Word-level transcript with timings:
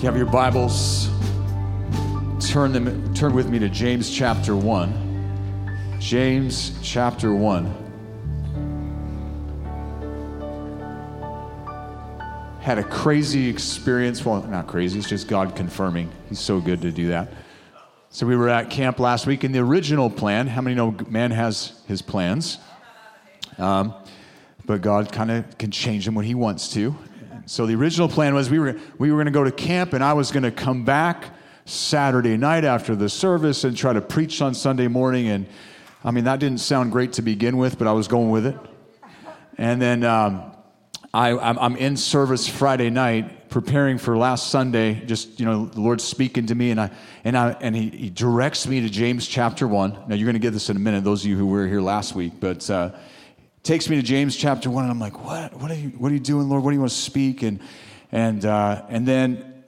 You 0.00 0.06
have 0.06 0.16
your 0.16 0.24
Bibles, 0.24 1.10
turn 2.40 2.72
them 2.72 3.12
turn 3.12 3.34
with 3.34 3.50
me 3.50 3.58
to 3.58 3.68
James 3.68 4.08
chapter 4.08 4.56
1. 4.56 5.98
James 6.00 6.72
chapter 6.82 7.34
1. 7.34 7.66
Had 12.62 12.78
a 12.78 12.82
crazy 12.82 13.46
experience. 13.46 14.24
Well, 14.24 14.42
not 14.44 14.68
crazy, 14.68 14.98
it's 14.98 15.06
just 15.06 15.28
God 15.28 15.54
confirming. 15.54 16.10
He's 16.30 16.40
so 16.40 16.60
good 16.60 16.80
to 16.80 16.90
do 16.90 17.08
that. 17.08 17.34
So 18.08 18.26
we 18.26 18.36
were 18.36 18.48
at 18.48 18.70
camp 18.70 19.00
last 19.00 19.26
week, 19.26 19.44
and 19.44 19.54
the 19.54 19.58
original 19.58 20.08
plan, 20.08 20.46
how 20.46 20.62
many 20.62 20.76
know 20.76 20.96
man 21.10 21.30
has 21.30 21.78
his 21.86 22.00
plans? 22.00 22.56
Um, 23.58 23.92
but 24.64 24.80
God 24.80 25.12
kind 25.12 25.30
of 25.30 25.58
can 25.58 25.70
change 25.70 26.06
them 26.06 26.14
when 26.14 26.24
he 26.24 26.34
wants 26.34 26.72
to. 26.72 26.96
So 27.46 27.66
the 27.66 27.74
original 27.74 28.08
plan 28.08 28.34
was 28.34 28.48
we 28.50 28.58
were, 28.58 28.78
we 28.98 29.10
were 29.10 29.16
going 29.16 29.26
to 29.26 29.32
go 29.32 29.44
to 29.44 29.52
camp, 29.52 29.92
and 29.92 30.04
I 30.04 30.12
was 30.12 30.30
going 30.30 30.44
to 30.44 30.50
come 30.50 30.84
back 30.84 31.34
Saturday 31.64 32.36
night 32.36 32.64
after 32.64 32.94
the 32.96 33.08
service 33.08 33.64
and 33.64 33.76
try 33.76 33.92
to 33.92 34.00
preach 34.00 34.40
on 34.40 34.54
Sunday 34.54 34.88
morning. 34.88 35.28
And 35.28 35.46
I 36.04 36.10
mean, 36.10 36.24
that 36.24 36.40
didn't 36.40 36.60
sound 36.60 36.92
great 36.92 37.14
to 37.14 37.22
begin 37.22 37.56
with, 37.56 37.78
but 37.78 37.86
I 37.86 37.92
was 37.92 38.08
going 38.08 38.30
with 38.30 38.46
it. 38.46 38.56
And 39.58 39.80
then 39.80 40.04
um, 40.04 40.52
I, 41.12 41.36
I'm 41.36 41.76
in 41.76 41.96
service 41.96 42.48
Friday 42.48 42.88
night, 42.88 43.50
preparing 43.50 43.98
for 43.98 44.16
last 44.16 44.48
Sunday. 44.48 45.04
Just 45.04 45.40
you 45.40 45.44
know, 45.44 45.66
the 45.66 45.80
Lord's 45.80 46.04
speaking 46.04 46.46
to 46.46 46.54
me, 46.54 46.70
and 46.70 46.80
I 46.80 46.90
and 47.24 47.36
I 47.36 47.50
and 47.60 47.76
he, 47.76 47.90
he 47.90 48.10
directs 48.10 48.66
me 48.66 48.80
to 48.80 48.88
James 48.88 49.26
chapter 49.26 49.66
one. 49.66 49.98
Now 50.06 50.14
you're 50.14 50.26
going 50.26 50.34
to 50.34 50.40
get 50.40 50.52
this 50.52 50.70
in 50.70 50.76
a 50.76 50.80
minute. 50.80 51.04
Those 51.04 51.24
of 51.24 51.30
you 51.30 51.36
who 51.36 51.46
were 51.46 51.66
here 51.66 51.80
last 51.80 52.14
week, 52.14 52.34
but. 52.40 52.68
Uh, 52.70 52.92
takes 53.62 53.88
me 53.88 53.96
to 53.96 54.02
James 54.02 54.36
chapter 54.36 54.70
one, 54.70 54.84
and 54.84 54.90
I'm 54.90 55.00
like, 55.00 55.24
what? 55.24 55.54
What 55.54 55.70
are 55.70 55.74
you? 55.74 55.90
What 55.90 56.10
are 56.10 56.14
you 56.14 56.20
doing, 56.20 56.48
Lord? 56.48 56.62
What 56.62 56.70
do 56.70 56.74
you 56.74 56.80
want 56.80 56.92
to 56.92 56.96
speak? 56.96 57.42
And 57.42 57.60
and 58.12 58.44
uh, 58.44 58.84
and 58.88 59.06
then 59.06 59.64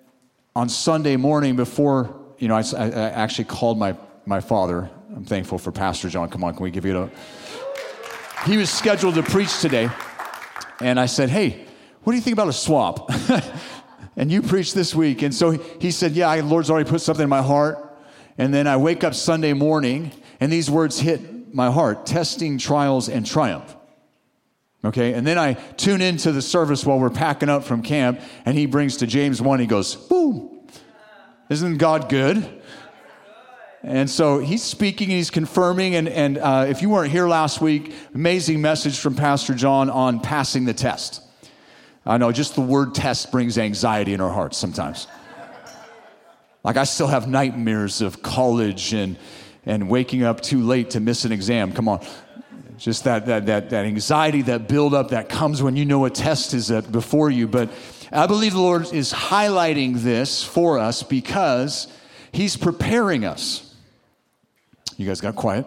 on 0.54 0.68
Sunday 0.68 1.16
morning, 1.16 1.56
before 1.56 2.22
you 2.38 2.48
know, 2.48 2.56
I, 2.56 2.62
I, 2.76 3.10
actually 3.10 3.44
called 3.44 3.78
my 3.78 3.96
my 4.26 4.40
father. 4.40 4.90
I'm 5.14 5.24
thankful 5.24 5.58
for 5.58 5.70
Pastor 5.72 6.08
John. 6.08 6.28
Come 6.30 6.42
on, 6.44 6.54
can 6.54 6.64
we 6.64 6.70
give 6.70 6.84
you 6.84 6.98
a? 6.98 7.10
He 8.46 8.56
was 8.56 8.70
scheduled 8.70 9.14
to 9.14 9.22
preach 9.22 9.60
today, 9.60 9.88
and 10.80 10.98
I 10.98 11.06
said, 11.06 11.28
hey, 11.28 11.64
what 12.02 12.12
do 12.12 12.16
you 12.16 12.22
think 12.22 12.34
about 12.34 12.48
a 12.48 12.52
swap? 12.52 13.08
and 14.16 14.32
you 14.32 14.42
preached 14.42 14.74
this 14.74 14.94
week, 14.94 15.22
and 15.22 15.32
so 15.32 15.50
he 15.52 15.92
said, 15.92 16.12
yeah, 16.12 16.34
the 16.36 16.42
Lord's 16.42 16.70
already 16.70 16.90
put 16.90 17.00
something 17.00 17.24
in 17.24 17.30
my 17.30 17.42
heart. 17.42 17.78
And 18.38 18.52
then 18.52 18.66
I 18.66 18.78
wake 18.78 19.04
up 19.04 19.14
Sunday 19.14 19.52
morning, 19.52 20.10
and 20.40 20.50
these 20.50 20.70
words 20.70 20.98
hit 20.98 21.54
my 21.54 21.70
heart: 21.70 22.06
testing, 22.06 22.58
trials, 22.58 23.08
and 23.08 23.24
triumph. 23.24 23.76
Okay, 24.84 25.12
and 25.14 25.24
then 25.24 25.38
I 25.38 25.54
tune 25.54 26.00
into 26.00 26.32
the 26.32 26.42
service 26.42 26.84
while 26.84 26.98
we're 26.98 27.10
packing 27.10 27.48
up 27.48 27.62
from 27.62 27.82
camp, 27.82 28.20
and 28.44 28.58
he 28.58 28.66
brings 28.66 28.96
to 28.98 29.06
James 29.06 29.40
1, 29.40 29.60
he 29.60 29.66
goes, 29.66 29.94
Boom! 29.94 30.60
Isn't 31.48 31.78
God 31.78 32.08
good? 32.08 32.62
And 33.84 34.08
so 34.08 34.38
he's 34.38 34.62
speaking, 34.62 35.08
he's 35.08 35.30
confirming, 35.30 35.96
and, 35.96 36.08
and 36.08 36.38
uh, 36.38 36.66
if 36.68 36.82
you 36.82 36.90
weren't 36.90 37.10
here 37.10 37.28
last 37.28 37.60
week, 37.60 37.94
amazing 38.14 38.60
message 38.60 38.98
from 38.98 39.16
Pastor 39.16 39.54
John 39.54 39.90
on 39.90 40.20
passing 40.20 40.64
the 40.64 40.74
test. 40.74 41.20
I 42.06 42.16
know 42.16 42.32
just 42.32 42.54
the 42.54 42.60
word 42.60 42.94
test 42.94 43.30
brings 43.30 43.58
anxiety 43.58 44.12
in 44.12 44.20
our 44.20 44.32
hearts 44.32 44.56
sometimes. 44.56 45.06
Like 46.64 46.76
I 46.76 46.84
still 46.84 47.08
have 47.08 47.28
nightmares 47.28 48.02
of 48.02 48.22
college 48.22 48.92
and, 48.94 49.16
and 49.66 49.88
waking 49.88 50.22
up 50.22 50.40
too 50.40 50.62
late 50.62 50.90
to 50.90 51.00
miss 51.00 51.24
an 51.24 51.32
exam. 51.32 51.72
Come 51.72 51.88
on. 51.88 52.04
Just 52.78 53.04
that, 53.04 53.26
that, 53.26 53.46
that, 53.46 53.70
that 53.70 53.84
anxiety, 53.84 54.42
that 54.42 54.68
buildup 54.68 55.10
that 55.10 55.28
comes 55.28 55.62
when 55.62 55.76
you 55.76 55.84
know 55.84 56.04
a 56.04 56.10
test 56.10 56.54
is 56.54 56.70
before 56.70 57.30
you. 57.30 57.46
But 57.46 57.70
I 58.10 58.26
believe 58.26 58.52
the 58.52 58.60
Lord 58.60 58.92
is 58.92 59.12
highlighting 59.12 60.02
this 60.02 60.42
for 60.42 60.78
us 60.78 61.02
because 61.02 61.86
He's 62.32 62.56
preparing 62.56 63.24
us. 63.24 63.74
You 64.96 65.06
guys 65.06 65.20
got 65.20 65.36
quiet. 65.36 65.66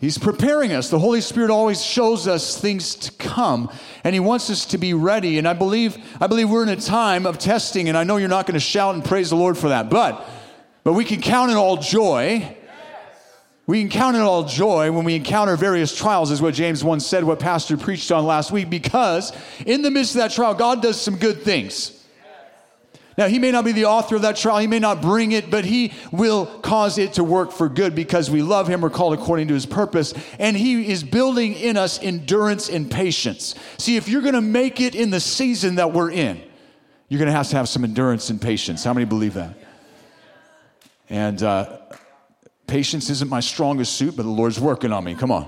He's 0.00 0.18
preparing 0.18 0.72
us. 0.72 0.90
The 0.90 0.98
Holy 0.98 1.20
Spirit 1.20 1.50
always 1.50 1.84
shows 1.84 2.26
us 2.26 2.60
things 2.60 2.96
to 2.96 3.12
come, 3.12 3.70
and 4.02 4.14
He 4.14 4.20
wants 4.20 4.50
us 4.50 4.66
to 4.66 4.78
be 4.78 4.94
ready. 4.94 5.38
And 5.38 5.46
I 5.46 5.52
believe, 5.52 5.96
I 6.20 6.26
believe 6.26 6.50
we're 6.50 6.64
in 6.64 6.68
a 6.68 6.76
time 6.76 7.24
of 7.24 7.38
testing, 7.38 7.88
and 7.88 7.96
I 7.96 8.02
know 8.02 8.16
you're 8.16 8.28
not 8.28 8.46
going 8.46 8.54
to 8.54 8.60
shout 8.60 8.96
and 8.96 9.04
praise 9.04 9.30
the 9.30 9.36
Lord 9.36 9.56
for 9.56 9.68
that, 9.68 9.90
but, 9.90 10.28
but 10.82 10.94
we 10.94 11.04
can 11.04 11.20
count 11.20 11.52
it 11.52 11.56
all 11.56 11.76
joy 11.76 12.56
we 13.72 13.80
can 13.80 13.88
count 13.88 14.14
it 14.14 14.20
all 14.20 14.44
joy 14.44 14.92
when 14.92 15.02
we 15.02 15.14
encounter 15.14 15.56
various 15.56 15.96
trials, 15.96 16.30
is 16.30 16.42
what 16.42 16.52
James 16.52 16.84
once 16.84 17.06
said, 17.06 17.24
what 17.24 17.38
Pastor 17.38 17.78
preached 17.78 18.12
on 18.12 18.26
last 18.26 18.52
week, 18.52 18.68
because 18.68 19.32
in 19.64 19.80
the 19.80 19.90
midst 19.90 20.14
of 20.14 20.18
that 20.18 20.30
trial, 20.30 20.52
God 20.52 20.82
does 20.82 21.00
some 21.00 21.16
good 21.16 21.40
things. 21.40 22.04
Now, 23.16 23.28
he 23.28 23.38
may 23.38 23.50
not 23.50 23.64
be 23.64 23.72
the 23.72 23.86
author 23.86 24.14
of 24.14 24.20
that 24.22 24.36
trial, 24.36 24.58
he 24.58 24.66
may 24.66 24.78
not 24.78 25.00
bring 25.00 25.32
it, 25.32 25.50
but 25.50 25.64
he 25.64 25.94
will 26.12 26.44
cause 26.44 26.98
it 26.98 27.14
to 27.14 27.24
work 27.24 27.50
for 27.50 27.66
good 27.66 27.94
because 27.94 28.30
we 28.30 28.42
love 28.42 28.68
him, 28.68 28.82
we're 28.82 28.90
called 28.90 29.14
according 29.14 29.48
to 29.48 29.54
his 29.54 29.64
purpose, 29.64 30.12
and 30.38 30.54
he 30.54 30.92
is 30.92 31.02
building 31.02 31.54
in 31.54 31.78
us 31.78 31.98
endurance 32.02 32.68
and 32.68 32.90
patience. 32.90 33.54
See, 33.78 33.96
if 33.96 34.06
you're 34.06 34.20
gonna 34.20 34.42
make 34.42 34.82
it 34.82 34.94
in 34.94 35.08
the 35.08 35.18
season 35.18 35.76
that 35.76 35.94
we're 35.94 36.10
in, 36.10 36.42
you're 37.08 37.20
gonna 37.20 37.32
have 37.32 37.48
to 37.48 37.56
have 37.56 37.70
some 37.70 37.84
endurance 37.84 38.28
and 38.28 38.38
patience. 38.38 38.84
How 38.84 38.92
many 38.92 39.06
believe 39.06 39.32
that? 39.32 39.56
And 41.08 41.42
uh, 41.42 41.78
Patience 42.72 43.10
isn't 43.10 43.28
my 43.28 43.40
strongest 43.40 43.98
suit, 43.98 44.16
but 44.16 44.22
the 44.22 44.30
Lord's 44.30 44.58
working 44.58 44.92
on 44.92 45.04
me. 45.04 45.14
Come 45.14 45.30
on. 45.30 45.46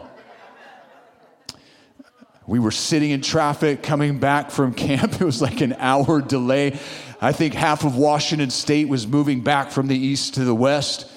We 2.46 2.58
were 2.58 2.70
sitting 2.70 3.12
in 3.12 3.22
traffic 3.22 3.82
coming 3.82 4.18
back 4.18 4.50
from 4.50 4.74
camp. 4.74 5.14
It 5.22 5.24
was 5.24 5.40
like 5.40 5.62
an 5.62 5.72
hour 5.78 6.20
delay. 6.20 6.78
I 7.22 7.32
think 7.32 7.54
half 7.54 7.82
of 7.82 7.96
Washington 7.96 8.50
state 8.50 8.90
was 8.90 9.06
moving 9.06 9.40
back 9.40 9.70
from 9.70 9.86
the 9.86 9.96
east 9.96 10.34
to 10.34 10.44
the 10.44 10.54
west. 10.54 11.10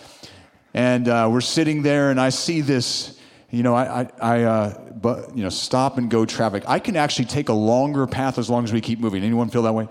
And 0.74 1.10
uh, 1.10 1.28
we're 1.30 1.42
sitting 1.42 1.82
there, 1.82 2.10
and 2.10 2.22
I 2.22 2.30
see 2.30 2.62
this, 2.62 3.20
you 3.52 3.62
know, 3.62 3.76
I, 3.76 4.04
I, 4.04 4.10
I 4.22 4.44
uh, 4.44 4.92
but, 4.92 5.36
you 5.36 5.44
know, 5.44 5.50
stop 5.50 5.98
and 5.98 6.10
go 6.10 6.26
traffic. 6.26 6.64
I 6.68 6.80
can 6.80 6.96
actually 6.96 7.26
take 7.26 7.50
a 7.50 7.54
longer 7.54 8.08
path 8.08 8.38
as 8.38 8.50
long 8.50 8.64
as 8.64 8.72
we 8.72 8.80
keep 8.80 9.02
moving. 9.02 9.26
Anyone 9.26 9.50
feel 9.50 9.64
that 9.64 9.74
way? 9.74 9.90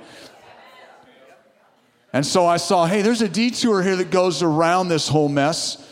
And 2.14 2.24
so 2.24 2.46
I 2.46 2.56
saw, 2.56 2.86
hey, 2.86 3.02
there's 3.02 3.20
a 3.20 3.28
detour 3.28 3.82
here 3.82 3.96
that 3.96 4.10
goes 4.10 4.42
around 4.42 4.88
this 4.88 5.08
whole 5.08 5.28
mess 5.28 5.82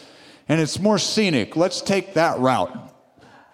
and 0.49 0.61
it's 0.61 0.79
more 0.79 0.99
scenic. 0.99 1.57
Let's 1.57 1.81
take 1.81 2.15
that 2.15 2.39
route. 2.39 2.93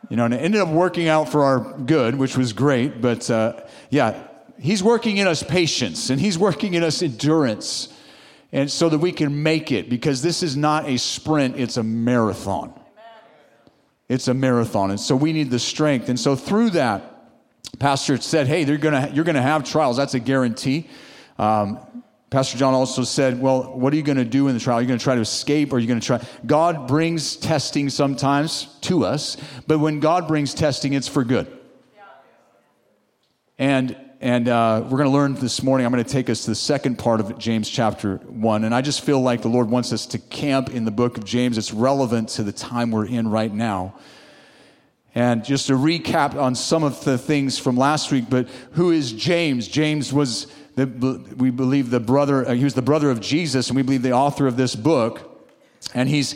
You 0.09 0.17
know, 0.17 0.25
and 0.25 0.35
it 0.35 0.39
ended 0.39 0.61
up 0.61 0.69
working 0.69 1.09
out 1.09 1.31
for 1.31 1.45
our 1.45 1.79
good, 1.79 2.17
which 2.17 2.37
was 2.37 2.53
great. 2.53 3.01
But 3.01 3.31
uh, 3.31 3.61
yeah, 3.91 4.27
he's 4.59 4.83
working 4.83 5.19
in 5.19 5.29
us 5.29 5.43
patience 5.43 6.11
and 6.11 6.21
he's 6.21 6.37
working 6.37 6.75
in 6.75 6.83
us 6.83 7.03
endurance. 7.03 7.97
And 8.53 8.69
so 8.69 8.89
that 8.89 8.99
we 8.99 9.13
can 9.13 9.45
make 9.45 9.71
it 9.71 9.89
because 9.89 10.23
this 10.23 10.43
is 10.43 10.57
not 10.57 10.89
a 10.89 10.99
sprint, 10.99 11.57
it's 11.57 11.77
a 11.77 11.85
marathon. 11.85 12.75
It's 14.09 14.27
a 14.27 14.35
marathon. 14.35 14.91
And 14.91 14.99
so 14.99 15.15
we 15.15 15.33
need 15.33 15.51
the 15.51 15.61
strength. 15.61 16.09
And 16.09 16.19
so 16.19 16.35
through 16.35 16.71
that, 16.71 17.11
Pastor 17.79 18.17
said, 18.17 18.49
hey, 18.49 18.65
they're 18.65 18.77
gonna, 18.77 19.09
you're 19.15 19.25
going 19.25 19.37
to 19.37 19.43
have 19.43 19.63
trials. 19.63 19.97
That's 19.97 20.15
a 20.15 20.19
guarantee. 20.19 20.91
Um, 21.39 21.79
Pastor 22.31 22.57
John 22.57 22.75
also 22.75 23.03
said, 23.03 23.41
Well, 23.41 23.77
what 23.77 23.93
are 23.93 23.97
you 23.97 24.03
going 24.03 24.19
to 24.19 24.25
do 24.25 24.47
in 24.47 24.55
the 24.55 24.61
trial? 24.61 24.79
Are 24.79 24.81
you 24.81 24.87
going 24.87 24.99
to 24.99 25.03
try 25.03 25.17
to 25.17 25.21
escape 25.21 25.73
or 25.73 25.77
are 25.77 25.79
you 25.81 25.89
going 25.89 26.01
to 26.01 26.07
try? 26.07 26.25
God 26.47 26.87
brings 26.87 27.35
testing 27.35 27.91
sometimes 27.91 28.67
to 28.83 29.05
us, 29.05 29.37
but 29.67 29.81
when 29.81 29.99
God 29.99 30.29
brings 30.29 30.55
testing, 30.55 30.93
it's 30.93 31.09
for 31.09 31.25
good. 31.25 31.49
And 33.59 33.97
and 34.23 34.49
uh, 34.49 34.83
we're 34.85 34.99
going 34.99 35.09
to 35.09 35.15
learn 35.15 35.35
this 35.35 35.63
morning. 35.63 35.87
I'm 35.87 35.93
going 35.93 36.05
to 36.05 36.11
take 36.11 36.29
us 36.29 36.45
to 36.45 36.51
the 36.51 36.55
second 36.55 36.99
part 36.99 37.21
of 37.21 37.39
James 37.39 37.71
chapter 37.71 38.17
1. 38.17 38.65
And 38.65 38.75
I 38.75 38.83
just 38.83 39.01
feel 39.01 39.19
like 39.19 39.41
the 39.41 39.49
Lord 39.49 39.71
wants 39.71 39.95
us 39.95 40.05
to 40.07 40.19
camp 40.19 40.69
in 40.69 40.85
the 40.85 40.91
book 40.91 41.17
of 41.17 41.25
James. 41.25 41.57
It's 41.57 41.73
relevant 41.73 42.29
to 42.31 42.43
the 42.43 42.53
time 42.53 42.91
we're 42.91 43.07
in 43.07 43.29
right 43.29 43.53
now. 43.53 43.95
And 45.15 45.43
just 45.43 45.69
to 45.69 45.73
recap 45.73 46.35
on 46.35 46.55
some 46.55 46.85
of 46.85 47.03
the 47.03 47.17
things 47.17 47.59
from 47.59 47.79
last 47.79 48.13
week, 48.13 48.27
but 48.29 48.47
who 48.73 48.91
is 48.91 49.11
James? 49.11 49.67
James 49.67 50.13
was 50.13 50.47
the, 50.77 51.35
we 51.37 51.51
believe 51.51 51.91
the 51.91 52.01
brother, 52.01 52.49
uh, 52.49 52.55
he 52.55 52.65
was 52.65 52.75
the 52.75 52.83
brother 52.83 53.11
of 53.11 53.21
Jesus, 53.21 53.69
and 53.69 53.77
we 53.77 53.83
believe 53.83 54.03
the 54.03 54.13
author 54.13 54.47
of 54.47 54.57
this 54.57 54.75
book. 54.75 55.27
And 55.95 56.09
he's, 56.09 56.35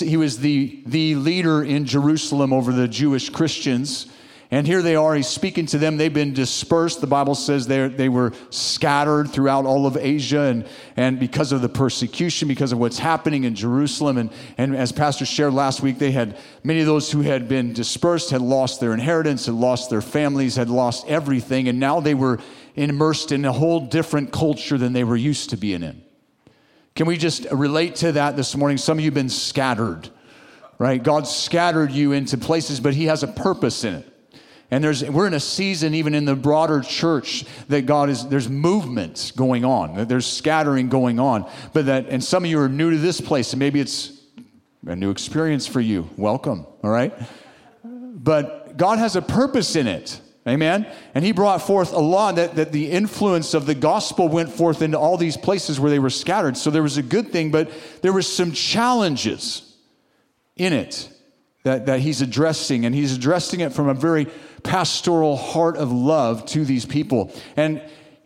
he 0.00 0.16
was 0.16 0.38
the, 0.38 0.82
the 0.86 1.16
leader 1.16 1.62
in 1.62 1.84
Jerusalem 1.84 2.52
over 2.52 2.72
the 2.72 2.88
Jewish 2.88 3.28
Christians. 3.28 4.06
And 4.50 4.68
here 4.68 4.82
they 4.82 4.94
are, 4.94 5.16
he's 5.16 5.26
speaking 5.26 5.66
to 5.66 5.78
them. 5.78 5.96
They've 5.96 6.14
been 6.14 6.32
dispersed. 6.32 7.00
The 7.00 7.08
Bible 7.08 7.34
says 7.34 7.66
they 7.66 7.88
they 7.88 8.08
were 8.08 8.32
scattered 8.50 9.30
throughout 9.30 9.64
all 9.64 9.84
of 9.84 9.96
Asia, 9.96 10.42
and, 10.42 10.68
and 10.96 11.18
because 11.18 11.50
of 11.50 11.60
the 11.60 11.68
persecution, 11.68 12.46
because 12.46 12.70
of 12.70 12.78
what's 12.78 12.98
happening 12.98 13.44
in 13.44 13.56
Jerusalem. 13.56 14.16
And, 14.16 14.30
and 14.56 14.76
as 14.76 14.92
Pastor 14.92 15.26
shared 15.26 15.54
last 15.54 15.82
week, 15.82 15.98
they 15.98 16.12
had 16.12 16.38
many 16.62 16.78
of 16.78 16.86
those 16.86 17.10
who 17.10 17.22
had 17.22 17.48
been 17.48 17.72
dispersed 17.72 18.30
had 18.30 18.42
lost 18.42 18.80
their 18.80 18.92
inheritance, 18.94 19.46
had 19.46 19.56
lost 19.56 19.90
their 19.90 20.02
families, 20.02 20.54
had 20.54 20.70
lost 20.70 21.04
everything, 21.08 21.66
and 21.66 21.80
now 21.80 21.98
they 21.98 22.14
were 22.14 22.38
immersed 22.74 23.32
in 23.32 23.44
a 23.44 23.52
whole 23.52 23.80
different 23.80 24.32
culture 24.32 24.78
than 24.78 24.92
they 24.92 25.04
were 25.04 25.16
used 25.16 25.50
to 25.50 25.56
being 25.56 25.82
in. 25.82 26.02
Can 26.94 27.06
we 27.06 27.16
just 27.16 27.46
relate 27.50 27.96
to 27.96 28.12
that 28.12 28.36
this 28.36 28.56
morning? 28.56 28.78
Some 28.78 28.98
of 28.98 29.04
you 29.04 29.08
have 29.08 29.14
been 29.14 29.28
scattered, 29.28 30.08
right? 30.78 31.02
God 31.02 31.26
scattered 31.26 31.90
you 31.90 32.12
into 32.12 32.38
places, 32.38 32.80
but 32.80 32.94
He 32.94 33.06
has 33.06 33.22
a 33.22 33.28
purpose 33.28 33.84
in 33.84 33.94
it. 33.94 34.10
And 34.70 34.82
there's, 34.82 35.04
we're 35.04 35.26
in 35.26 35.34
a 35.34 35.40
season, 35.40 35.94
even 35.94 36.14
in 36.14 36.24
the 36.24 36.34
broader 36.34 36.80
church, 36.80 37.44
that 37.68 37.86
God 37.86 38.10
is, 38.10 38.26
there's 38.28 38.48
movements 38.48 39.30
going 39.30 39.64
on, 39.64 39.96
that 39.96 40.08
there's 40.08 40.26
scattering 40.26 40.88
going 40.88 41.20
on. 41.20 41.48
But 41.72 41.86
that, 41.86 42.08
and 42.08 42.22
some 42.22 42.44
of 42.44 42.50
you 42.50 42.58
are 42.60 42.68
new 42.68 42.90
to 42.90 42.98
this 42.98 43.20
place, 43.20 43.52
and 43.52 43.60
maybe 43.60 43.78
it's 43.78 44.20
a 44.86 44.96
new 44.96 45.10
experience 45.10 45.66
for 45.66 45.80
you. 45.80 46.08
Welcome, 46.16 46.66
all 46.82 46.90
right? 46.90 47.12
But 47.84 48.76
God 48.76 48.98
has 48.98 49.16
a 49.16 49.22
purpose 49.22 49.76
in 49.76 49.86
it. 49.86 50.20
Amen. 50.46 50.86
And 51.14 51.24
he 51.24 51.32
brought 51.32 51.62
forth 51.62 51.92
a 51.92 51.98
law 51.98 52.30
that, 52.32 52.56
that 52.56 52.70
the 52.70 52.90
influence 52.90 53.54
of 53.54 53.64
the 53.64 53.74
gospel 53.74 54.28
went 54.28 54.52
forth 54.52 54.82
into 54.82 54.98
all 54.98 55.16
these 55.16 55.38
places 55.38 55.80
where 55.80 55.90
they 55.90 55.98
were 55.98 56.10
scattered. 56.10 56.56
So 56.58 56.70
there 56.70 56.82
was 56.82 56.98
a 56.98 57.02
good 57.02 57.28
thing, 57.32 57.50
but 57.50 57.70
there 58.02 58.12
were 58.12 58.22
some 58.22 58.52
challenges 58.52 59.74
in 60.56 60.74
it 60.74 61.08
that, 61.62 61.86
that 61.86 62.00
he's 62.00 62.20
addressing. 62.20 62.84
And 62.84 62.94
he's 62.94 63.16
addressing 63.16 63.60
it 63.60 63.72
from 63.72 63.88
a 63.88 63.94
very 63.94 64.26
pastoral 64.62 65.36
heart 65.36 65.78
of 65.78 65.90
love 65.90 66.44
to 66.46 66.66
these 66.66 66.84
people. 66.84 67.32
And 67.56 67.82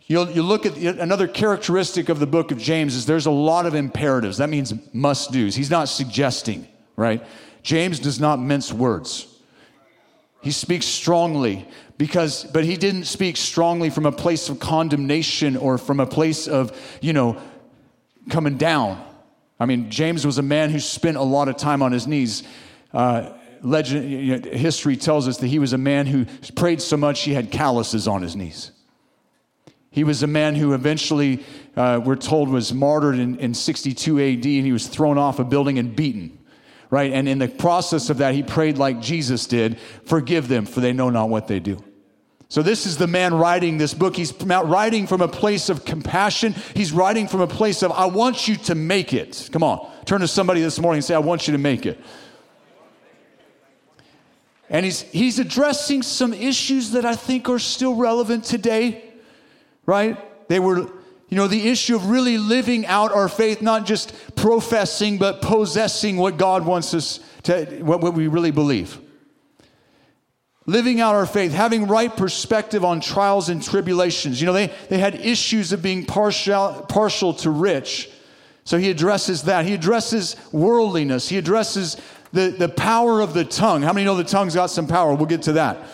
you'll, 0.07 0.29
you 0.29 0.43
look 0.43 0.65
at 0.65 0.75
another 0.75 1.27
characteristic 1.27 2.09
of 2.09 2.19
the 2.19 2.27
book 2.27 2.51
of 2.51 2.57
James 2.57 2.95
is 2.95 3.05
there's 3.05 3.27
a 3.27 3.31
lot 3.31 3.65
of 3.65 3.75
imperatives. 3.75 4.37
That 4.37 4.49
means 4.49 4.73
must 4.93 5.31
do's. 5.31 5.55
He's 5.55 5.71
not 5.71 5.87
suggesting, 5.87 6.67
right? 6.97 7.25
James 7.63 7.99
does 7.99 8.19
not 8.19 8.39
mince 8.39 8.73
words. 8.73 9.25
He 10.41 10.51
speaks 10.51 10.85
strongly 10.85 11.67
because 11.99 12.45
but 12.45 12.63
he 12.63 12.77
didn't 12.77 13.03
speak 13.03 13.35
strongly 13.35 13.89
from 13.89 14.07
a 14.07 14.11
place 14.11 14.47
of 14.47 14.57
condemnation 14.57 15.57
or 15.57 15.77
from 15.77 15.99
a 15.99 16.07
place 16.07 16.47
of, 16.47 16.71
you 17.01 17.11
know, 17.11 17.37
coming 18.29 18.57
down. 18.57 19.05
I 19.59 19.65
mean, 19.65 19.91
James 19.91 20.25
was 20.25 20.37
a 20.37 20.41
man 20.41 20.69
who 20.69 20.79
spent 20.79 21.17
a 21.17 21.21
lot 21.21 21.49
of 21.49 21.57
time 21.57 21.83
on 21.83 21.91
his 21.91 22.07
knees. 22.07 22.43
Uh, 22.93 23.33
legend, 23.61 24.09
you 24.09 24.39
know, 24.39 24.49
history 24.49 24.95
tells 24.95 25.27
us 25.27 25.39
that 25.39 25.47
he 25.47 25.59
was 25.59 25.73
a 25.73 25.77
man 25.77 26.05
who 26.05 26.25
prayed 26.55 26.81
so 26.81 26.95
much 26.95 27.23
he 27.23 27.33
had 27.33 27.51
calluses 27.51 28.07
on 28.07 28.21
his 28.21 28.33
knees. 28.33 28.71
He 29.91 30.05
was 30.05 30.23
a 30.23 30.27
man 30.27 30.55
who 30.55 30.73
eventually, 30.73 31.43
uh, 31.75 31.99
we're 32.01 32.15
told, 32.15 32.47
was 32.47 32.73
martyred 32.73 33.19
in, 33.19 33.37
in 33.39 33.53
62 33.53 34.19
AD, 34.19 34.45
and 34.45 34.45
he 34.45 34.71
was 34.71 34.87
thrown 34.87 35.17
off 35.17 35.39
a 35.39 35.43
building 35.43 35.77
and 35.77 35.95
beaten 35.95 36.37
right? 36.91 37.11
And 37.11 37.29
in 37.29 37.37
the 37.37 37.47
process 37.47 38.09
of 38.09 38.17
that, 38.17 38.33
he 38.33 38.41
prayed 38.41 38.79
like 38.79 38.99
Jesus 38.99 39.45
did 39.45 39.79
Forgive 40.05 40.47
them, 40.47 40.65
for 40.65 40.79
they 40.79 40.91
know 40.91 41.11
not 41.11 41.29
what 41.29 41.47
they 41.47 41.59
do. 41.59 41.83
So, 42.49 42.63
this 42.63 42.87
is 42.87 42.97
the 42.97 43.05
man 43.05 43.35
writing 43.35 43.77
this 43.77 43.93
book. 43.93 44.15
He's 44.15 44.33
writing 44.33 45.05
from 45.05 45.21
a 45.21 45.27
place 45.27 45.69
of 45.69 45.85
compassion. 45.85 46.55
He's 46.73 46.91
writing 46.91 47.27
from 47.27 47.41
a 47.41 47.47
place 47.47 47.83
of, 47.83 47.91
I 47.91 48.07
want 48.07 48.47
you 48.47 48.55
to 48.55 48.75
make 48.75 49.13
it. 49.13 49.49
Come 49.51 49.61
on, 49.61 49.87
turn 50.05 50.21
to 50.21 50.27
somebody 50.27 50.59
this 50.61 50.79
morning 50.79 50.97
and 50.97 51.05
say, 51.05 51.13
I 51.13 51.19
want 51.19 51.47
you 51.47 51.51
to 51.51 51.59
make 51.59 51.85
it. 51.85 51.99
And 54.67 54.83
he's, 54.83 55.01
he's 55.01 55.37
addressing 55.37 56.01
some 56.01 56.33
issues 56.33 56.91
that 56.91 57.05
I 57.05 57.15
think 57.15 57.49
are 57.49 57.59
still 57.59 57.95
relevant 57.95 58.43
today, 58.43 59.03
right? 59.85 60.17
They 60.47 60.59
were 60.59 60.91
you 61.29 61.37
know, 61.37 61.47
the 61.47 61.69
issue 61.69 61.95
of 61.95 62.09
really 62.09 62.39
living 62.39 62.87
out 62.87 63.11
our 63.11 63.29
faith, 63.29 63.61
not 63.61 63.85
just 63.85 64.35
professing, 64.35 65.19
but 65.19 65.43
possessing 65.43 66.17
what 66.17 66.37
God 66.37 66.65
wants 66.65 66.95
us 66.95 67.19
to, 67.43 67.65
what, 67.83 68.01
what 68.01 68.15
we 68.15 68.27
really 68.27 68.49
believe. 68.49 68.99
Living 70.69 71.01
out 71.01 71.15
our 71.15 71.25
faith, 71.25 71.51
having 71.51 71.87
right 71.87 72.15
perspective 72.15 72.85
on 72.85 73.01
trials 73.01 73.49
and 73.49 73.63
tribulations. 73.63 74.39
You 74.39 74.45
know, 74.45 74.53
they, 74.53 74.71
they 74.87 74.99
had 74.99 75.15
issues 75.15 75.73
of 75.73 75.81
being 75.81 76.05
partial, 76.05 76.85
partial 76.87 77.33
to 77.35 77.49
rich. 77.49 78.07
So 78.65 78.77
he 78.77 78.91
addresses 78.91 79.43
that. 79.43 79.65
He 79.65 79.73
addresses 79.73 80.35
worldliness. 80.51 81.27
He 81.27 81.39
addresses 81.39 81.97
the, 82.33 82.49
the 82.51 82.69
power 82.69 83.19
of 83.19 83.33
the 83.33 83.45
tongue. 83.45 83.81
How 83.81 83.93
many 83.93 84.05
know 84.05 84.15
the 84.15 84.23
tongue's 84.23 84.53
got 84.53 84.67
some 84.67 84.85
power? 84.85 85.15
We'll 85.15 85.25
get 85.25 85.41
to 85.43 85.53
that. 85.53 85.87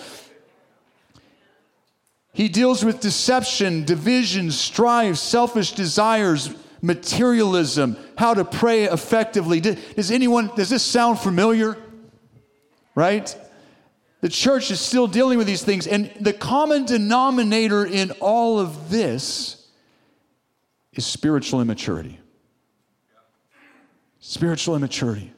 He 2.33 2.49
deals 2.49 2.83
with 2.83 2.99
deception, 2.99 3.85
division, 3.85 4.51
strife, 4.51 5.15
selfish 5.15 5.71
desires, 5.71 6.53
materialism, 6.81 7.95
how 8.17 8.33
to 8.33 8.43
pray 8.43 8.83
effectively. 8.83 9.61
Does 9.61 10.11
anyone, 10.11 10.51
does 10.57 10.69
this 10.69 10.83
sound 10.83 11.19
familiar? 11.19 11.77
Right? 12.93 13.33
The 14.25 14.31
church 14.31 14.71
is 14.71 14.79
still 14.79 15.05
dealing 15.05 15.37
with 15.37 15.45
these 15.45 15.61
things. 15.61 15.85
And 15.85 16.11
the 16.19 16.33
common 16.33 16.87
denominator 16.87 17.85
in 17.85 18.09
all 18.19 18.59
of 18.59 18.89
this 18.89 19.67
is 20.93 21.05
spiritual 21.05 21.61
immaturity. 21.61 22.19
Spiritual 24.19 24.75
immaturity. 24.75 25.31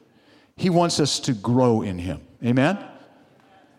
He 0.56 0.70
wants 0.70 1.00
us 1.00 1.20
to 1.20 1.34
grow 1.34 1.82
in 1.82 1.98
Him. 1.98 2.22
Amen? 2.42 2.82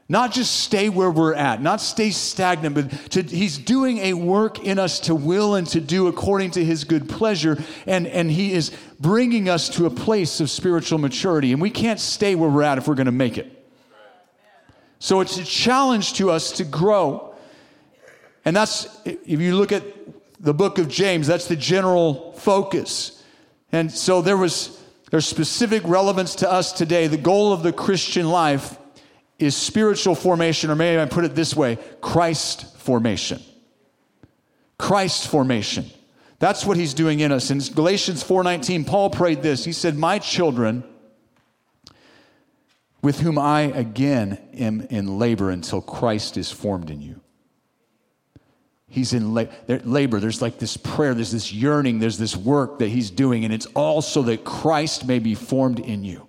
Not 0.07 0.31
just 0.31 0.59
stay 0.59 0.89
where 0.89 1.09
we're 1.09 1.33
at, 1.33 1.59
not 1.59 1.81
stay 1.81 2.11
stagnant, 2.11 2.75
but 2.75 2.91
to, 3.09 3.23
he's 3.23 3.57
doing 3.57 3.97
a 3.97 4.13
work 4.13 4.63
in 4.63 4.77
us 4.77 4.99
to 4.99 5.15
will 5.15 5.55
and 5.55 5.65
to 5.69 5.81
do 5.81 6.05
according 6.05 6.51
to 6.51 6.63
his 6.63 6.83
good 6.83 7.09
pleasure. 7.09 7.57
And, 7.87 8.05
and 8.05 8.29
he 8.29 8.53
is 8.53 8.71
bringing 8.99 9.49
us 9.49 9.69
to 9.69 9.87
a 9.87 9.89
place 9.89 10.39
of 10.39 10.51
spiritual 10.51 10.99
maturity. 10.99 11.51
And 11.51 11.59
we 11.59 11.71
can't 11.71 11.99
stay 11.99 12.35
where 12.35 12.49
we're 12.51 12.61
at 12.61 12.77
if 12.77 12.87
we're 12.87 12.93
going 12.93 13.07
to 13.07 13.11
make 13.11 13.39
it. 13.39 13.58
So 14.99 15.21
it's 15.21 15.37
a 15.37 15.45
challenge 15.45 16.13
to 16.13 16.29
us 16.29 16.51
to 16.53 16.65
grow. 16.65 17.33
And 18.45 18.55
that's, 18.55 18.87
if 19.05 19.39
you 19.39 19.55
look 19.55 19.71
at 19.71 19.83
the 20.39 20.53
book 20.53 20.77
of 20.77 20.87
James, 20.87 21.27
that's 21.27 21.47
the 21.47 21.55
general 21.55 22.33
focus. 22.33 23.23
And 23.71 23.91
so 23.91 24.21
there 24.21 24.37
was, 24.37 24.81
there's 25.11 25.25
specific 25.25 25.83
relevance 25.85 26.35
to 26.35 26.51
us 26.51 26.73
today. 26.73 27.07
The 27.07 27.17
goal 27.17 27.53
of 27.53 27.63
the 27.63 27.73
Christian 27.73 28.29
life 28.29 28.77
is 29.37 29.55
spiritual 29.55 30.15
formation, 30.15 30.69
or 30.69 30.75
maybe 30.75 31.01
I 31.01 31.05
put 31.05 31.23
it 31.23 31.33
this 31.33 31.55
way 31.55 31.77
Christ 32.01 32.77
formation. 32.77 33.41
Christ 34.77 35.27
formation. 35.27 35.85
That's 36.39 36.65
what 36.65 36.77
he's 36.77 36.93
doing 36.93 37.19
in 37.19 37.31
us. 37.31 37.51
In 37.51 37.59
Galatians 37.59 38.23
4:19, 38.23 38.85
Paul 38.85 39.09
prayed 39.09 39.41
this. 39.41 39.65
He 39.65 39.73
said, 39.73 39.97
"My 39.97 40.19
children, 40.19 40.83
with 43.01 43.19
whom 43.19 43.37
I 43.37 43.61
again 43.61 44.37
am 44.53 44.81
in 44.89 45.19
labor 45.19 45.49
until 45.49 45.81
Christ 45.81 46.37
is 46.37 46.51
formed 46.51 46.89
in 46.89 47.01
you." 47.01 47.21
He's 48.89 49.13
in 49.13 49.35
labor. 49.35 50.19
There's 50.19 50.41
like 50.41 50.57
this 50.57 50.75
prayer, 50.75 51.13
there's 51.13 51.31
this 51.31 51.53
yearning, 51.53 51.99
there's 51.99 52.17
this 52.17 52.35
work 52.35 52.79
that 52.79 52.89
he's 52.89 53.11
doing, 53.11 53.45
and 53.45 53.53
it's 53.53 53.67
all 53.75 54.01
so 54.01 54.23
that 54.23 54.43
Christ 54.43 55.05
may 55.05 55.19
be 55.19 55.35
formed 55.35 55.79
in 55.79 56.03
you. 56.03 56.27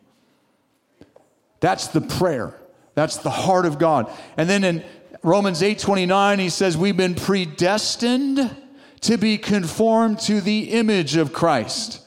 That's 1.61 1.89
the 1.89 2.03
prayer. 2.03 2.55
That's 2.95 3.17
the 3.17 3.31
heart 3.31 3.65
of 3.65 3.79
God. 3.79 4.13
And 4.37 4.49
then 4.49 4.65
in 4.65 4.85
Romans 5.23 5.63
8 5.63 5.79
29, 5.79 6.39
he 6.39 6.51
says, 6.51 6.77
We've 6.77 6.97
been 6.97 7.15
predestined 7.15 8.55
to 9.03 9.17
be 9.17 9.39
conformed 9.39 10.19
to 10.21 10.43
the 10.43 10.73
image 10.73 11.17
of 11.17 11.33
Christ. 11.33 12.01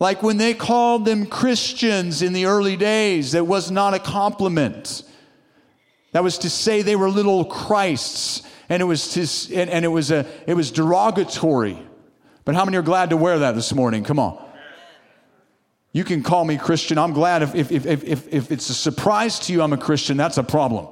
Like 0.00 0.22
when 0.22 0.38
they 0.38 0.54
called 0.54 1.04
them 1.04 1.26
Christians 1.26 2.22
in 2.22 2.32
the 2.32 2.46
early 2.46 2.76
days, 2.76 3.32
that 3.32 3.44
was 3.44 3.70
not 3.70 3.92
a 3.92 3.98
compliment. 3.98 5.02
That 6.12 6.24
was 6.24 6.38
to 6.38 6.50
say 6.50 6.80
they 6.80 6.96
were 6.96 7.10
little 7.10 7.44
Christs, 7.44 8.42
and 8.70 8.80
it 8.80 8.86
was 8.86 9.12
to, 9.12 9.54
and, 9.54 9.68
and 9.68 9.84
it 9.84 9.88
was 9.88 10.10
a 10.10 10.26
it 10.46 10.54
was 10.54 10.70
derogatory. 10.70 11.78
But 12.46 12.54
how 12.54 12.64
many 12.64 12.78
are 12.78 12.82
glad 12.82 13.10
to 13.10 13.16
wear 13.18 13.40
that 13.40 13.54
this 13.54 13.74
morning? 13.74 14.02
Come 14.02 14.18
on. 14.18 14.42
You 15.92 16.04
can 16.04 16.22
call 16.22 16.44
me 16.44 16.56
Christian. 16.56 16.98
I'm 16.98 17.12
glad 17.12 17.42
if, 17.42 17.54
if, 17.54 17.70
if, 17.70 18.04
if, 18.04 18.32
if 18.32 18.50
it's 18.52 18.70
a 18.70 18.74
surprise 18.74 19.40
to 19.40 19.52
you 19.52 19.60
I'm 19.60 19.72
a 19.72 19.76
Christian, 19.76 20.16
that's 20.16 20.38
a 20.38 20.44
problem. 20.44 20.86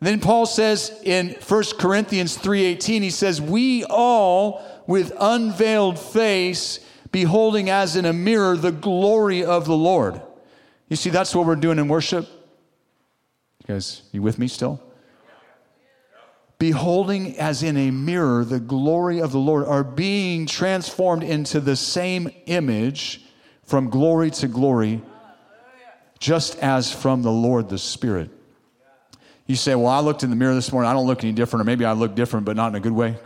Then 0.00 0.20
Paul 0.20 0.46
says 0.46 0.98
in 1.04 1.36
1 1.46 1.64
Corinthians 1.78 2.36
3:18 2.36 3.02
he 3.02 3.10
says 3.10 3.40
we 3.40 3.84
all 3.84 4.64
with 4.86 5.12
unveiled 5.18 5.98
face 5.98 6.80
beholding 7.12 7.70
as 7.70 7.96
in 7.96 8.04
a 8.04 8.12
mirror 8.12 8.56
the 8.56 8.72
glory 8.72 9.44
of 9.44 9.64
the 9.66 9.76
Lord. 9.76 10.20
You 10.88 10.96
see 10.96 11.10
that's 11.10 11.34
what 11.34 11.46
we're 11.46 11.56
doing 11.56 11.78
in 11.78 11.88
worship. 11.88 12.28
You 13.60 13.74
guys, 13.74 14.02
you 14.12 14.22
with 14.22 14.38
me 14.38 14.48
still? 14.48 14.80
beholding 16.60 17.38
as 17.38 17.62
in 17.62 17.76
a 17.78 17.90
mirror 17.90 18.44
the 18.44 18.60
glory 18.60 19.20
of 19.20 19.32
the 19.32 19.38
Lord, 19.38 19.66
are 19.66 19.82
being 19.82 20.46
transformed 20.46 21.24
into 21.24 21.58
the 21.58 21.74
same 21.74 22.30
image 22.46 23.24
from 23.64 23.88
glory 23.88 24.30
to 24.32 24.46
glory, 24.46 25.00
just 26.20 26.56
as 26.58 26.92
from 26.92 27.22
the 27.22 27.32
Lord 27.32 27.70
the 27.70 27.78
Spirit. 27.78 28.30
You 29.46 29.56
say, 29.56 29.74
Well, 29.74 29.88
I 29.88 30.00
looked 30.00 30.22
in 30.22 30.28
the 30.30 30.36
mirror 30.36 30.54
this 30.54 30.70
morning, 30.70 30.88
I 30.88 30.92
don't 30.92 31.06
look 31.06 31.24
any 31.24 31.32
different, 31.32 31.62
or 31.62 31.64
maybe 31.64 31.86
I 31.86 31.92
look 31.92 32.14
different, 32.14 32.44
but 32.44 32.56
not 32.56 32.68
in 32.68 32.74
a 32.74 32.80
good 32.80 32.92
way. 32.92 33.16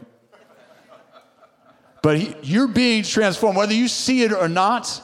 But 2.05 2.45
you're 2.45 2.69
being 2.69 3.03
transformed, 3.03 3.57
whether 3.57 3.73
you 3.73 3.89
see 3.89 4.25
it 4.25 4.33
or 4.35 4.47
not. 4.47 5.01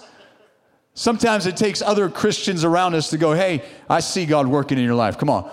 Sometimes 0.92 1.47
it 1.47 1.57
takes 1.57 1.80
other 1.80 2.11
Christians 2.11 2.62
around 2.62 2.95
us 2.95 3.09
to 3.09 3.16
go, 3.16 3.33
Hey, 3.33 3.64
I 3.88 4.00
see 4.00 4.26
God 4.26 4.47
working 4.47 4.76
in 4.76 4.85
your 4.85 4.95
life. 4.95 5.16
Come 5.16 5.30
on. 5.30 5.50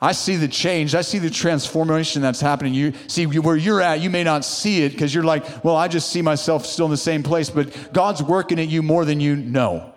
I 0.00 0.10
see 0.10 0.34
the 0.34 0.48
change. 0.48 0.96
I 0.96 1.02
see 1.02 1.20
the 1.20 1.30
transformation 1.30 2.22
that's 2.22 2.40
happening. 2.40 2.74
You 2.74 2.92
see 3.06 3.24
where 3.26 3.54
you're 3.54 3.80
at, 3.80 4.00
you 4.00 4.10
may 4.10 4.24
not 4.24 4.44
see 4.44 4.82
it 4.82 4.88
because 4.90 5.14
you're 5.14 5.22
like, 5.22 5.64
well, 5.64 5.76
I 5.76 5.86
just 5.86 6.10
see 6.10 6.22
myself 6.22 6.66
still 6.66 6.86
in 6.86 6.90
the 6.90 6.96
same 6.96 7.22
place, 7.22 7.48
but 7.48 7.92
God's 7.92 8.20
working 8.20 8.58
at 8.58 8.66
you 8.66 8.82
more 8.82 9.04
than 9.04 9.20
you 9.20 9.36
know. 9.36 9.94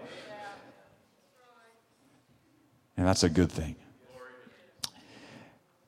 And 2.98 3.08
that's 3.08 3.24
a 3.24 3.30
good 3.30 3.52
thing. 3.52 3.78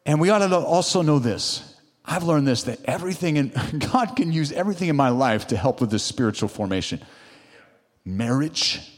And 0.04 0.20
we 0.20 0.32
ought 0.32 0.40
to 0.40 0.58
also 0.58 1.04
know 1.04 1.20
this. 1.20 1.77
I've 2.08 2.24
learned 2.24 2.48
this 2.48 2.64
that 2.64 2.80
everything 2.86 3.36
in 3.36 3.52
God 3.92 4.16
can 4.16 4.32
use 4.32 4.52
everything 4.54 4.88
in 4.88 4.96
my 4.96 5.10
life 5.10 5.48
to 5.48 5.58
help 5.58 5.82
with 5.82 5.92
this 5.92 6.04
spiritual 6.04 6.48
formation. 6.48 7.02
Marriage. 8.06 8.94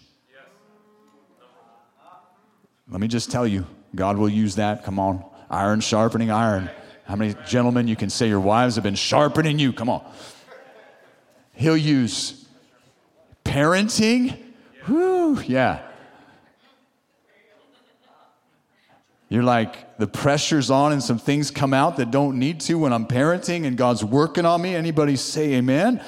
Let 2.88 3.02
me 3.02 3.08
just 3.08 3.32
tell 3.32 3.48
you, 3.48 3.66
God 3.96 4.18
will 4.18 4.30
use 4.30 4.56
that. 4.56 4.84
Come 4.84 5.00
on. 5.00 5.26
Iron 5.50 5.80
sharpening 5.80 6.30
iron. 6.30 6.70
How 7.06 7.16
many 7.16 7.36
gentlemen 7.48 7.88
you 7.88 7.96
can 7.96 8.12
say 8.12 8.28
your 8.28 8.40
wives 8.40 8.76
have 8.76 8.84
been 8.84 8.96
sharpening 8.96 9.58
you? 9.58 9.74
Come 9.74 9.90
on. 9.90 10.04
He'll 11.54 11.78
use 11.78 12.48
parenting. 13.44 14.38
Whew, 14.86 15.42
yeah. 15.42 15.89
You're 19.30 19.44
like, 19.44 19.98
the 20.00 20.08
pressure's 20.08 20.72
on 20.72 20.92
and 20.92 21.04
some 21.04 21.20
things 21.20 21.52
come 21.52 21.74
out 21.74 21.98
that 21.98 22.10
don't 22.10 22.40
need 22.40 22.60
to 22.62 22.80
when 22.80 22.92
I'm 22.92 23.06
parenting 23.06 23.66
and 23.66 23.78
God's 23.78 24.04
working 24.04 24.46
on 24.46 24.62
me. 24.62 24.76
Anybody 24.76 25.16
say 25.16 25.54
amen? 25.54 26.04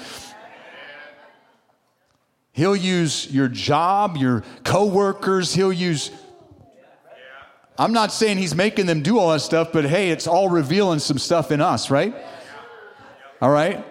He'll 2.52 2.76
use 2.76 3.32
your 3.32 3.48
job, 3.48 4.18
your 4.18 4.44
coworkers, 4.64 5.54
he'll 5.54 5.72
use 5.72 6.12
I'm 7.78 7.94
not 7.94 8.12
saying 8.12 8.38
he's 8.38 8.54
making 8.54 8.86
them 8.86 9.02
do 9.02 9.18
all 9.18 9.32
that 9.32 9.40
stuff, 9.40 9.72
but 9.72 9.86
hey, 9.86 10.12
it's 10.12 10.28
all 10.28 10.50
revealing 10.50 11.00
some 11.00 11.18
stuff 11.18 11.52
in 11.52 11.62
us, 11.62 11.90
right? 11.90 12.14
All 13.42 13.50
right? 13.50 13.84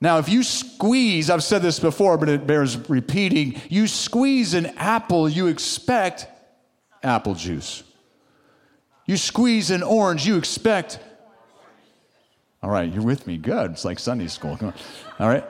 Now, 0.00 0.18
if 0.18 0.28
you 0.28 0.42
squeeze, 0.44 1.28
I've 1.30 1.42
said 1.42 1.62
this 1.62 1.80
before, 1.80 2.18
but 2.18 2.28
it 2.28 2.46
bears 2.46 2.76
repeating, 2.88 3.60
you 3.68 3.88
squeeze 3.88 4.54
an 4.54 4.66
apple, 4.76 5.28
you 5.28 5.48
expect 5.48 6.28
apple 7.02 7.34
juice. 7.34 7.82
You 9.06 9.16
squeeze 9.16 9.70
an 9.70 9.82
orange, 9.82 10.26
you 10.26 10.36
expect. 10.36 10.98
All 12.62 12.70
right, 12.70 12.92
you're 12.92 13.02
with 13.02 13.26
me. 13.26 13.36
Good. 13.36 13.72
It's 13.72 13.84
like 13.84 13.98
Sunday 13.98 14.28
school. 14.28 14.56
Come 14.56 14.68
on. 14.68 14.74
All 15.18 15.28
right. 15.28 15.44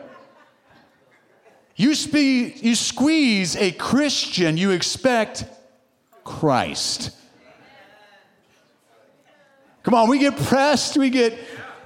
You, 1.77 1.95
spe- 1.95 2.63
you 2.63 2.75
squeeze 2.75 3.57
a 3.57 3.73
Christian, 3.73 4.57
you 4.57 4.71
expect 4.71 5.45
Christ. 6.25 7.11
Come 9.83 9.95
on, 9.95 10.09
we 10.09 10.19
get 10.19 10.37
pressed, 10.37 10.97
we 10.97 11.11
get, 11.11 11.37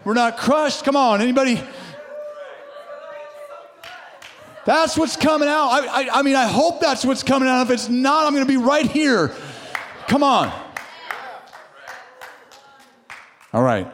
we're 0.05 0.15
not 0.15 0.37
crushed. 0.37 0.85
Come 0.85 0.97
on, 0.97 1.21
anybody? 1.21 1.61
That's 4.67 4.99
what's 4.99 5.17
coming 5.17 5.49
out. 5.49 5.69
I, 5.69 5.87
I, 5.87 6.19
I 6.19 6.23
mean, 6.23 6.35
I 6.35 6.47
hope 6.47 6.81
that's 6.81 7.05
what's 7.05 7.23
coming 7.23 7.49
out. 7.49 7.63
If 7.63 7.71
it's 7.71 7.89
not, 7.89 8.27
I'm 8.27 8.35
going 8.35 8.45
to 8.45 8.53
be 8.53 8.57
right 8.57 8.85
here. 8.85 9.33
Come 10.09 10.25
on. 10.25 10.53
All 13.57 13.63
right. 13.63 13.91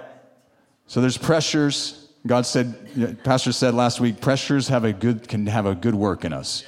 So 0.89 1.01
there's 1.01 1.17
pressures. 1.17 2.09
God 2.27 2.47
said, 2.47 3.23
Pastor 3.23 3.53
said 3.53 3.75
last 3.75 4.01
week, 4.01 4.21
pressures 4.21 4.67
have 4.67 4.83
a 4.83 4.93
good, 4.93 5.29
can 5.29 5.47
have 5.47 5.67
a 5.67 5.77
good 5.77 5.95
work 5.95 6.25
in 6.25 6.33
us. 6.33 6.65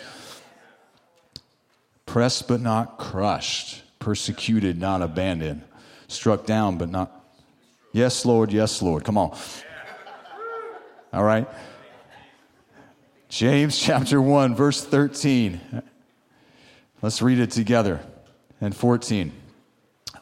Pressed 2.06 2.46
but 2.46 2.60
not 2.60 2.96
crushed, 2.96 3.82
persecuted, 3.98 4.78
not 4.78 5.02
abandoned, 5.02 5.64
struck 6.06 6.46
down 6.46 6.78
but 6.78 6.88
not. 6.88 7.10
Yes, 7.90 8.24
Lord, 8.24 8.52
yes, 8.52 8.80
Lord. 8.80 9.02
Come 9.02 9.18
on. 9.18 9.36
All 11.12 11.24
right. 11.24 11.48
James 13.28 13.76
chapter 13.76 14.22
1, 14.22 14.54
verse 14.54 14.84
13. 14.84 15.60
Let's 17.02 17.20
read 17.20 17.40
it 17.40 17.50
together. 17.50 17.98
And 18.60 18.72
14. 18.72 19.32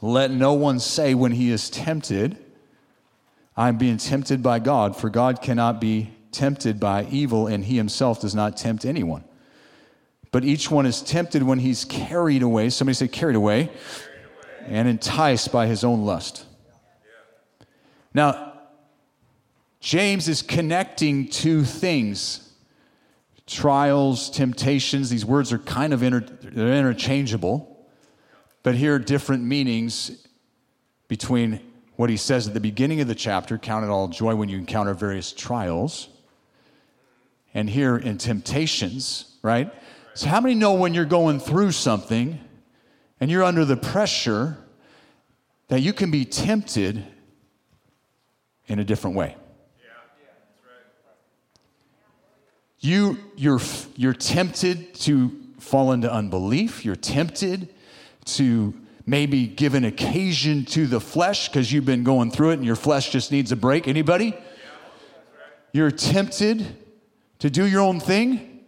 Let 0.00 0.30
no 0.30 0.54
one 0.54 0.80
say 0.80 1.12
when 1.12 1.32
he 1.32 1.50
is 1.50 1.68
tempted, 1.68 2.41
I'm 3.56 3.76
being 3.76 3.98
tempted 3.98 4.42
by 4.42 4.58
God, 4.58 4.96
for 4.96 5.10
God 5.10 5.42
cannot 5.42 5.80
be 5.80 6.12
tempted 6.30 6.80
by 6.80 7.04
evil, 7.10 7.46
and 7.46 7.64
he 7.64 7.76
himself 7.76 8.20
does 8.20 8.34
not 8.34 8.56
tempt 8.56 8.84
anyone. 8.84 9.24
But 10.30 10.44
each 10.44 10.70
one 10.70 10.86
is 10.86 11.02
tempted 11.02 11.42
when 11.42 11.58
he's 11.58 11.84
carried 11.84 12.42
away. 12.42 12.70
Somebody 12.70 12.94
say, 12.94 13.08
carried 13.08 13.36
away, 13.36 13.66
carried 13.66 13.76
away. 13.76 14.66
and 14.66 14.88
enticed 14.88 15.52
by 15.52 15.66
his 15.66 15.84
own 15.84 16.06
lust. 16.06 16.46
Now, 18.14 18.52
James 19.80 20.28
is 20.28 20.42
connecting 20.42 21.28
two 21.28 21.64
things 21.64 22.48
trials, 23.44 24.30
temptations. 24.30 25.10
These 25.10 25.26
words 25.26 25.52
are 25.52 25.58
kind 25.58 25.92
of 25.92 26.02
inter- 26.02 26.24
interchangeable, 26.54 27.86
but 28.62 28.74
here 28.74 28.94
are 28.94 28.98
different 28.98 29.44
meanings 29.44 30.26
between 31.08 31.60
what 32.02 32.10
he 32.10 32.16
says 32.16 32.48
at 32.48 32.52
the 32.52 32.58
beginning 32.58 33.00
of 33.00 33.06
the 33.06 33.14
chapter 33.14 33.56
count 33.56 33.84
it 33.84 33.88
all 33.88 34.08
joy 34.08 34.34
when 34.34 34.48
you 34.48 34.58
encounter 34.58 34.92
various 34.92 35.30
trials, 35.30 36.08
and 37.54 37.70
here 37.70 37.96
in 37.96 38.18
temptations, 38.18 39.36
right? 39.40 39.72
So, 40.14 40.28
how 40.28 40.40
many 40.40 40.56
know 40.56 40.72
when 40.72 40.94
you're 40.94 41.04
going 41.04 41.38
through 41.38 41.70
something 41.70 42.40
and 43.20 43.30
you're 43.30 43.44
under 43.44 43.64
the 43.64 43.76
pressure 43.76 44.58
that 45.68 45.78
you 45.78 45.92
can 45.92 46.10
be 46.10 46.24
tempted 46.24 47.04
in 48.66 48.80
a 48.80 48.84
different 48.84 49.14
way? 49.14 49.36
You, 52.80 53.16
you're, 53.36 53.60
you're 53.94 54.12
tempted 54.12 54.92
to 55.02 55.40
fall 55.60 55.92
into 55.92 56.12
unbelief. 56.12 56.84
You're 56.84 56.96
tempted 56.96 57.72
to 58.24 58.74
maybe 59.06 59.46
given 59.46 59.84
occasion 59.84 60.64
to 60.66 60.86
the 60.86 61.00
flesh 61.00 61.48
because 61.48 61.72
you've 61.72 61.84
been 61.84 62.04
going 62.04 62.30
through 62.30 62.50
it 62.50 62.54
and 62.54 62.64
your 62.64 62.76
flesh 62.76 63.10
just 63.10 63.32
needs 63.32 63.52
a 63.52 63.56
break. 63.56 63.88
Anybody? 63.88 64.36
You're 65.72 65.90
tempted 65.90 66.76
to 67.38 67.50
do 67.50 67.66
your 67.66 67.80
own 67.80 67.98
thing. 67.98 68.60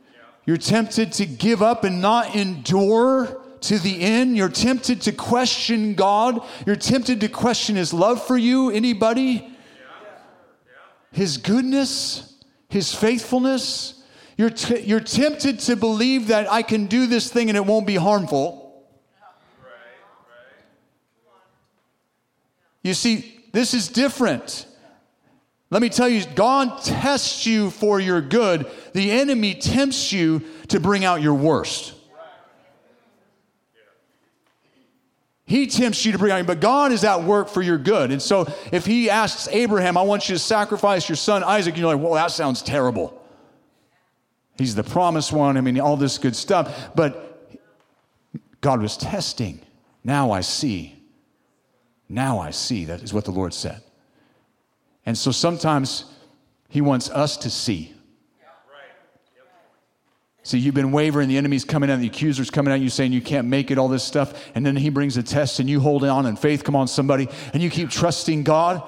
You're 0.46 0.56
tempted 0.56 1.12
to 1.12 1.26
give 1.26 1.62
up 1.62 1.84
and 1.84 2.00
not 2.02 2.34
endure 2.34 3.40
to 3.62 3.78
the 3.78 4.00
end. 4.02 4.36
You're 4.36 4.48
tempted 4.48 5.00
to 5.02 5.12
question 5.12 5.94
God. 5.94 6.40
You're 6.66 6.76
tempted 6.76 7.20
to 7.20 7.28
question 7.28 7.76
His 7.76 7.92
love 7.92 8.26
for 8.26 8.36
you. 8.36 8.70
Anybody? 8.70 9.50
His 11.12 11.36
goodness, 11.36 12.34
His 12.68 12.94
faithfulness. 12.94 14.02
You're, 14.36 14.50
t- 14.50 14.80
you're 14.80 15.00
tempted 15.00 15.60
to 15.60 15.76
believe 15.76 16.26
that 16.28 16.50
I 16.50 16.62
can 16.62 16.86
do 16.86 17.06
this 17.06 17.32
thing 17.32 17.48
and 17.48 17.56
it 17.56 17.64
won't 17.64 17.86
be 17.86 17.94
harmful. 17.94 18.63
You 22.84 22.94
see, 22.94 23.42
this 23.50 23.74
is 23.74 23.88
different. 23.88 24.66
Let 25.70 25.82
me 25.82 25.88
tell 25.88 26.08
you, 26.08 26.24
God 26.36 26.82
tests 26.84 27.46
you 27.46 27.70
for 27.70 27.98
your 27.98 28.20
good. 28.20 28.70
The 28.92 29.10
enemy 29.10 29.54
tempts 29.54 30.12
you 30.12 30.42
to 30.68 30.78
bring 30.78 31.04
out 31.04 31.20
your 31.20 31.34
worst. 31.34 31.94
He 35.46 35.66
tempts 35.66 36.04
you 36.06 36.12
to 36.12 36.18
bring 36.18 36.32
out, 36.32 36.46
but 36.46 36.60
God 36.60 36.92
is 36.92 37.04
at 37.04 37.22
work 37.22 37.48
for 37.48 37.60
your 37.60 37.76
good. 37.76 38.10
And 38.10 38.22
so 38.22 38.46
if 38.72 38.86
he 38.86 39.10
asks 39.10 39.48
Abraham, 39.48 39.96
I 39.96 40.02
want 40.02 40.28
you 40.28 40.34
to 40.34 40.38
sacrifice 40.38 41.08
your 41.08 41.16
son 41.16 41.42
Isaac, 41.42 41.76
you're 41.76 41.92
like, 41.92 42.02
well, 42.02 42.14
that 42.14 42.30
sounds 42.30 42.62
terrible. 42.62 43.20
He's 44.56 44.74
the 44.74 44.84
promised 44.84 45.32
one. 45.32 45.56
I 45.56 45.60
mean, 45.60 45.80
all 45.80 45.96
this 45.96 46.18
good 46.18 46.36
stuff. 46.36 46.94
But 46.94 47.60
God 48.60 48.80
was 48.80 48.96
testing. 48.96 49.60
Now 50.02 50.30
I 50.30 50.40
see. 50.40 51.03
Now 52.08 52.38
I 52.38 52.50
see. 52.50 52.84
That 52.84 53.02
is 53.02 53.12
what 53.12 53.24
the 53.24 53.30
Lord 53.30 53.54
said. 53.54 53.82
And 55.06 55.16
so 55.16 55.30
sometimes 55.30 56.04
he 56.68 56.80
wants 56.80 57.10
us 57.10 57.36
to 57.38 57.50
see. 57.50 57.94
See, 60.42 60.58
you've 60.58 60.74
been 60.74 60.92
wavering, 60.92 61.30
the 61.30 61.38
enemy's 61.38 61.64
coming 61.64 61.90
out, 61.90 62.00
the 62.00 62.06
accuser's 62.06 62.50
coming 62.50 62.72
at 62.72 62.78
you 62.78 62.90
saying 62.90 63.14
you 63.14 63.22
can't 63.22 63.48
make 63.48 63.70
it, 63.70 63.78
all 63.78 63.88
this 63.88 64.04
stuff, 64.04 64.50
and 64.54 64.64
then 64.64 64.76
he 64.76 64.90
brings 64.90 65.16
a 65.16 65.22
test 65.22 65.58
and 65.58 65.70
you 65.70 65.80
hold 65.80 66.04
on 66.04 66.26
in 66.26 66.36
faith, 66.36 66.64
come 66.64 66.76
on, 66.76 66.86
somebody, 66.86 67.28
and 67.54 67.62
you 67.62 67.70
keep 67.70 67.88
trusting 67.88 68.44
God. 68.44 68.86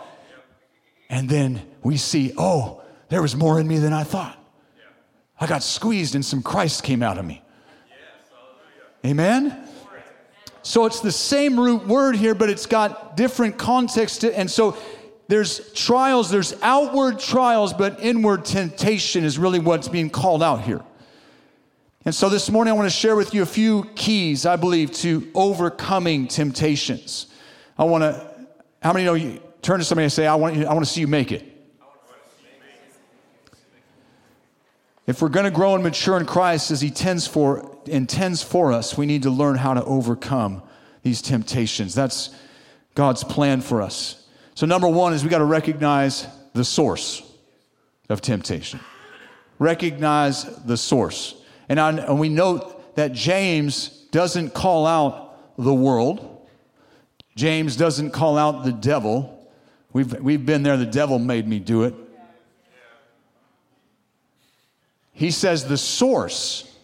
And 1.09 1.31
then 1.31 1.63
we 1.83 1.97
see, 1.97 2.35
oh, 2.37 2.83
there 3.09 3.23
was 3.23 3.35
more 3.35 3.59
in 3.59 3.67
me 3.67 3.79
than 3.79 3.95
I 3.95 4.03
thought. 4.03 4.37
I 5.41 5.47
got 5.47 5.63
squeezed 5.63 6.15
and 6.15 6.23
some 6.23 6.43
Christ 6.43 6.83
came 6.83 7.03
out 7.03 7.17
of 7.17 7.25
me. 7.25 7.43
Amen? 9.05 9.66
So 10.67 10.85
it's 10.85 10.99
the 10.99 11.13
same 11.13 11.61
root 11.61 11.87
word 11.87 12.17
here, 12.17 12.35
but 12.35 12.51
it's 12.51 12.67
got 12.67 13.17
different 13.17 13.57
context. 13.57 14.23
To, 14.23 14.37
and 14.37 14.51
so 14.51 14.77
there's 15.29 15.73
trials, 15.75 16.29
there's 16.29 16.55
outward 16.61 17.21
trials, 17.21 17.73
but 17.73 18.01
inward 18.01 18.45
temptation 18.45 19.23
is 19.23 19.39
really 19.39 19.61
what's 19.61 19.87
being 19.87 20.11
called 20.11 20.43
out 20.43 20.63
here. 20.63 20.83
And 22.05 22.13
so 22.13 22.29
this 22.29 22.51
morning 22.51 22.73
I 22.73 22.75
want 22.75 22.91
to 22.91 22.97
share 22.97 23.15
with 23.15 23.33
you 23.33 23.43
a 23.43 23.47
few 23.47 23.85
keys, 23.95 24.45
I 24.45 24.57
believe, 24.57 24.91
to 24.95 25.31
overcoming 25.37 26.27
temptations. 26.27 27.29
I 27.79 27.85
want 27.85 28.03
to, 28.03 28.37
how 28.83 28.93
many 28.93 29.05
know 29.05 29.15
you 29.15 29.41
turn 29.63 29.79
to 29.79 29.85
somebody 29.85 30.07
and 30.07 30.13
say, 30.13 30.27
I 30.27 30.35
want, 30.35 30.57
you, 30.57 30.67
I 30.67 30.75
want 30.75 30.85
to 30.85 30.91
see 30.91 31.01
you 31.01 31.07
make 31.07 31.31
it? 31.31 31.45
If 35.07 35.23
we're 35.23 35.29
going 35.29 35.45
to 35.45 35.53
grow 35.53 35.77
and 35.77 35.85
mature 35.85 36.19
in 36.19 36.27
Christ 36.27 36.73
as 36.73 36.81
He 36.81 36.91
tends 36.91 37.25
for, 37.25 37.76
intends 37.89 38.43
for 38.43 38.73
us, 38.73 38.97
we 38.97 39.07
need 39.07 39.23
to 39.23 39.31
learn 39.31 39.57
how 39.57 39.75
to 39.75 39.85
overcome 39.85 40.63
these 41.03 41.23
temptations. 41.23 41.95
That's 41.95 42.31
God's 42.95 43.25
plan 43.25 43.61
for 43.61 43.83
us. 43.83 44.27
So, 44.55 44.67
number 44.67 44.89
one 44.89 45.13
is 45.13 45.23
we 45.23 45.31
got 45.31 45.39
to 45.39 45.45
recognize 45.45 46.27
the 46.55 46.65
source 46.65 47.23
of 48.09 48.21
temptation. 48.21 48.81
Recognize 49.59 50.45
the 50.65 50.77
source. 50.77 51.35
And, 51.69 51.79
on, 51.79 51.99
and 51.99 52.19
we 52.19 52.29
note 52.29 52.97
that 52.97 53.13
James 53.13 53.89
doesn't 54.11 54.55
call 54.55 54.87
out 54.87 55.57
the 55.59 55.75
world, 55.75 56.47
James 57.37 57.77
doesn't 57.77 58.13
call 58.13 58.39
out 58.39 58.65
the 58.65 58.73
devil. 58.73 59.33
We've, 59.93 60.21
we've 60.21 60.45
been 60.45 60.63
there, 60.63 60.77
the 60.77 60.87
devil 60.87 61.19
made 61.19 61.47
me 61.47 61.59
do 61.59 61.85
it. 61.85 61.95
He 65.13 65.31
says 65.31 65.65
the 65.67 65.79
source. 65.79 66.76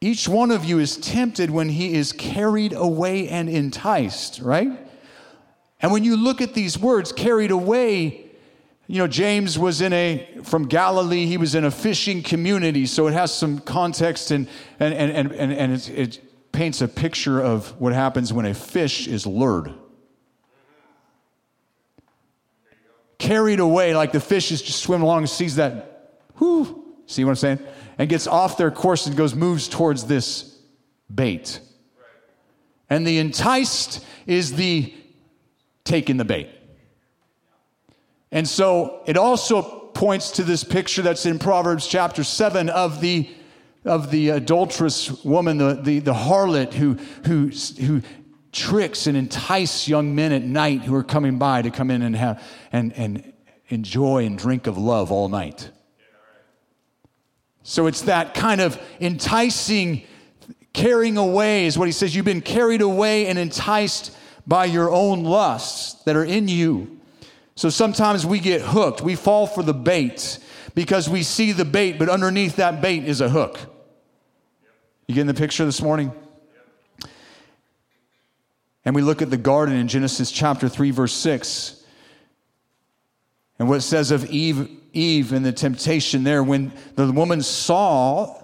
Each 0.00 0.28
one 0.28 0.50
of 0.50 0.64
you 0.64 0.78
is 0.78 0.96
tempted 0.96 1.50
when 1.50 1.68
he 1.68 1.94
is 1.94 2.12
carried 2.12 2.72
away 2.72 3.28
and 3.28 3.48
enticed, 3.48 4.40
right? 4.40 4.70
And 5.80 5.92
when 5.92 6.04
you 6.04 6.16
look 6.16 6.40
at 6.40 6.54
these 6.54 6.78
words, 6.78 7.12
carried 7.12 7.50
away, 7.50 8.26
you 8.86 8.98
know, 8.98 9.08
James 9.08 9.58
was 9.58 9.80
in 9.80 9.92
a, 9.92 10.38
from 10.44 10.66
Galilee, 10.66 11.26
he 11.26 11.36
was 11.36 11.54
in 11.54 11.64
a 11.64 11.70
fishing 11.70 12.22
community, 12.22 12.86
so 12.86 13.08
it 13.08 13.12
has 13.12 13.34
some 13.34 13.58
context 13.58 14.30
and, 14.30 14.48
and, 14.78 14.94
and, 14.94 15.32
and, 15.32 15.52
and 15.52 15.72
it, 15.72 15.88
it 15.90 16.52
paints 16.52 16.80
a 16.80 16.88
picture 16.88 17.40
of 17.40 17.78
what 17.80 17.92
happens 17.92 18.32
when 18.32 18.46
a 18.46 18.54
fish 18.54 19.08
is 19.08 19.26
lured. 19.26 19.74
carried 23.18 23.60
away 23.60 23.94
like 23.94 24.12
the 24.12 24.20
fish 24.20 24.50
is 24.52 24.62
just 24.62 24.80
swimming 24.80 25.04
along 25.04 25.18
and 25.18 25.28
sees 25.28 25.56
that, 25.56 26.20
whoo, 26.38 26.84
see 27.06 27.24
what 27.24 27.30
I'm 27.30 27.36
saying? 27.36 27.58
And 27.98 28.08
gets 28.08 28.26
off 28.26 28.56
their 28.56 28.70
course 28.70 29.06
and 29.06 29.16
goes, 29.16 29.34
moves 29.34 29.68
towards 29.68 30.04
this 30.04 30.56
bait. 31.12 31.60
And 32.88 33.06
the 33.06 33.18
enticed 33.18 34.04
is 34.26 34.54
the 34.54 34.94
taking 35.84 36.16
the 36.16 36.24
bait. 36.24 36.48
And 38.30 38.48
so 38.48 39.02
it 39.06 39.16
also 39.16 39.90
points 39.94 40.32
to 40.32 40.44
this 40.44 40.62
picture 40.62 41.02
that's 41.02 41.26
in 41.26 41.38
Proverbs 41.38 41.86
chapter 41.86 42.22
7 42.22 42.70
of 42.70 43.00
the 43.00 43.28
of 43.84 44.10
the 44.10 44.30
adulterous 44.30 45.24
woman, 45.24 45.56
the, 45.56 45.74
the, 45.74 45.98
the 46.00 46.12
harlot 46.12 46.74
who, 46.74 46.94
who, 47.24 47.48
who 47.82 48.02
tricks 48.52 49.06
and 49.06 49.16
entice 49.16 49.88
young 49.88 50.14
men 50.14 50.32
at 50.32 50.42
night 50.42 50.82
who 50.82 50.94
are 50.94 51.04
coming 51.04 51.38
by 51.38 51.62
to 51.62 51.70
come 51.70 51.90
in 51.90 52.02
and 52.02 52.16
have 52.16 52.42
and, 52.72 52.92
and 52.94 53.32
enjoy 53.68 54.24
and 54.24 54.38
drink 54.38 54.66
of 54.66 54.76
love 54.76 55.10
all 55.12 55.28
night. 55.28 55.70
So 57.68 57.86
it's 57.86 58.00
that 58.02 58.32
kind 58.32 58.62
of 58.62 58.80
enticing, 58.98 60.04
carrying 60.72 61.18
away 61.18 61.66
is 61.66 61.76
what 61.76 61.84
he 61.84 61.92
says. 61.92 62.16
You've 62.16 62.24
been 62.24 62.40
carried 62.40 62.80
away 62.80 63.26
and 63.26 63.38
enticed 63.38 64.16
by 64.46 64.64
your 64.64 64.90
own 64.90 65.22
lusts 65.24 66.02
that 66.04 66.16
are 66.16 66.24
in 66.24 66.48
you. 66.48 66.98
So 67.56 67.68
sometimes 67.68 68.24
we 68.24 68.38
get 68.38 68.62
hooked. 68.62 69.02
We 69.02 69.16
fall 69.16 69.46
for 69.46 69.62
the 69.62 69.74
bait 69.74 70.38
because 70.74 71.10
we 71.10 71.22
see 71.22 71.52
the 71.52 71.66
bait, 71.66 71.98
but 71.98 72.08
underneath 72.08 72.56
that 72.56 72.80
bait 72.80 73.04
is 73.04 73.20
a 73.20 73.28
hook. 73.28 73.58
You 75.06 75.14
getting 75.14 75.26
the 75.26 75.34
picture 75.34 75.66
this 75.66 75.82
morning? 75.82 76.10
And 78.82 78.94
we 78.94 79.02
look 79.02 79.20
at 79.20 79.28
the 79.28 79.36
garden 79.36 79.76
in 79.76 79.88
Genesis 79.88 80.30
chapter 80.30 80.70
3, 80.70 80.90
verse 80.90 81.12
6. 81.12 81.77
And 83.58 83.68
what 83.68 83.78
it 83.78 83.82
says 83.82 84.10
of 84.10 84.24
Eve, 84.26 84.68
Eve 84.92 85.32
and 85.32 85.44
the 85.44 85.52
temptation 85.52 86.24
there, 86.24 86.42
when 86.42 86.72
the 86.94 87.10
woman 87.10 87.42
saw 87.42 88.42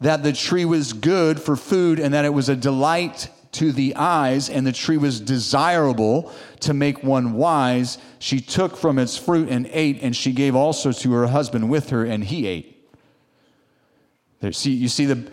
that 0.00 0.22
the 0.22 0.32
tree 0.32 0.64
was 0.64 0.92
good 0.92 1.40
for 1.40 1.56
food 1.56 1.98
and 1.98 2.12
that 2.14 2.24
it 2.24 2.34
was 2.34 2.48
a 2.48 2.56
delight 2.56 3.28
to 3.52 3.72
the 3.72 3.94
eyes 3.96 4.50
and 4.50 4.66
the 4.66 4.72
tree 4.72 4.96
was 4.96 5.20
desirable 5.20 6.32
to 6.60 6.74
make 6.74 7.02
one 7.02 7.34
wise, 7.34 7.98
she 8.18 8.40
took 8.40 8.76
from 8.76 8.98
its 8.98 9.16
fruit 9.16 9.48
and 9.48 9.68
ate, 9.72 10.02
and 10.02 10.14
she 10.14 10.32
gave 10.32 10.54
also 10.54 10.92
to 10.92 11.12
her 11.12 11.28
husband 11.28 11.70
with 11.70 11.90
her, 11.90 12.04
and 12.04 12.24
he 12.24 12.46
ate. 12.46 12.72
There, 14.40 14.52
see, 14.52 14.72
you 14.72 14.88
see 14.88 15.06
the 15.06 15.30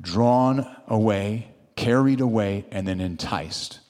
drawn 0.00 0.66
away, 0.88 1.48
carried 1.76 2.20
away, 2.20 2.66
and 2.70 2.86
then 2.86 3.00
enticed 3.00 3.80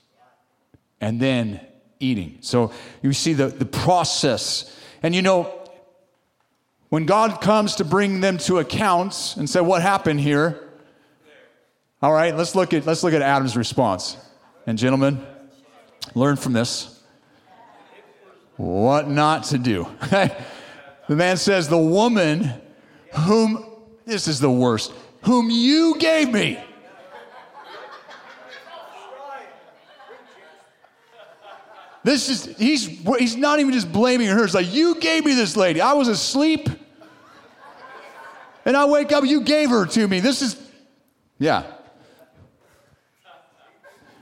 and 1.04 1.20
then 1.20 1.60
eating. 2.04 2.38
So 2.40 2.70
you 3.02 3.12
see 3.12 3.32
the, 3.32 3.48
the 3.48 3.64
process. 3.64 4.76
And 5.02 5.14
you 5.14 5.22
know, 5.22 5.52
when 6.88 7.06
God 7.06 7.40
comes 7.40 7.76
to 7.76 7.84
bring 7.84 8.20
them 8.20 8.38
to 8.38 8.58
accounts 8.58 9.36
and 9.36 9.48
say, 9.48 9.60
What 9.60 9.82
happened 9.82 10.20
here? 10.20 10.60
All 12.02 12.12
right, 12.12 12.36
let's 12.36 12.54
look 12.54 12.72
at 12.72 12.86
let's 12.86 13.02
look 13.02 13.14
at 13.14 13.22
Adam's 13.22 13.56
response. 13.56 14.16
And 14.66 14.78
gentlemen, 14.78 15.24
learn 16.14 16.36
from 16.36 16.52
this. 16.52 17.02
What 18.56 19.08
not 19.08 19.44
to 19.44 19.58
do. 19.58 19.88
the 20.10 20.36
man 21.08 21.36
says, 21.36 21.68
The 21.68 21.78
woman 21.78 22.52
whom 23.12 23.64
this 24.04 24.28
is 24.28 24.38
the 24.38 24.50
worst, 24.50 24.92
whom 25.22 25.50
you 25.50 25.96
gave 25.98 26.32
me. 26.32 26.62
This 32.04 32.28
is, 32.28 32.44
he's, 32.58 32.86
he's 32.86 33.34
not 33.34 33.60
even 33.60 33.72
just 33.72 33.90
blaming 33.90 34.28
her. 34.28 34.44
It's 34.44 34.52
like, 34.52 34.72
you 34.72 35.00
gave 35.00 35.24
me 35.24 35.34
this 35.34 35.56
lady. 35.56 35.80
I 35.80 35.94
was 35.94 36.06
asleep. 36.08 36.68
And 38.66 38.76
I 38.76 38.84
wake 38.84 39.10
up, 39.10 39.24
you 39.24 39.40
gave 39.40 39.70
her 39.70 39.86
to 39.86 40.06
me. 40.06 40.20
This 40.20 40.42
is, 40.42 40.60
yeah. 41.38 41.64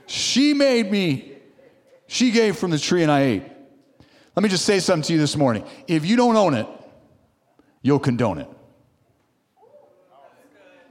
She 0.07 0.53
made 0.53 0.89
me, 0.89 1.33
she 2.07 2.31
gave 2.31 2.57
from 2.57 2.71
the 2.71 2.79
tree 2.79 3.03
and 3.03 3.11
I 3.11 3.21
ate. 3.21 3.43
Let 4.35 4.43
me 4.43 4.49
just 4.49 4.65
say 4.65 4.79
something 4.79 5.07
to 5.07 5.13
you 5.13 5.19
this 5.19 5.35
morning. 5.35 5.65
If 5.87 6.05
you 6.05 6.15
don't 6.15 6.35
own 6.35 6.53
it, 6.53 6.67
you'll 7.81 7.99
condone 7.99 8.39
it. 8.39 8.49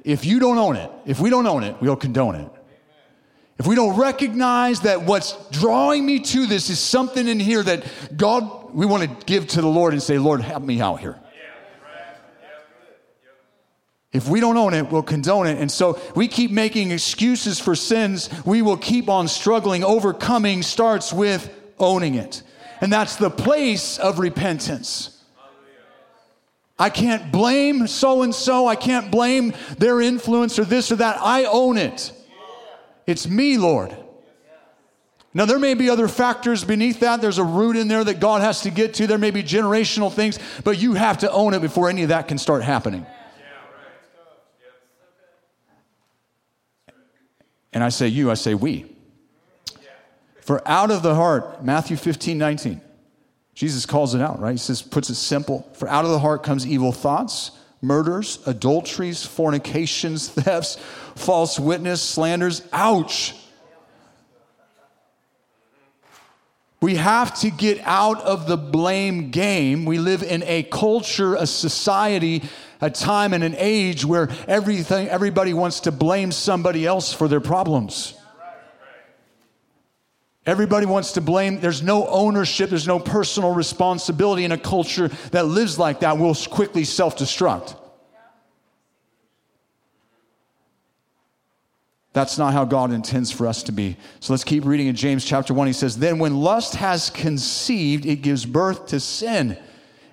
If 0.05 0.25
you 0.25 0.39
don't 0.41 0.59
own 0.59 0.77
it, 0.77 0.91
if 1.07 1.21
we 1.21 1.31
don't 1.31 1.47
own 1.47 1.63
it, 1.63 1.77
we'll 1.81 1.97
condone 1.97 2.35
it. 2.35 2.51
If 3.63 3.69
we 3.69 3.77
don't 3.77 3.97
recognize 3.97 4.81
that 4.81 5.03
what's 5.03 5.37
drawing 5.53 6.05
me 6.05 6.19
to 6.19 6.47
this 6.47 6.69
is 6.69 6.81
something 6.81 7.29
in 7.29 7.39
here 7.39 7.63
that 7.63 7.85
God, 8.17 8.75
we 8.75 8.87
want 8.87 9.05
to 9.05 9.25
give 9.25 9.47
to 9.47 9.61
the 9.61 9.69
Lord 9.69 9.93
and 9.93 10.03
say, 10.03 10.19
Lord, 10.19 10.41
help 10.41 10.65
me 10.65 10.81
out 10.81 10.97
here. 10.97 11.17
If 14.13 14.29
we 14.29 14.41
don't 14.41 14.57
own 14.57 14.75
it, 14.75 14.91
we'll 14.91 15.05
condone 15.05 15.47
it. 15.47 15.61
And 15.61 15.71
so 15.71 16.01
we 16.17 16.27
keep 16.27 16.51
making 16.51 16.91
excuses 16.91 17.61
for 17.61 17.77
sins. 17.77 18.31
We 18.45 18.63
will 18.63 18.77
keep 18.77 19.09
on 19.09 19.29
struggling. 19.29 19.85
Overcoming 19.85 20.63
starts 20.65 21.13
with 21.13 21.49
owning 21.79 22.17
it. 22.17 22.43
And 22.81 22.93
that's 22.93 23.15
the 23.15 23.31
place 23.31 23.97
of 23.97 24.19
repentance. 24.19 25.23
I 26.81 26.91
can't 26.91 27.31
blame 27.31 27.87
so 27.87 28.23
and 28.23 28.35
so. 28.35 28.67
I 28.67 28.75
can't 28.75 29.13
blame 29.13 29.55
their 29.79 30.01
influence 30.01 30.59
or 30.59 30.65
this 30.65 30.91
or 30.91 30.97
that. 30.97 31.19
I 31.21 31.45
own 31.45 31.79
it. 31.79 32.13
It's 33.07 33.27
me, 33.27 33.59
Lord. 33.59 33.97
Now, 35.35 35.47
there 35.47 35.59
may 35.59 35.75
be 35.75 35.89
other 35.89 36.09
factors 36.09 36.63
beneath 36.63 37.01
that. 37.01 37.23
There's 37.23 37.39
a 37.39 37.45
root 37.45 37.77
in 37.77 37.89
there 37.89 38.05
that 38.05 38.21
God 38.21 38.43
has 38.43 38.63
to 38.63 38.71
get 38.71 38.95
to. 38.95 39.07
There 39.07 39.17
may 39.17 39.31
be 39.31 39.43
generational 39.43 40.13
things, 40.13 40.39
but 40.63 40.79
you 40.79 40.93
have 40.95 41.19
to 41.19 41.33
own 41.33 41.55
it 41.55 41.63
before 41.63 41.89
any 41.89 42.03
of 42.03 42.11
that 42.11 42.29
can 42.29 42.37
start 42.37 42.63
happening. 42.63 43.07
And 47.73 47.83
I 47.83 47.89
say 47.89 48.09
you, 48.09 48.31
I 48.31 48.35
say 48.35 48.55
we. 48.55 48.85
For 50.43 50.67
out 50.69 50.91
of 50.91 51.03
the 51.03 51.15
heart, 51.15 51.65
Matthew 51.65 51.97
15, 51.97 52.37
19, 52.37 52.81
Jesus 53.55 53.87
calls 53.87 54.15
it 54.15 54.21
out, 54.21 54.41
right? 54.41 54.53
He 54.53 54.59
says, 54.59 54.83
puts 54.83 55.09
it 55.09 55.15
simple. 55.15 55.71
For 55.75 55.89
out 55.89 56.05
of 56.05 56.11
the 56.11 56.19
heart 56.19 56.43
comes 56.43 56.67
evil 56.67 56.93
thoughts 56.93 57.53
murders, 57.85 58.39
adulteries, 58.47 59.27
fornications, 59.27 60.29
thefts, 60.35 60.79
false 61.15 61.59
witness, 61.59 62.03
slanders. 62.03 62.63
Ouch. 62.73 63.35
We 66.83 66.97
have 66.97 67.39
to 67.41 67.51
get 67.51 67.81
out 67.85 68.21
of 68.23 68.49
the 68.49 68.57
blame 68.57 69.31
game. 69.31 69.85
We 69.85 69.99
live 69.99 70.25
in 70.25 70.43
a 70.43 70.65
culture, 70.65 71.37
a 71.37 71.47
society, 71.47 72.43
a 72.81 72.91
time 72.91 73.33
and 73.33 73.45
an 73.45 73.55
age 73.57 74.05
where 74.05 74.29
everything 74.49 75.09
everybody 75.09 75.55
wants 75.55 75.81
to 75.81 75.93
blame 75.93 76.33
somebody 76.33 76.85
else 76.85 77.13
for 77.13 77.29
their 77.29 77.41
problems. 77.41 78.15
Everybody 80.45 80.87
wants 80.87 81.13
to 81.13 81.21
blame. 81.21 81.61
There's 81.61 81.85
no 81.85 82.09
ownership, 82.09 82.71
there's 82.71 82.89
no 82.89 82.99
personal 82.99 83.55
responsibility 83.55 84.45
in 84.45 84.51
a 84.51 84.59
culture 84.59 85.07
that 85.31 85.47
lives 85.47 85.79
like 85.79 86.01
that 86.01 86.19
will 86.19 86.35
quickly 86.35 86.83
self 86.83 87.17
That's 92.13 92.37
not 92.37 92.53
how 92.53 92.65
God 92.65 92.93
intends 92.93 93.31
for 93.31 93.47
us 93.47 93.63
to 93.65 93.73
be. 93.73 93.97
So 94.21 94.33
let's 94.33 94.45
keep 94.45 94.65
reading 94.65 94.87
in 94.87 94.97
James 94.97 95.25
chapter 95.25 95.55
1. 95.55 95.67
He 95.67 95.73
says, 95.73 95.97
Then 95.97 96.19
when 96.19 96.37
lust 96.37 96.75
has 96.75 97.09
conceived, 97.09 98.05
it 98.05 98.17
gives 98.17 98.45
birth 98.45 98.87
to 98.89 99.01
sin. 99.01 99.59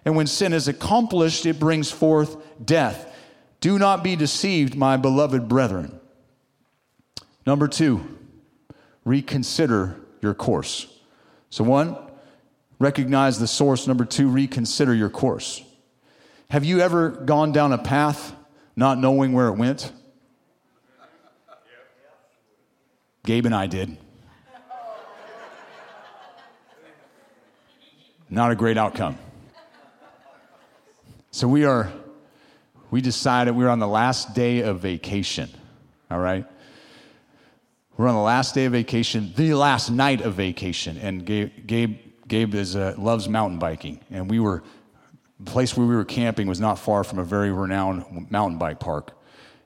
And 0.06 0.16
when 0.16 0.28
sin 0.28 0.54
is 0.54 0.70
accomplished, 0.70 1.46
it 1.46 1.60
brings 1.60 1.92
forth 1.92 2.38
death. 2.64 3.14
Do 3.60 3.78
not 3.78 4.04
be 4.04 4.16
deceived, 4.16 4.76
my 4.76 4.96
beloved 4.96 5.50
brethren. 5.50 6.00
Number 7.46 7.68
two, 7.68 8.18
reconsider 9.04 10.00
your 10.22 10.34
course. 10.34 10.88
So, 11.50 11.66
one, 11.66 11.98
recognize 12.80 13.40
the 13.40 13.48
source. 13.48 13.88
Number 13.88 14.06
two, 14.06 14.30
reconsider 14.30 14.94
your 14.94 15.10
course. 15.10 15.62
Have 16.50 16.64
you 16.64 16.80
ever 16.80 17.10
gone 17.10 17.52
down 17.52 17.74
a 17.74 17.78
path 17.78 18.34
not 18.78 18.98
knowing 18.98 19.34
where 19.34 19.48
it 19.48 19.58
went? 19.58 19.92
Gabe 23.26 23.46
and 23.46 23.56
I 23.56 23.68
did. 23.68 23.98
Not 28.30 28.52
a 28.52 28.56
great 28.56 28.78
outcome. 28.78 29.18
So 31.32 31.48
we 31.48 31.66
are, 31.66 31.92
we 32.92 33.02
decided 33.02 33.56
we 33.56 33.64
were 33.64 33.70
on 33.70 33.80
the 33.80 33.88
last 33.88 34.34
day 34.36 34.62
of 34.62 34.80
vacation, 34.80 35.50
all 36.12 36.20
right? 36.20 36.46
We're 37.98 38.08
on 38.08 38.16
the 38.16 38.22
last 38.22 38.56
day 38.56 38.66
of 38.66 38.72
vacation, 38.72 39.34
the 39.36 39.54
last 39.54 39.90
night 39.90 40.22
of 40.22 40.34
vacation, 40.36 40.98
and 40.98 41.26
Gabe, 41.26 41.52
Gabe, 41.68 41.98
Gabe 42.28 42.56
is, 42.56 42.76
uh, 42.76 42.96
loves 42.98 43.28
mountain 43.28 43.60
biking, 43.60 44.00
and 44.10 44.30
we 44.30 44.40
were, 44.40 44.64
the 45.40 45.52
place 45.52 45.76
where 45.76 45.86
we 45.86 45.96
were 45.96 46.06
camping 46.06 46.48
was 46.48 46.60
not 46.60 46.80
far 46.80 47.04
from 47.04 47.20
a 47.20 47.24
very 47.24 47.52
renowned 47.52 48.30
mountain 48.32 48.58
bike 48.58 48.80
park. 48.80 49.12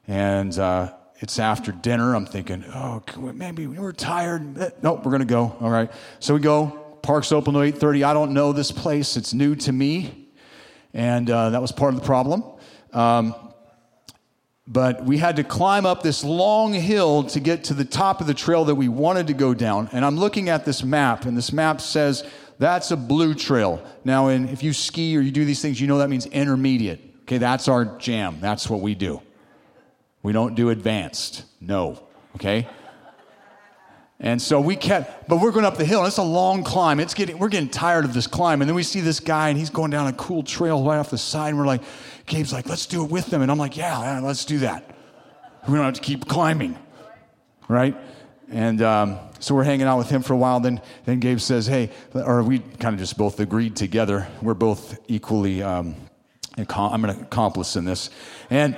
And 0.08 0.58
uh, 0.58 0.94
it's 1.24 1.40
after 1.40 1.72
dinner. 1.72 2.16
I'm 2.16 2.26
thinking, 2.26 2.66
oh, 2.76 3.02
maybe 3.18 3.66
we're 3.66 3.94
tired. 3.94 4.58
Eh, 4.58 4.72
nope, 4.82 5.06
we're 5.06 5.12
going 5.12 5.22
to 5.22 5.26
go. 5.26 5.56
All 5.62 5.70
right. 5.70 5.90
So 6.20 6.34
we 6.34 6.42
go. 6.42 6.98
Park's 7.02 7.32
open 7.32 7.54
to 7.54 7.62
8.30. 7.62 8.04
I 8.04 8.12
don't 8.12 8.34
know 8.34 8.52
this 8.52 8.74
place. 8.74 9.16
It's 9.16 9.34
new 9.34 9.56
to 9.56 9.72
me. 9.72 10.28
And 10.94 11.30
uh, 11.30 11.52
that 11.52 11.62
was 11.62 11.72
part 11.72 11.94
of 11.94 12.02
the 12.02 12.06
problem. 12.06 12.44
Um, 12.92 13.36
but 14.68 15.06
we 15.06 15.18
had 15.18 15.38
to 15.38 15.46
climb 15.46 15.86
up 15.86 16.04
this 16.04 16.26
long 16.26 16.74
hill 16.74 17.24
to 17.24 17.40
get 17.40 17.64
to 17.66 17.74
the 17.74 17.86
top 17.86 18.20
of 18.20 18.28
the 18.28 18.34
trail 18.34 18.66
that 18.66 18.76
we 18.76 18.90
wanted 18.90 19.28
to 19.28 19.34
go 19.34 19.54
down. 19.54 19.88
And 19.94 20.04
I'm 20.04 20.18
looking 20.18 20.50
at 20.50 20.66
this 20.66 20.84
map, 20.84 21.24
and 21.24 21.38
this 21.38 21.54
map 21.54 21.80
says 21.80 22.30
that's 22.60 22.92
a 22.92 22.98
blue 22.98 23.34
trail. 23.34 23.82
Now, 24.04 24.28
in, 24.28 24.50
if 24.50 24.62
you 24.62 24.74
ski 24.74 25.16
or 25.16 25.22
you 25.22 25.32
do 25.32 25.46
these 25.46 25.62
things, 25.62 25.80
you 25.80 25.88
know 25.88 26.00
that 26.00 26.10
means 26.10 26.26
intermediate. 26.26 27.00
Okay, 27.22 27.38
that's 27.38 27.70
our 27.70 27.86
jam. 27.98 28.40
That's 28.42 28.70
what 28.70 28.82
we 28.82 28.94
do. 28.94 29.22
We 30.24 30.32
don't 30.32 30.56
do 30.56 30.70
advanced. 30.70 31.44
No. 31.62 32.02
Okay? 32.36 32.68
And 34.20 34.42
so 34.42 34.62
we 34.62 34.78
kept, 34.78 35.28
but 35.28 35.42
we're 35.42 35.52
going 35.52 35.66
up 35.66 35.76
the 35.76 35.84
hill, 35.84 36.00
and 36.00 36.08
it's 36.08 36.18
a 36.18 36.24
long 36.24 36.64
climb. 36.64 37.02
It's 37.02 37.14
getting, 37.14 37.38
we're 37.38 37.50
getting 37.50 37.70
tired 37.70 38.06
of 38.06 38.14
this 38.14 38.26
climb. 38.26 38.62
And 38.62 38.70
then 38.70 38.76
we 38.76 38.84
see 38.84 39.02
this 39.02 39.20
guy, 39.20 39.50
and 39.50 39.58
he's 39.58 39.70
going 39.70 39.92
down 39.92 40.08
a 40.08 40.14
cool 40.14 40.44
trail 40.44 40.82
right 40.82 40.98
off 40.98 41.10
the 41.10 41.18
side. 41.18 41.50
And 41.50 41.58
we're 41.58 41.66
like, 41.66 41.82
Gabe's 42.26 42.54
like, 42.54 42.68
let's 42.68 42.86
do 42.86 43.04
it 43.04 43.12
with 43.12 43.26
them. 43.26 43.42
And 43.42 43.52
I'm 43.52 43.58
like, 43.58 43.76
yeah, 43.76 44.22
let's 44.24 44.46
do 44.46 44.60
that. 44.60 44.96
We 45.68 45.76
don't 45.76 45.84
have 45.84 45.96
to 45.96 46.02
keep 46.02 46.26
climbing, 46.28 46.78
right? 47.68 47.98
And 48.50 48.82
um, 48.82 49.20
so 49.40 49.56
we're 49.56 49.64
hanging 49.64 49.88
out 49.88 49.98
with 49.98 50.10
him 50.10 50.22
for 50.22 50.34
a 50.34 50.38
while. 50.38 50.62
Then, 50.62 50.82
then 51.06 51.20
Gabe 51.20 51.40
says, 51.40 51.68
hey, 51.68 51.90
or 52.14 52.44
we 52.44 52.60
kind 52.60 52.94
of 52.94 53.00
just 53.00 53.18
both 53.18 53.40
agreed 53.42 53.76
together. 53.76 54.28
We're 54.42 54.54
both 54.54 55.00
equally, 55.10 55.64
um, 55.64 55.96
I'm 56.58 57.04
an 57.04 57.10
accomplice 57.10 57.76
in 57.76 57.84
this. 57.84 58.10
And 58.50 58.78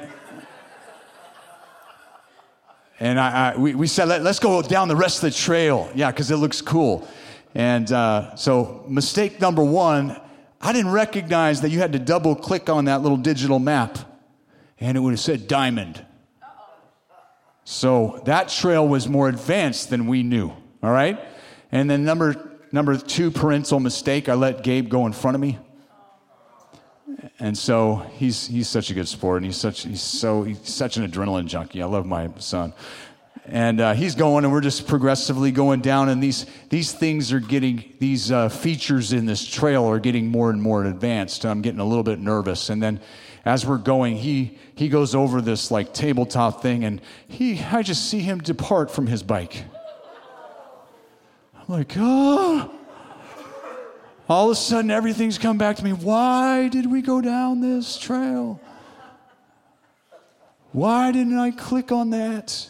and 3.00 3.20
I, 3.20 3.52
I, 3.54 3.58
we, 3.58 3.76
we 3.76 3.88
said, 3.88 4.08
Let, 4.08 4.26
us 4.26 4.40
go 4.40 4.62
down 4.62 4.88
the 4.88 4.96
rest 4.96 5.24
of 5.24 5.32
the 5.32 5.38
trail. 5.38 5.90
Yeah, 5.96 6.12
because 6.12 6.32
it 6.32 6.38
looks 6.38 6.62
cool. 6.62 7.08
And 7.54 7.92
uh, 7.92 8.36
so, 8.36 8.84
mistake 8.88 9.40
number 9.40 9.64
one, 9.64 10.20
I 10.62 10.74
didn't 10.74 10.92
recognize 10.92 11.62
that 11.62 11.70
you 11.70 11.80
had 11.80 11.94
to 11.94 12.00
double 12.00 12.36
click 12.36 12.70
on 12.70 12.86
that 12.86 13.02
little 13.02 13.18
digital 13.18 13.60
map, 13.60 13.98
and 14.80 14.98
it 14.98 15.00
would 15.00 15.12
have 15.12 15.20
said 15.20 15.48
diamond. 15.48 16.06
So, 17.64 18.22
that 18.26 18.50
trail 18.50 18.88
was 18.88 19.08
more 19.08 19.30
advanced 19.30 19.90
than 19.90 20.08
we 20.08 20.24
knew. 20.24 20.50
All 20.84 20.92
right? 20.92 21.20
And 21.72 21.90
then, 21.90 22.06
number, 22.06 22.58
number 22.72 22.98
two 22.98 23.32
parental 23.32 23.80
mistake, 23.80 24.30
I 24.30 24.34
let 24.34 24.64
Gabe 24.64 24.90
go 24.90 25.06
in 25.06 25.14
front 25.14 25.36
of 25.36 25.42
me 25.42 25.60
and 27.40 27.58
so 27.58 27.98
he's 28.14 28.48
he's 28.48 28.68
such 28.68 28.90
a 28.90 28.94
good 28.94 29.08
sport, 29.08 29.38
and 29.38 29.46
he's 29.46 29.58
such 29.58 29.84
he's 29.84 30.02
so 30.02 30.44
he's 30.44 30.68
such 30.68 30.98
an 30.98 31.10
adrenaline 31.10 31.46
junkie. 31.46 31.82
I 31.82 31.86
love 31.86 32.06
my 32.06 32.30
son, 32.38 32.74
and 33.46 33.80
uh, 33.80 33.94
he's 33.94 34.16
going, 34.16 34.44
and 34.44 34.52
we're 34.52 34.62
just 34.62 34.88
progressively 34.88 35.52
going 35.52 35.82
down, 35.82 36.10
and 36.10 36.22
these 36.22 36.46
these 36.70 36.92
things 36.92 37.32
are 37.32 37.40
getting 37.40 37.94
these 38.00 38.32
uh, 38.32 38.50
features 38.50 39.14
in 39.14 39.26
this 39.26 39.46
trail 39.46 39.86
are 39.86 40.00
getting 40.00 40.28
more 40.28 40.50
and 40.50 40.62
more 40.62 40.86
advanced. 40.86 41.46
I'm 41.46 41.62
getting 41.62 41.80
a 41.80 41.86
little 41.86 42.04
bit 42.04 42.20
nervous, 42.20 42.70
and 42.70 42.82
then 42.82 43.00
as 43.46 43.66
we're 43.66 43.78
going, 43.78 44.18
he 44.18 44.58
he 44.76 44.90
goes 44.90 45.14
over 45.14 45.42
this 45.42 45.70
like 45.70 45.94
tabletop 45.94 46.62
thing, 46.62 46.84
and 46.84 47.02
he 47.28 47.62
I 47.62 47.84
just 47.84 48.10
see 48.10 48.20
him 48.20 48.40
depart 48.40 48.90
from 48.90 49.08
his 49.08 49.22
bike. 49.22 49.64
I'm 51.56 51.66
like, 51.68 51.94
oh 51.98 52.72
all 54.28 54.46
of 54.50 54.52
a 54.52 54.56
sudden 54.56 54.92
everything's 54.92 55.38
come 55.38 55.58
back 55.58 55.76
to 55.78 55.84
me. 55.84 55.94
Why 55.94 56.68
did 56.68 56.92
we 56.92 57.02
go 57.02 57.22
down 57.22 57.62
this 57.62 57.98
trail? 57.98 58.60
Why 60.72 61.12
didn't 61.12 61.38
I 61.38 61.52
click 61.52 61.92
on 61.92 62.10
that? 62.10 62.70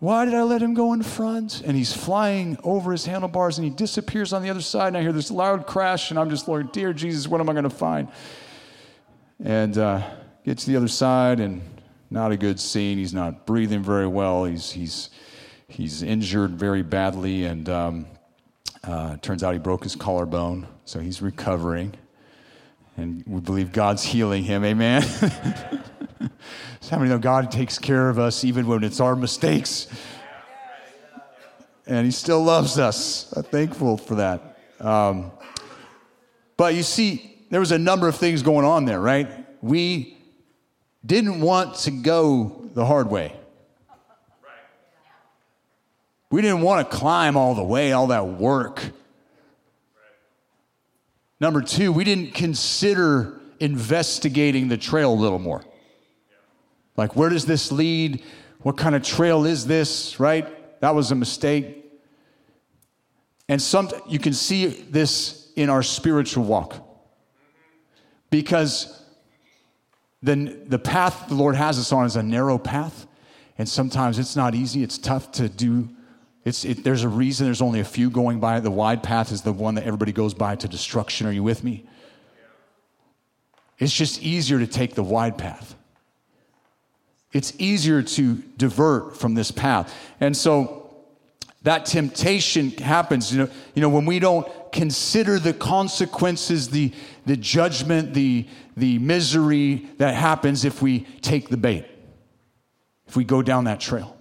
Why 0.00 0.24
did 0.24 0.34
I 0.34 0.42
let 0.42 0.60
him 0.60 0.74
go 0.74 0.94
in 0.94 1.02
front? 1.04 1.62
And 1.64 1.76
he's 1.76 1.92
flying 1.92 2.58
over 2.64 2.90
his 2.90 3.06
handlebars 3.06 3.58
and 3.58 3.64
he 3.64 3.70
disappears 3.70 4.32
on 4.32 4.42
the 4.42 4.50
other 4.50 4.60
side. 4.60 4.88
And 4.88 4.96
I 4.96 5.02
hear 5.02 5.12
this 5.12 5.30
loud 5.30 5.68
crash, 5.68 6.10
and 6.10 6.18
I'm 6.18 6.28
just, 6.28 6.48
Lord, 6.48 6.72
dear 6.72 6.92
Jesus, 6.92 7.28
what 7.28 7.40
am 7.40 7.48
I 7.48 7.52
going 7.52 7.62
to 7.62 7.70
find? 7.70 8.08
And 9.44 9.78
uh, 9.78 10.02
get 10.44 10.58
to 10.58 10.66
the 10.66 10.76
other 10.76 10.88
side, 10.88 11.38
and 11.38 11.62
not 12.10 12.32
a 12.32 12.36
good 12.36 12.58
scene. 12.58 12.98
He's 12.98 13.14
not 13.14 13.46
breathing 13.46 13.84
very 13.84 14.08
well. 14.08 14.44
He's, 14.44 14.72
he's, 14.72 15.10
he's 15.68 16.02
injured 16.02 16.50
very 16.50 16.82
badly, 16.82 17.44
and 17.44 17.68
um, 17.68 18.06
uh, 18.84 19.16
turns 19.18 19.42
out 19.42 19.52
he 19.52 19.58
broke 19.58 19.84
his 19.84 19.94
collarbone, 19.94 20.66
so 20.84 20.98
he's 20.98 21.22
recovering. 21.22 21.94
And 22.96 23.24
we 23.26 23.40
believe 23.40 23.72
God's 23.72 24.02
healing 24.02 24.42
him. 24.42 24.64
Amen. 24.64 25.02
so 25.02 25.30
how 26.90 26.98
many 26.98 27.08
know 27.08 27.18
God 27.18 27.50
takes 27.50 27.78
care 27.78 28.10
of 28.10 28.18
us 28.18 28.44
even 28.44 28.66
when 28.66 28.84
it's 28.84 29.00
our 29.00 29.16
mistakes? 29.16 29.88
And 31.86 32.04
he 32.04 32.12
still 32.12 32.42
loves 32.42 32.78
us. 32.78 33.32
I'm 33.32 33.44
thankful 33.44 33.96
for 33.96 34.16
that. 34.16 34.58
Um, 34.80 35.32
but 36.56 36.74
you 36.74 36.82
see, 36.82 37.44
there 37.50 37.60
was 37.60 37.72
a 37.72 37.78
number 37.78 38.08
of 38.08 38.16
things 38.16 38.42
going 38.42 38.64
on 38.64 38.84
there, 38.84 39.00
right? 39.00 39.28
We 39.62 40.16
didn't 41.04 41.40
want 41.40 41.76
to 41.76 41.90
go 41.90 42.68
the 42.74 42.84
hard 42.84 43.10
way. 43.10 43.34
We 46.32 46.40
didn't 46.40 46.62
want 46.62 46.90
to 46.90 46.96
climb 46.96 47.36
all 47.36 47.54
the 47.54 47.62
way, 47.62 47.92
all 47.92 48.06
that 48.06 48.26
work. 48.26 48.82
Number 51.38 51.60
two, 51.60 51.92
we 51.92 52.04
didn't 52.04 52.32
consider 52.32 53.38
investigating 53.60 54.68
the 54.68 54.78
trail 54.78 55.12
a 55.12 55.14
little 55.14 55.38
more. 55.38 55.62
Like, 56.96 57.16
where 57.16 57.28
does 57.28 57.44
this 57.44 57.70
lead? 57.70 58.22
What 58.62 58.78
kind 58.78 58.94
of 58.94 59.02
trail 59.02 59.44
is 59.44 59.66
this, 59.66 60.18
right? 60.18 60.80
That 60.80 60.94
was 60.94 61.10
a 61.10 61.14
mistake. 61.14 61.84
And 63.46 63.60
some, 63.60 63.90
you 64.08 64.18
can 64.18 64.32
see 64.32 64.68
this 64.68 65.52
in 65.54 65.68
our 65.68 65.82
spiritual 65.82 66.44
walk. 66.44 66.76
Because 68.30 69.04
then 70.22 70.64
the 70.66 70.78
path 70.78 71.28
the 71.28 71.34
Lord 71.34 71.56
has 71.56 71.78
us 71.78 71.92
on 71.92 72.06
is 72.06 72.16
a 72.16 72.22
narrow 72.22 72.56
path. 72.56 73.06
And 73.58 73.68
sometimes 73.68 74.18
it's 74.18 74.34
not 74.34 74.54
easy, 74.54 74.82
it's 74.82 74.96
tough 74.96 75.30
to 75.32 75.50
do 75.50 75.90
it, 76.44 76.82
there's 76.82 77.04
a 77.04 77.08
reason 77.08 77.46
there's 77.46 77.62
only 77.62 77.80
a 77.80 77.84
few 77.84 78.10
going 78.10 78.40
by. 78.40 78.58
The 78.60 78.70
wide 78.70 79.02
path 79.02 79.30
is 79.30 79.42
the 79.42 79.52
one 79.52 79.76
that 79.76 79.84
everybody 79.84 80.12
goes 80.12 80.34
by 80.34 80.56
to 80.56 80.68
destruction. 80.68 81.26
Are 81.26 81.32
you 81.32 81.42
with 81.42 81.62
me? 81.62 81.84
It's 83.78 83.92
just 83.92 84.22
easier 84.22 84.58
to 84.58 84.66
take 84.66 84.94
the 84.94 85.02
wide 85.02 85.38
path. 85.38 85.76
It's 87.32 87.52
easier 87.58 88.02
to 88.02 88.36
divert 88.56 89.16
from 89.16 89.34
this 89.34 89.50
path. 89.50 89.94
And 90.20 90.36
so 90.36 90.94
that 91.62 91.86
temptation 91.86 92.70
happens. 92.72 93.32
You 93.32 93.44
know, 93.44 93.50
you 93.74 93.82
know 93.82 93.88
when 93.88 94.04
we 94.04 94.18
don't 94.18 94.46
consider 94.72 95.38
the 95.38 95.52
consequences, 95.52 96.70
the, 96.70 96.92
the 97.24 97.36
judgment, 97.36 98.14
the, 98.14 98.46
the 98.76 98.98
misery 98.98 99.88
that 99.98 100.14
happens 100.14 100.64
if 100.64 100.82
we 100.82 101.00
take 101.20 101.48
the 101.48 101.56
bait, 101.56 101.86
if 103.06 103.16
we 103.16 103.24
go 103.24 103.42
down 103.42 103.64
that 103.64 103.80
trail. 103.80 104.16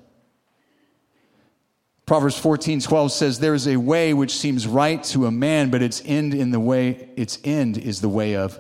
Proverbs 2.12 2.38
14, 2.38 2.82
12 2.82 3.12
says, 3.13 3.39
There 3.39 3.54
is 3.54 3.69
a 3.69 3.78
way 3.78 4.13
which 4.13 4.36
seems 4.36 4.67
right 4.67 5.02
to 5.06 5.28
a 5.28 5.32
man, 5.32 5.69
but 5.69 5.82
its 5.82 6.02
end 6.04 6.34
in 6.34 6.52
the 6.52 6.60
way, 6.60 7.10
its 7.15 7.39
end 7.45 7.78
is 7.78 8.02
the 8.02 8.10
way 8.10 8.36
of 8.36 8.60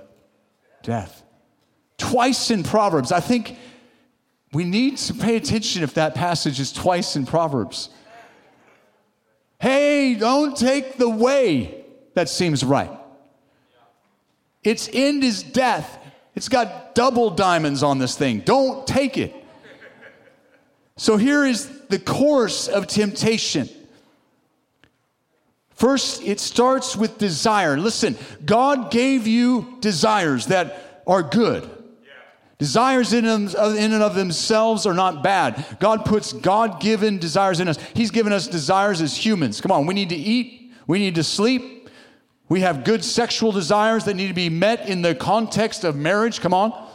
death. 0.83 1.21
Twice 1.97 2.49
in 2.49 2.63
Proverbs. 2.63 3.11
I 3.11 3.19
think 3.19 3.57
we 4.53 4.63
need 4.63 4.95
to 4.99 5.13
pay 5.13 5.35
attention 5.35 5.83
if 5.83 5.95
that 5.95 6.15
passage 6.15 6.61
is 6.61 6.71
twice 6.71 7.17
in 7.17 7.25
Proverbs. 7.25 7.89
Hey, 9.59 10.15
don't 10.15 10.55
take 10.55 10.95
the 10.95 11.09
way 11.09 11.83
that 12.13 12.29
seems 12.29 12.63
right. 12.63 12.97
Its 14.63 14.89
end 14.93 15.25
is 15.25 15.43
death. 15.43 15.99
It's 16.35 16.47
got 16.47 16.95
double 16.95 17.31
diamonds 17.31 17.83
on 17.83 17.97
this 17.99 18.15
thing. 18.15 18.39
Don't 18.39 18.87
take 18.87 19.17
it. 19.17 19.35
So 20.95 21.17
here 21.17 21.43
is 21.43 21.80
the 21.91 21.99
course 21.99 22.67
of 22.67 22.87
temptation. 22.87 23.69
First, 25.71 26.23
it 26.23 26.39
starts 26.39 26.95
with 26.95 27.17
desire. 27.17 27.77
Listen, 27.77 28.17
God 28.45 28.91
gave 28.91 29.27
you 29.27 29.77
desires 29.79 30.47
that 30.47 31.03
are 31.07 31.23
good. 31.23 31.69
Desires 32.59 33.11
in, 33.13 33.25
and 33.25 33.55
of 33.55 34.13
themselves 34.13 34.85
are 34.85 34.93
not 34.93 35.23
bad. 35.23 35.65
God 35.79 36.05
puts 36.05 36.31
God 36.33 36.79
given 36.79 37.17
desires 37.17 37.59
in 37.59 37.67
us. 37.67 37.79
He's 37.95 38.11
given 38.11 38.31
us 38.31 38.47
desires 38.47 39.01
as 39.01 39.17
humans. 39.17 39.59
Come 39.59 39.71
on, 39.71 39.87
we 39.87 39.95
need 39.95 40.09
to 40.09 40.15
eat, 40.15 40.71
we 40.85 40.99
need 40.99 41.15
to 41.15 41.23
sleep. 41.23 41.89
We 42.49 42.61
have 42.61 42.83
good 42.83 43.03
sexual 43.03 43.51
desires 43.51 44.03
that 44.05 44.15
need 44.15 44.27
to 44.27 44.33
be 44.33 44.49
met 44.49 44.87
in 44.87 45.01
the 45.01 45.15
context 45.15 45.83
of 45.83 45.95
marriage. 45.95 46.41
Come 46.41 46.53
on. 46.53 46.89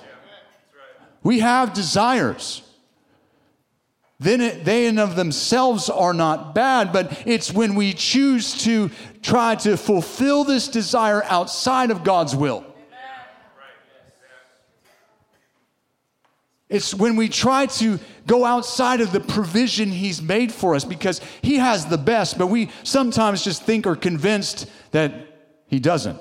We 1.24 1.40
have 1.40 1.72
desires 1.72 2.62
then 4.18 4.40
it, 4.40 4.64
they 4.64 4.86
in 4.86 4.98
of 4.98 5.14
themselves 5.14 5.90
are 5.90 6.14
not 6.14 6.54
bad, 6.54 6.92
but 6.92 7.22
it's 7.26 7.52
when 7.52 7.74
we 7.74 7.92
choose 7.92 8.62
to 8.64 8.90
try 9.20 9.54
to 9.56 9.76
fulfill 9.76 10.44
this 10.44 10.68
desire 10.68 11.22
outside 11.24 11.90
of 11.90 12.02
God's 12.02 12.34
will. 12.34 12.64
It's 16.68 16.92
when 16.92 17.14
we 17.14 17.28
try 17.28 17.66
to 17.66 18.00
go 18.26 18.44
outside 18.44 19.00
of 19.00 19.12
the 19.12 19.20
provision 19.20 19.88
He's 19.88 20.20
made 20.20 20.50
for 20.50 20.74
us 20.74 20.84
because 20.84 21.20
He 21.42 21.56
has 21.56 21.86
the 21.86 21.98
best, 21.98 22.38
but 22.38 22.48
we 22.48 22.70
sometimes 22.82 23.44
just 23.44 23.62
think 23.62 23.86
or 23.86 23.94
convinced 23.94 24.68
that 24.90 25.12
He 25.68 25.78
doesn't. 25.78 26.20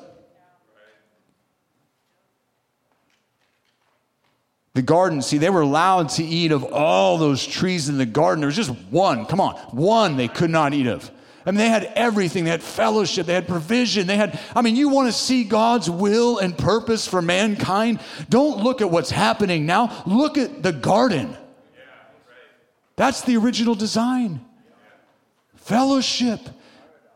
The 4.76 4.82
garden, 4.82 5.22
see, 5.22 5.38
they 5.38 5.50
were 5.50 5.62
allowed 5.62 6.10
to 6.10 6.24
eat 6.24 6.52
of 6.52 6.66
all 6.66 7.18
those 7.18 7.46
trees 7.46 7.88
in 7.88 7.98
the 7.98 8.06
garden. 8.06 8.42
There 8.42 8.48
was 8.48 8.58
just 8.58 8.72
one, 8.90 9.26
come 9.26 9.40
on, 9.40 9.56
one 9.72 10.18
they 10.18 10.28
could 10.28 10.50
not 10.50 10.74
eat 10.74 10.86
of. 10.86 11.10
I 11.46 11.52
mean, 11.52 11.60
they 11.60 11.70
had 11.70 11.86
everything. 11.96 12.44
They 12.44 12.50
had 12.50 12.62
fellowship. 12.62 13.26
They 13.26 13.36
had 13.36 13.48
provision. 13.48 14.06
They 14.06 14.18
had, 14.18 14.38
I 14.54 14.62
mean, 14.62 14.76
you 14.76 14.90
want 14.90 15.08
to 15.08 15.14
see 15.14 15.46
God's 15.46 15.90
will 15.90 16.40
and 16.40 16.58
purpose 16.58 17.08
for 17.08 17.22
mankind? 17.22 18.02
Don't 18.30 18.64
look 18.64 18.82
at 18.82 18.92
what's 18.92 19.12
happening 19.12 19.66
now. 19.66 20.04
Look 20.06 20.38
at 20.38 20.62
the 20.62 20.74
garden. 20.74 21.38
That's 22.98 23.22
the 23.22 23.38
original 23.38 23.76
design. 23.76 24.44
Fellowship, 25.56 26.42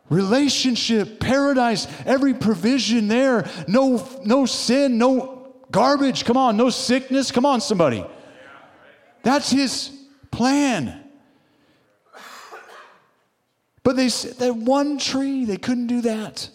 relationship, 0.10 1.20
paradise, 1.20 1.88
every 2.06 2.36
provision 2.36 3.10
there. 3.10 3.50
No, 3.68 4.08
no 4.24 4.46
sin, 4.46 4.98
no 4.98 5.39
Garbage, 5.72 6.26
come 6.26 6.38
on. 6.38 6.58
No 6.58 6.70
sickness, 6.70 7.32
come 7.32 7.46
on, 7.46 7.62
somebody. 7.62 8.06
That's 9.24 9.52
his 9.52 9.92
plan. 10.32 11.04
But 13.84 13.96
they 13.96 14.10
said 14.10 14.34
that 14.38 14.56
one 14.56 14.98
tree, 14.98 15.46
they 15.46 15.58
couldn't 15.58 15.88
do 15.88 16.02
that. 16.02 16.50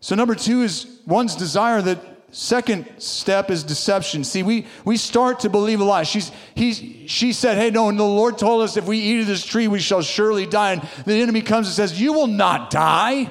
So 0.00 0.14
number 0.14 0.34
two 0.34 0.62
is 0.62 1.00
one's 1.06 1.36
desire 1.36 1.80
that 1.82 1.98
second 2.32 2.86
step 2.98 3.50
is 3.50 3.62
deception. 3.62 4.24
See, 4.24 4.42
we, 4.42 4.66
we 4.84 4.96
start 4.96 5.40
to 5.40 5.48
believe 5.48 5.80
a 5.80 5.84
lie. 5.84 6.02
She's, 6.02 6.32
he, 6.54 7.06
she 7.06 7.32
said, 7.32 7.56
Hey, 7.56 7.70
no, 7.70 7.88
and 7.88 7.98
the 7.98 8.04
Lord 8.04 8.36
told 8.36 8.62
us 8.62 8.76
if 8.76 8.86
we 8.86 8.98
eat 8.98 9.20
of 9.20 9.26
this 9.26 9.44
tree, 9.44 9.68
we 9.68 9.78
shall 9.78 10.02
surely 10.02 10.46
die. 10.46 10.72
And 10.72 10.82
the 11.04 11.20
enemy 11.20 11.42
comes 11.42 11.68
and 11.68 11.76
says, 11.76 12.00
You 12.00 12.12
will 12.12 12.26
not 12.26 12.70
die. 12.70 13.30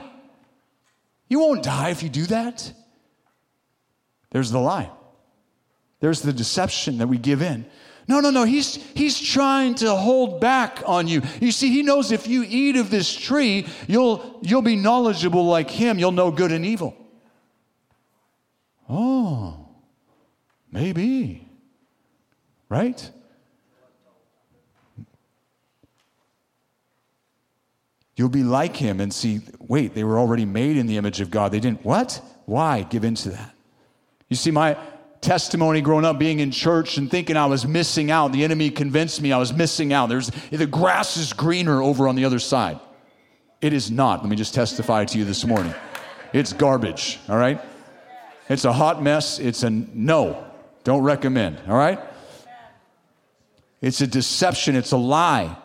You 1.28 1.40
won't 1.40 1.64
die 1.64 1.90
if 1.90 2.04
you 2.04 2.10
do 2.10 2.26
that. 2.28 2.72
There's 4.32 4.52
the 4.52 4.60
lie. 4.60 4.90
There's 6.00 6.22
the 6.22 6.34
deception 6.34 6.98
that 6.98 7.08
we 7.08 7.18
give 7.18 7.42
in. 7.42 7.66
No, 8.08 8.20
no, 8.20 8.32
no. 8.32 8.44
He's, 8.44 8.76
he's 8.94 9.20
trying 9.20 9.76
to 9.76 9.96
hold 9.96 10.42
back 10.42 10.82
on 10.86 11.08
you. 11.08 11.22
You 11.40 11.52
see, 11.52 11.70
he 11.70 11.84
knows 11.84 12.12
if 12.12 12.28
you 12.28 12.44
eat 12.48 12.76
of 12.76 12.90
this 12.90 13.14
tree, 13.14 13.68
you'll, 13.88 14.40
you'll 14.42 14.64
be 14.64 14.76
knowledgeable 14.76 15.46
like 15.46 15.70
him. 15.70 16.00
You'll 16.00 16.12
know 16.12 16.32
good 16.32 16.52
and 16.52 16.66
evil. 16.66 16.98
Oh, 18.90 19.70
maybe. 20.72 21.48
Right? 22.68 23.12
You'll 28.16 28.30
be 28.30 28.44
like 28.44 28.76
him 28.76 29.00
and 29.00 29.14
see, 29.14 29.42
wait, 29.60 29.94
they 29.94 30.04
were 30.04 30.20
already 30.20 30.46
made 30.46 30.78
in 30.78 30.88
the 30.88 30.98
image 30.98 31.22
of 31.22 31.32
God. 31.32 31.52
They 31.52 31.60
didn't, 31.60 31.86
what? 31.86 32.22
Why 32.46 32.84
give 32.84 33.04
in 33.04 33.16
to 33.16 33.30
that? 33.30 33.56
You 34.32 34.38
see, 34.38 34.50
my 34.50 34.78
testimony 35.20 35.82
growing 35.82 36.06
up 36.06 36.18
being 36.18 36.40
in 36.40 36.52
church 36.52 36.98
and 36.98 37.12
thinking 37.12 37.36
I 37.36 37.48
was 37.48 37.68
missing 37.68 38.12
out, 38.12 38.32
the 38.32 38.46
enemy 38.46 38.70
convinced 38.70 39.22
me 39.22 39.34
I 39.34 39.38
was 39.38 39.52
missing 39.52 39.92
out. 39.92 40.08
There's, 40.08 40.32
the 40.50 40.66
grass 40.66 41.18
is 41.18 41.34
greener 41.34 41.82
over 41.82 42.08
on 42.08 42.16
the 42.16 42.24
other 42.24 42.40
side. 42.40 42.80
It 43.60 43.74
is 43.74 43.92
not. 43.92 44.22
Let 44.22 44.30
me 44.30 44.38
just 44.38 44.54
testify 44.54 45.04
to 45.04 45.18
you 45.18 45.26
this 45.26 45.46
morning. 45.46 45.76
It's 46.32 46.54
garbage, 46.54 47.20
all 47.28 47.36
right? 47.36 47.60
It's 48.48 48.64
a 48.64 48.72
hot 48.72 49.04
mess. 49.04 49.38
It's 49.38 49.64
a 49.64 49.70
no. 49.70 50.46
Don't 50.86 51.04
recommend, 51.04 51.60
all 51.68 51.76
right? 51.76 52.00
It's 53.82 54.00
a 54.00 54.08
deception, 54.08 54.78
it's 54.78 54.94
a 54.94 54.98
lie. 54.98 55.58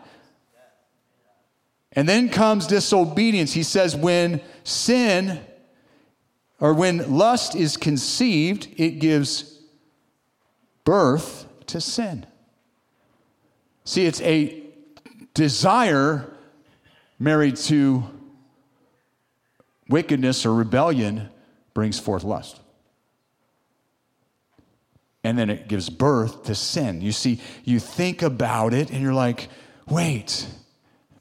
And 1.92 2.08
then 2.08 2.30
comes 2.30 2.66
disobedience. 2.66 3.52
He 3.52 3.62
says, 3.62 3.94
when 3.94 4.40
sin 4.64 5.40
or 6.60 6.72
when 6.72 7.16
lust 7.16 7.54
is 7.54 7.76
conceived, 7.76 8.68
it 8.76 8.98
gives 8.98 9.60
birth 10.84 11.46
to 11.66 11.80
sin. 11.80 12.26
See, 13.84 14.06
it's 14.06 14.20
a 14.22 14.62
desire 15.34 16.32
married 17.18 17.56
to 17.56 18.04
wickedness 19.88 20.46
or 20.46 20.54
rebellion 20.54 21.28
brings 21.74 21.98
forth 21.98 22.24
lust. 22.24 22.60
And 25.22 25.36
then 25.36 25.50
it 25.50 25.68
gives 25.68 25.90
birth 25.90 26.44
to 26.44 26.54
sin. 26.54 27.00
You 27.00 27.12
see, 27.12 27.40
you 27.64 27.80
think 27.80 28.22
about 28.22 28.72
it 28.72 28.90
and 28.90 29.02
you're 29.02 29.12
like, 29.12 29.48
wait, 29.88 30.46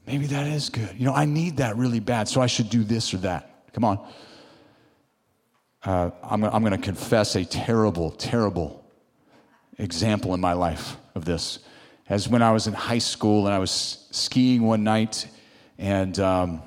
maybe 0.06 0.26
that 0.26 0.46
is 0.46 0.70
good. 0.70 0.94
You 0.96 1.04
know, 1.04 1.14
I 1.14 1.24
need 1.24 1.58
that 1.58 1.76
really 1.76 2.00
bad, 2.00 2.28
so 2.28 2.40
I 2.40 2.46
should 2.46 2.70
do 2.70 2.84
this 2.84 3.12
or 3.12 3.18
that. 3.18 3.72
Come 3.72 3.84
on 3.84 4.06
uh, 5.86 6.10
I'm, 6.22 6.42
I'm 6.42 6.62
going 6.62 6.72
to 6.72 6.78
confess 6.78 7.36
a 7.36 7.44
terrible, 7.44 8.10
terrible 8.10 8.84
example 9.78 10.34
in 10.34 10.40
my 10.40 10.52
life 10.52 10.96
of 11.14 11.24
this. 11.24 11.60
As 12.08 12.28
when 12.28 12.42
I 12.42 12.50
was 12.50 12.66
in 12.66 12.74
high 12.74 12.98
school 12.98 13.46
and 13.46 13.54
I 13.54 13.60
was 13.60 14.08
skiing 14.10 14.62
one 14.62 14.82
night, 14.82 15.28
and 15.78 16.18
um, 16.18 16.62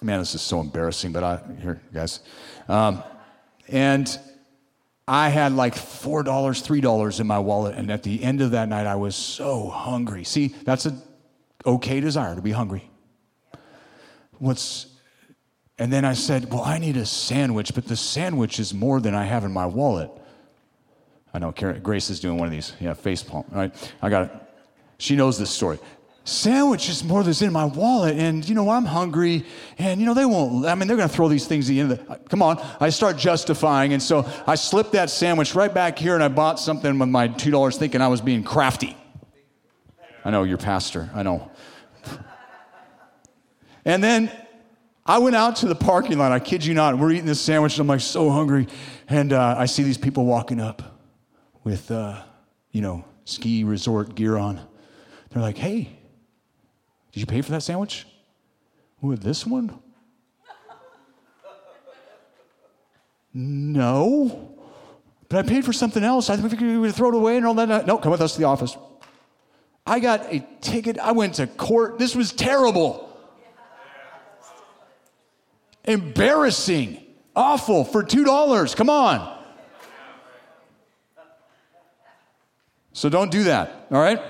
man, 0.00 0.18
this 0.18 0.34
is 0.34 0.40
so 0.40 0.60
embarrassing, 0.60 1.12
but 1.12 1.22
I, 1.22 1.40
here, 1.60 1.80
guys. 1.92 2.20
Um, 2.68 3.02
and 3.68 4.18
I 5.06 5.28
had 5.28 5.52
like 5.52 5.74
$4, 5.74 6.24
$3 6.24 7.20
in 7.20 7.26
my 7.26 7.38
wallet, 7.38 7.74
and 7.76 7.90
at 7.90 8.02
the 8.02 8.22
end 8.22 8.40
of 8.40 8.52
that 8.52 8.70
night, 8.70 8.86
I 8.86 8.96
was 8.96 9.14
so 9.14 9.68
hungry. 9.68 10.24
See, 10.24 10.48
that's 10.64 10.86
an 10.86 11.02
okay 11.66 12.00
desire 12.00 12.34
to 12.34 12.42
be 12.42 12.52
hungry. 12.52 12.90
What's 14.38 14.86
and 15.78 15.92
then 15.92 16.04
I 16.04 16.14
said, 16.14 16.52
Well, 16.52 16.62
I 16.62 16.78
need 16.78 16.96
a 16.96 17.06
sandwich, 17.06 17.74
but 17.74 17.86
the 17.86 17.96
sandwich 17.96 18.58
is 18.58 18.74
more 18.74 19.00
than 19.00 19.14
I 19.14 19.24
have 19.24 19.44
in 19.44 19.52
my 19.52 19.66
wallet. 19.66 20.10
I 21.32 21.38
know 21.38 21.52
Grace 21.52 22.10
is 22.10 22.20
doing 22.20 22.38
one 22.38 22.46
of 22.46 22.52
these. 22.52 22.72
Yeah, 22.80 22.94
face 22.94 23.22
palm. 23.22 23.44
All 23.52 23.58
right, 23.58 23.92
I 24.02 24.08
got 24.08 24.24
it. 24.24 24.32
She 24.98 25.14
knows 25.14 25.38
this 25.38 25.50
story. 25.50 25.78
Sandwich 26.24 26.90
is 26.90 27.02
more 27.04 27.22
that's 27.22 27.40
in 27.40 27.52
my 27.52 27.64
wallet, 27.64 28.18
and 28.18 28.46
you 28.46 28.54
know 28.54 28.68
I'm 28.68 28.84
hungry, 28.84 29.46
and 29.78 30.00
you 30.00 30.06
know 30.06 30.14
they 30.14 30.26
won't. 30.26 30.66
I 30.66 30.74
mean 30.74 30.88
they're 30.88 30.96
going 30.96 31.08
to 31.08 31.14
throw 31.14 31.28
these 31.28 31.46
things 31.46 31.70
in. 31.70 31.88
The, 31.88 31.98
end. 31.98 32.06
Uh, 32.10 32.16
come 32.28 32.42
on, 32.42 32.62
I 32.80 32.90
start 32.90 33.16
justifying, 33.16 33.92
and 33.92 34.02
so 34.02 34.30
I 34.46 34.56
slipped 34.56 34.92
that 34.92 35.10
sandwich 35.10 35.54
right 35.54 35.72
back 35.72 35.98
here, 35.98 36.14
and 36.14 36.22
I 36.22 36.28
bought 36.28 36.58
something 36.58 36.98
with 36.98 37.08
my 37.08 37.28
two 37.28 37.50
dollars, 37.50 37.78
thinking 37.78 38.00
I 38.00 38.08
was 38.08 38.20
being 38.20 38.42
crafty. 38.42 38.96
I 40.24 40.30
know 40.30 40.42
you're 40.42 40.58
pastor. 40.58 41.08
I 41.14 41.22
know. 41.22 41.50
And 43.86 44.04
then 44.04 44.30
I 45.08 45.16
went 45.16 45.34
out 45.36 45.56
to 45.56 45.66
the 45.66 45.74
parking 45.74 46.18
lot, 46.18 46.32
I 46.32 46.38
kid 46.38 46.62
you 46.62 46.74
not, 46.74 46.98
we're 46.98 47.12
eating 47.12 47.24
this 47.24 47.40
sandwich, 47.40 47.72
and 47.72 47.80
I'm 47.80 47.86
like 47.86 48.00
so 48.00 48.28
hungry. 48.28 48.68
And 49.08 49.32
uh, 49.32 49.54
I 49.56 49.64
see 49.64 49.82
these 49.82 49.96
people 49.96 50.26
walking 50.26 50.60
up 50.60 51.00
with, 51.64 51.90
uh, 51.90 52.22
you 52.72 52.82
know, 52.82 53.06
ski 53.24 53.64
resort 53.64 54.14
gear 54.14 54.36
on. 54.36 54.60
They're 55.30 55.40
like, 55.40 55.56
hey, 55.56 55.98
did 57.12 57.20
you 57.20 57.26
pay 57.26 57.40
for 57.40 57.52
that 57.52 57.62
sandwich? 57.62 58.06
With 59.00 59.22
this 59.22 59.46
one? 59.46 59.78
no. 63.32 64.58
But 65.30 65.38
I 65.38 65.48
paid 65.48 65.64
for 65.64 65.72
something 65.72 66.04
else. 66.04 66.28
I 66.28 66.36
think 66.36 66.60
we 66.60 66.76
would 66.76 66.94
throw 66.94 67.08
it 67.08 67.14
away 67.14 67.38
and 67.38 67.46
all 67.46 67.54
that. 67.54 67.86
No, 67.86 67.96
come 67.96 68.12
with 68.12 68.20
us 68.20 68.34
to 68.34 68.40
the 68.40 68.46
office. 68.46 68.76
I 69.86 70.00
got 70.00 70.30
a 70.30 70.46
ticket. 70.60 70.98
I 70.98 71.12
went 71.12 71.36
to 71.36 71.46
court. 71.46 71.98
This 71.98 72.14
was 72.14 72.30
terrible 72.30 73.07
embarrassing, 75.88 77.04
awful 77.34 77.84
for 77.84 78.04
$2. 78.04 78.76
Come 78.76 78.90
on. 78.90 79.36
So 82.92 83.08
don't 83.08 83.30
do 83.30 83.44
that, 83.44 83.86
all 83.90 84.00
right? 84.00 84.20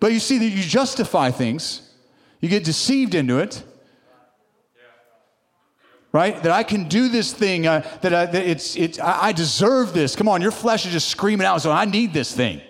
But 0.00 0.12
you 0.12 0.18
see 0.18 0.38
that 0.38 0.46
you 0.46 0.62
justify 0.62 1.30
things, 1.30 1.88
you 2.40 2.48
get 2.48 2.64
deceived 2.64 3.14
into 3.14 3.38
it. 3.38 3.62
Right? 6.12 6.42
That 6.42 6.52
I 6.52 6.62
can 6.62 6.88
do 6.88 7.10
this 7.10 7.32
thing, 7.32 7.66
uh, 7.66 7.86
that, 8.00 8.14
I, 8.14 8.26
that 8.26 8.46
it's, 8.46 8.74
it's, 8.74 8.98
I, 8.98 9.32
deserve 9.32 9.92
this. 9.92 10.16
Come 10.16 10.28
on, 10.28 10.40
your 10.40 10.50
flesh 10.50 10.86
is 10.86 10.92
just 10.92 11.08
screaming 11.08 11.46
out, 11.46 11.60
so 11.60 11.70
I 11.70 11.84
need 11.84 12.14
this 12.14 12.34
thing. 12.34 12.62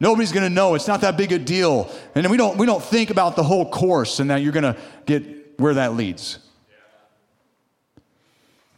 Nobody's 0.00 0.32
going 0.32 0.48
to 0.48 0.52
know. 0.52 0.74
It's 0.74 0.88
not 0.88 1.02
that 1.02 1.16
big 1.16 1.30
a 1.30 1.38
deal. 1.38 1.88
And 2.14 2.28
we 2.28 2.36
don't, 2.36 2.56
we 2.56 2.66
don't 2.66 2.82
think 2.82 3.10
about 3.10 3.36
the 3.36 3.44
whole 3.44 3.70
course 3.70 4.18
and 4.18 4.30
that 4.30 4.38
you're 4.38 4.52
going 4.52 4.74
to 4.74 4.76
get 5.06 5.39
where 5.60 5.74
that 5.74 5.94
leads. 5.94 6.38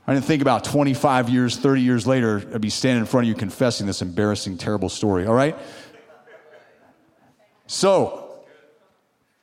I 0.06 0.14
didn't 0.14 0.26
think 0.26 0.42
about 0.42 0.64
25 0.64 1.28
years, 1.28 1.56
30 1.56 1.80
years 1.80 2.06
later, 2.06 2.42
I'd 2.52 2.60
be 2.60 2.70
standing 2.70 3.00
in 3.00 3.06
front 3.06 3.24
of 3.24 3.28
you 3.28 3.34
confessing 3.36 3.86
this 3.86 4.02
embarrassing, 4.02 4.58
terrible 4.58 4.88
story, 4.88 5.26
all 5.26 5.34
right? 5.34 5.56
So, 7.68 8.44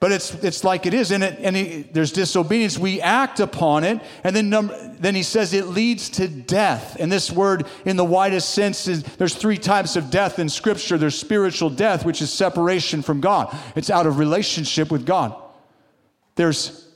but 0.02 0.12
it's, 0.12 0.34
it's 0.36 0.66
like 0.66 0.86
it 0.86 0.94
is, 0.94 1.12
and, 1.12 1.24
it, 1.24 1.40
and 1.40 1.56
he, 1.56 1.82
there's 1.84 2.12
disobedience. 2.12 2.78
We 2.78 3.00
act 3.00 3.40
upon 3.40 3.86
it, 3.86 4.02
and 4.26 4.36
then, 4.36 4.50
number, 4.50 4.96
then 5.00 5.16
he 5.16 5.24
says 5.24 5.54
it 5.54 5.68
leads 5.68 6.10
to 6.12 6.28
death. 6.28 6.98
And 7.00 7.10
this 7.10 7.32
word, 7.32 7.66
in 7.86 7.96
the 7.96 8.06
widest 8.06 8.54
sense, 8.54 8.86
is 8.90 9.04
there's 9.04 9.36
three 9.36 9.58
types 9.58 9.96
of 9.96 10.10
death 10.10 10.40
in 10.40 10.50
Scripture. 10.50 10.98
There's 10.98 11.18
spiritual 11.18 11.70
death, 11.70 12.06
which 12.06 12.22
is 12.22 12.34
separation 12.34 13.02
from 13.02 13.22
God, 13.22 13.58
it's 13.78 13.90
out 13.90 14.08
of 14.08 14.20
relationship 14.20 14.92
with 14.92 15.06
God. 15.06 15.42
There's 16.36 16.89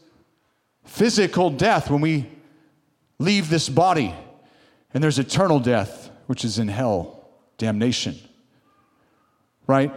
physical 0.85 1.49
death 1.49 1.89
when 1.89 2.01
we 2.01 2.27
leave 3.19 3.49
this 3.49 3.69
body, 3.69 4.13
and 4.93 5.03
there's 5.03 5.19
eternal 5.19 5.59
death, 5.59 6.11
which 6.27 6.45
is 6.45 6.59
in 6.59 6.67
hell, 6.67 7.27
damnation. 7.57 8.15
Right? 9.65 9.93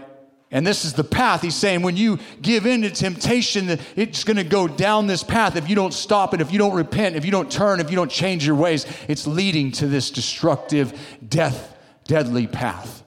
And 0.51 0.65
this 0.67 0.85
is 0.85 0.93
the 0.93 1.05
path. 1.05 1.43
He's 1.43 1.57
saying 1.57 1.83
when 1.83 1.97
you 1.97 2.19
give 2.41 2.67
in 2.67 2.83
to 2.83 2.91
temptation, 2.91 3.79
it's 3.97 4.23
going 4.23 4.37
to 4.37 4.45
go 4.45 4.69
down 4.69 5.09
this 5.09 5.25
path. 5.25 5.57
If 5.57 5.69
you 5.69 5.75
don't 5.75 5.93
stop 5.93 6.35
it, 6.35 6.41
if 6.41 6.53
you 6.53 6.59
don't 6.59 6.75
repent, 6.75 7.17
if 7.17 7.25
you 7.25 7.33
don't 7.33 7.51
turn, 7.51 7.81
if 7.81 7.91
you 7.91 7.97
don't 7.97 8.11
change 8.11 8.47
your 8.47 8.55
ways, 8.55 8.87
it's 9.09 9.27
leading 9.27 9.73
to 9.73 9.89
this 9.89 10.11
destructive, 10.11 11.19
death, 11.29 11.77
deadly 12.05 12.47
path. 12.47 13.03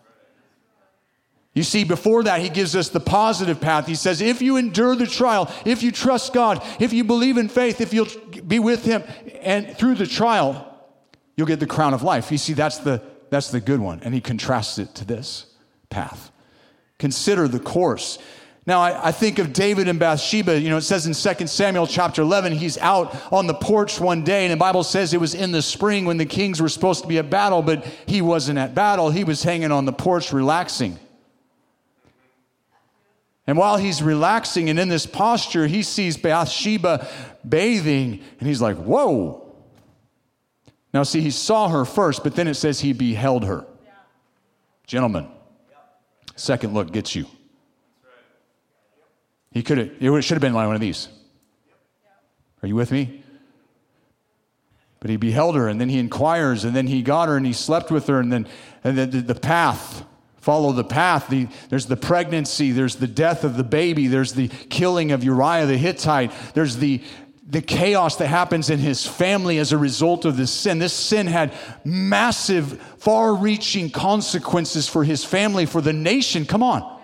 You 1.60 1.64
see, 1.64 1.84
before 1.84 2.24
that, 2.24 2.40
he 2.40 2.48
gives 2.48 2.74
us 2.74 2.88
the 2.88 3.02
positive 3.02 3.60
path. 3.60 3.86
He 3.86 3.96
says, 3.96 4.22
if 4.22 4.42
you 4.42 4.56
endure 4.56 4.96
the 4.96 5.06
trial, 5.06 5.54
if 5.66 5.84
you 5.84 5.92
trust 5.92 6.32
God, 6.32 6.66
if 6.80 6.94
you 6.94 7.04
believe 7.04 7.38
in 7.38 7.50
faith, 7.50 7.82
if 7.82 7.94
you'll 7.94 8.08
be 8.48 8.60
with 8.60 8.86
him, 8.86 9.04
and 9.42 9.76
through 9.78 9.96
the 9.96 10.08
trial, 10.08 10.74
you'll 11.36 11.48
get 11.48 11.60
the 11.60 11.68
crown 11.68 11.94
of 11.94 12.02
life. 12.02 12.32
You 12.32 12.38
see, 12.38 12.54
that's 12.54 12.78
the, 12.78 13.02
that's 13.30 13.52
the 13.52 13.60
good 13.60 13.82
one. 13.82 14.00
And 14.06 14.14
he 14.14 14.22
contrasts 14.22 14.78
it 14.78 14.96
to 14.96 15.06
this 15.06 15.48
path. 15.90 16.32
Consider 16.98 17.46
the 17.50 17.60
course. 17.60 18.20
Now, 18.66 18.80
I, 18.80 19.10
I, 19.10 19.12
think 19.12 19.38
of 19.38 19.52
David 19.52 19.90
and 19.90 20.00
Bathsheba. 20.00 20.62
You 20.62 20.70
know, 20.70 20.78
it 20.78 20.84
says 20.84 21.08
in 21.08 21.14
2 21.14 21.48
Samuel 21.48 21.88
chapter 21.88 22.22
11, 22.22 22.54
he's 22.54 22.78
out 22.78 23.14
on 23.34 23.48
the 23.48 23.54
porch 23.54 24.00
one 24.00 24.24
day, 24.24 24.46
and 24.46 24.54
the 24.54 24.58
Bible 24.58 24.86
says 24.86 25.14
it 25.14 25.20
was 25.20 25.36
in 25.36 25.52
the 25.52 25.62
spring 25.62 26.06
when 26.06 26.16
the 26.16 26.26
kings 26.26 26.62
were 26.62 26.70
supposed 26.70 27.02
to 27.02 27.10
be 27.10 27.18
at 27.18 27.30
battle, 27.30 27.62
but 27.62 27.86
he 28.06 28.22
wasn't 28.22 28.60
at 28.60 28.74
battle. 28.74 29.10
He 29.10 29.26
was 29.26 29.44
hanging 29.44 29.74
on 29.74 29.84
the 29.84 29.92
porch 29.92 30.32
relaxing. 30.32 30.98
And 33.50 33.58
while 33.58 33.78
he's 33.78 34.04
relaxing 34.04 34.70
and 34.70 34.80
in 34.80 34.90
this 34.90 35.08
posture, 35.08 35.66
he 35.66 35.82
sees 35.82 36.18
Bathsheba 36.18 37.08
bathing, 37.48 38.22
and 38.40 38.48
he's 38.48 38.62
like, 38.62 38.78
Whoa. 38.78 39.44
Now, 40.94 41.02
see, 41.02 41.20
he 41.20 41.32
saw 41.32 41.68
her 41.68 41.84
first, 41.84 42.24
but 42.24 42.36
then 42.36 42.48
it 42.48 42.54
says 42.54 42.80
he 42.80 42.94
beheld 42.94 43.46
her. 43.46 43.66
Gentlemen, 44.86 45.30
Second 46.36 46.76
look 46.76 46.92
gets 46.92 47.16
you. 47.16 47.26
He 49.52 49.64
could 49.64 49.80
have, 49.80 49.90
it 50.00 50.22
should 50.22 50.36
have 50.36 50.42
been 50.42 50.54
like 50.54 50.68
one 50.68 50.76
of 50.76 50.82
these. 50.82 51.08
Are 52.62 52.68
you 52.68 52.76
with 52.76 52.92
me? 52.92 53.24
But 55.00 55.10
he 55.10 55.18
beheld 55.18 55.56
her, 55.56 55.68
and 55.68 55.82
then 55.82 55.90
he 55.90 55.98
inquires, 55.98 56.66
and 56.66 56.76
then 56.76 56.86
he 56.86 57.02
got 57.02 57.28
her, 57.28 57.36
and 57.36 57.48
he 57.48 57.54
slept 57.54 57.90
with 57.90 58.06
her, 58.06 58.20
and 58.20 58.32
then 58.32 58.48
and 58.84 58.96
the, 58.96 59.08
the, 59.08 59.22
the 59.22 59.36
path, 59.40 60.06
follow 60.42 60.72
the 60.72 60.84
path. 60.84 61.30
The, 61.30 61.48
there's 61.70 61.86
the 61.86 61.98
pregnancy, 61.98 62.72
there's 62.72 62.96
the 62.96 63.08
death 63.08 63.44
of 63.44 63.58
the 63.58 63.64
baby, 63.64 64.08
there's 64.08 64.34
the 64.34 64.48
killing 64.48 65.12
of 65.12 65.24
Uriah 65.24 65.66
the 65.66 65.78
Hittite, 65.78 66.32
there's 66.54 66.78
the 66.78 67.02
the 67.50 67.62
chaos 67.62 68.18
that 68.18 68.28
happens 68.28 68.70
in 68.70 68.78
his 68.78 69.08
family 69.08 69.58
as 69.58 69.72
a 69.72 69.78
result 69.78 70.24
of 70.24 70.38
this 70.38 70.52
sin. 70.52 70.78
This 70.78 70.94
sin 70.94 71.26
had 71.26 71.52
massive, 71.84 72.80
far 73.00 73.34
reaching 73.34 73.90
consequences 73.90 74.88
for 74.88 75.04
his 75.04 75.26
family, 75.26 75.66
for 75.66 75.82
the 75.82 75.92
nation. 75.92 76.46
Come 76.46 76.62
on. 76.62 77.00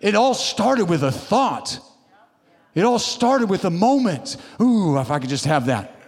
It 0.00 0.14
all 0.14 0.34
started 0.34 0.84
with 0.84 1.02
a 1.02 1.10
thought, 1.10 1.80
it 2.74 2.84
all 2.84 2.98
started 2.98 3.50
with 3.50 3.64
a 3.64 3.70
moment. 3.70 4.36
Ooh, 4.60 4.98
if 4.98 5.10
I 5.10 5.18
could 5.18 5.30
just 5.30 5.46
have 5.46 5.66
that. 5.66 5.98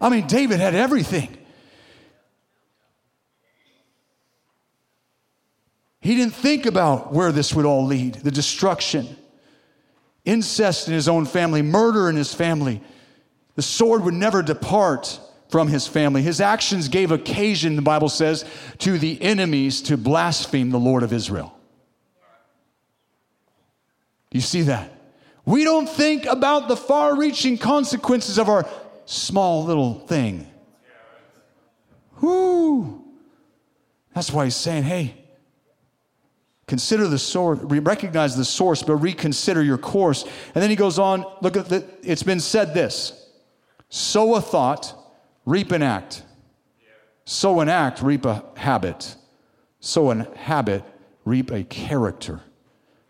I 0.00 0.08
mean, 0.08 0.26
David 0.26 0.58
had 0.58 0.74
everything. 0.74 1.36
He 6.04 6.14
didn't 6.14 6.34
think 6.34 6.66
about 6.66 7.14
where 7.14 7.32
this 7.32 7.54
would 7.54 7.64
all 7.64 7.86
lead 7.86 8.16
the 8.16 8.30
destruction 8.30 9.16
incest 10.26 10.86
in 10.86 10.92
his 10.92 11.08
own 11.08 11.24
family, 11.24 11.62
murder 11.62 12.10
in 12.10 12.16
his 12.16 12.34
family. 12.34 12.82
The 13.54 13.62
sword 13.62 14.04
would 14.04 14.12
never 14.12 14.42
depart 14.42 15.18
from 15.48 15.68
his 15.68 15.86
family. 15.86 16.20
His 16.20 16.42
actions 16.42 16.88
gave 16.88 17.10
occasion, 17.10 17.74
the 17.74 17.82
Bible 17.82 18.10
says, 18.10 18.44
to 18.80 18.98
the 18.98 19.20
enemies 19.22 19.80
to 19.82 19.96
blaspheme 19.96 20.68
the 20.68 20.78
Lord 20.78 21.02
of 21.02 21.12
Israel. 21.12 21.58
You 24.30 24.42
see 24.42 24.62
that? 24.62 24.92
We 25.46 25.64
don't 25.64 25.88
think 25.88 26.26
about 26.26 26.68
the 26.68 26.76
far 26.76 27.16
reaching 27.16 27.56
consequences 27.56 28.36
of 28.38 28.50
our 28.50 28.68
small 29.06 29.64
little 29.64 30.00
thing. 30.00 30.46
Whoo! 32.20 33.04
That's 34.14 34.30
why 34.30 34.44
he's 34.44 34.56
saying, 34.56 34.82
hey, 34.82 35.23
Consider 36.74 37.06
the 37.06 37.20
source, 37.20 37.60
recognize 37.60 38.36
the 38.36 38.44
source, 38.44 38.82
but 38.82 38.96
reconsider 38.96 39.62
your 39.62 39.78
course. 39.78 40.24
And 40.56 40.60
then 40.60 40.70
he 40.70 40.74
goes 40.74 40.98
on, 40.98 41.24
look 41.40 41.56
at 41.56 41.68
the, 41.68 41.84
it's 42.02 42.24
been 42.24 42.40
said 42.40 42.74
this 42.74 43.30
sow 43.90 44.34
a 44.34 44.40
thought, 44.40 44.92
reap 45.46 45.70
an 45.70 45.82
act. 45.82 46.24
Sow 47.26 47.60
an 47.60 47.68
act, 47.68 48.02
reap 48.02 48.26
a 48.26 48.44
habit. 48.56 49.14
Sow 49.78 50.10
an 50.10 50.26
habit, 50.34 50.82
reap 51.24 51.52
a 51.52 51.62
character. 51.62 52.40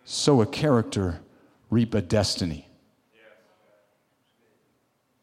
Sow 0.04 0.42
a 0.42 0.46
character, 0.46 1.22
reap 1.70 1.94
a 1.94 2.02
destiny. 2.02 2.68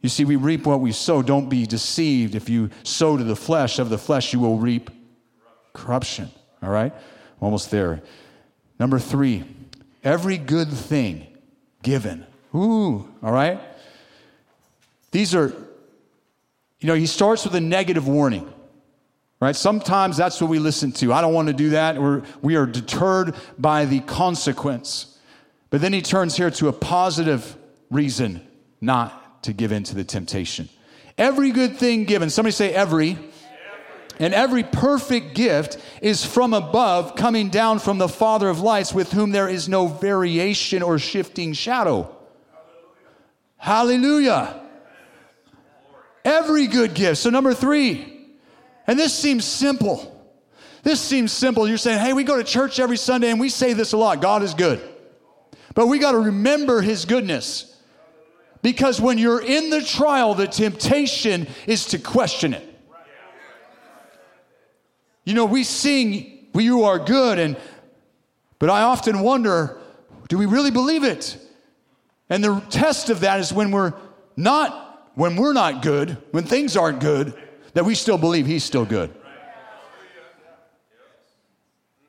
You 0.01 0.10
see, 0.10 0.25
we 0.25 0.36
reap 0.36 0.65
what 0.65 0.82
we 0.82 0.93
sow. 0.93 1.21
Don't 1.21 1.47
be 1.47 1.67
deceived. 1.67 2.34
If 2.34 2.49
you 2.49 2.71
sow 2.82 3.17
to 3.17 3.23
the 3.23 3.36
flesh, 3.36 3.77
of 3.77 3.91
the 3.91 3.99
flesh 3.99 4.34
you 4.34 4.39
will 4.39 4.58
reap 4.58 4.89
corruption. 5.73 6.32
All 6.63 6.71
right? 6.71 6.91
Almost 7.39 7.69
there. 7.69 8.01
Number 8.81 8.97
three, 8.97 9.43
every 10.03 10.39
good 10.39 10.67
thing 10.67 11.27
given. 11.83 12.25
Ooh, 12.55 13.07
all 13.21 13.31
right? 13.31 13.59
These 15.11 15.35
are, 15.35 15.49
you 16.79 16.87
know, 16.87 16.95
he 16.95 17.05
starts 17.05 17.45
with 17.45 17.53
a 17.53 17.61
negative 17.61 18.07
warning, 18.07 18.51
right? 19.39 19.55
Sometimes 19.55 20.17
that's 20.17 20.41
what 20.41 20.49
we 20.49 20.57
listen 20.57 20.91
to. 20.93 21.13
I 21.13 21.21
don't 21.21 21.31
want 21.31 21.47
to 21.49 21.53
do 21.53 21.69
that. 21.69 22.01
We're, 22.01 22.23
we 22.41 22.55
are 22.55 22.65
deterred 22.65 23.35
by 23.59 23.85
the 23.85 23.99
consequence. 23.99 25.15
But 25.69 25.81
then 25.81 25.93
he 25.93 26.01
turns 26.01 26.35
here 26.35 26.49
to 26.49 26.67
a 26.67 26.73
positive 26.73 27.55
reason 27.91 28.41
not 28.81 29.43
to 29.43 29.53
give 29.53 29.71
in 29.71 29.83
to 29.83 29.95
the 29.95 30.03
temptation. 30.03 30.69
Every 31.19 31.51
good 31.51 31.77
thing 31.77 32.05
given, 32.05 32.31
somebody 32.31 32.51
say 32.51 32.73
every. 32.73 33.19
And 34.21 34.36
every 34.36 34.62
perfect 34.62 35.34
gift 35.34 35.80
is 35.99 36.24
from 36.24 36.53
above, 36.53 37.15
coming 37.15 37.49
down 37.49 37.80
from 37.80 37.97
the 37.97 38.07
Father 38.07 38.49
of 38.49 38.61
lights, 38.61 38.93
with 38.93 39.11
whom 39.11 39.32
there 39.32 39.49
is 39.49 39.67
no 39.67 39.88
variation 39.88 40.84
or 40.84 40.99
shifting 40.99 41.53
shadow. 41.53 42.15
Hallelujah. 43.57 44.36
Hallelujah. 44.45 44.61
Every 46.24 46.67
good 46.67 46.93
gift. 46.93 47.17
So, 47.17 47.32
number 47.32 47.55
three, 47.55 48.28
and 48.86 48.99
this 48.99 49.11
seems 49.11 49.43
simple. 49.43 50.07
This 50.84 51.01
seems 51.01 51.32
simple. 51.32 51.67
You're 51.67 51.78
saying, 51.78 51.99
hey, 51.99 52.13
we 52.13 52.24
go 52.24 52.38
to 52.38 52.43
church 52.43 52.80
every 52.80 52.97
Sunday 52.97 53.32
and 53.32 53.39
we 53.39 53.49
say 53.49 53.74
this 53.74 53.93
a 53.93 53.97
lot 53.97 54.22
God 54.22 54.43
is 54.43 54.53
good. 54.53 54.88
But 55.74 55.88
we 55.88 55.97
got 55.97 56.11
to 56.11 56.19
remember 56.19 56.82
his 56.82 57.05
goodness. 57.05 57.76
Because 58.61 59.01
when 59.01 59.17
you're 59.17 59.41
in 59.41 59.72
the 59.72 59.82
trial, 59.82 60.36
the 60.36 60.45
temptation 60.45 61.47
is 61.65 61.88
to 61.88 61.97
question 61.97 62.53
it. 62.53 62.70
You 65.24 65.34
know, 65.34 65.45
we 65.45 65.63
sing, 65.63 66.47
You 66.53 66.84
are 66.84 66.99
good, 66.99 67.39
and 67.39 67.57
but 68.59 68.69
I 68.69 68.84
often 68.84 69.22
wonder, 69.22 69.80
do 70.30 70.38
we 70.38 70.45
really 70.45 70.72
believe 70.72 71.03
it? 71.03 71.38
And 72.30 72.43
the 72.43 72.59
test 72.69 73.09
of 73.09 73.22
that 73.22 73.39
is 73.39 73.51
when 73.51 73.72
we're 73.72 73.93
not, 74.38 75.11
when 75.15 75.36
we're 75.36 75.53
not 75.53 75.82
good, 75.82 76.17
when 76.32 76.43
things 76.43 76.78
aren't 76.78 76.99
good, 76.99 77.34
that 77.74 77.86
we 77.86 77.95
still 77.95 78.17
believe 78.17 78.45
He's 78.45 78.63
still 78.63 78.86
good. 78.86 79.13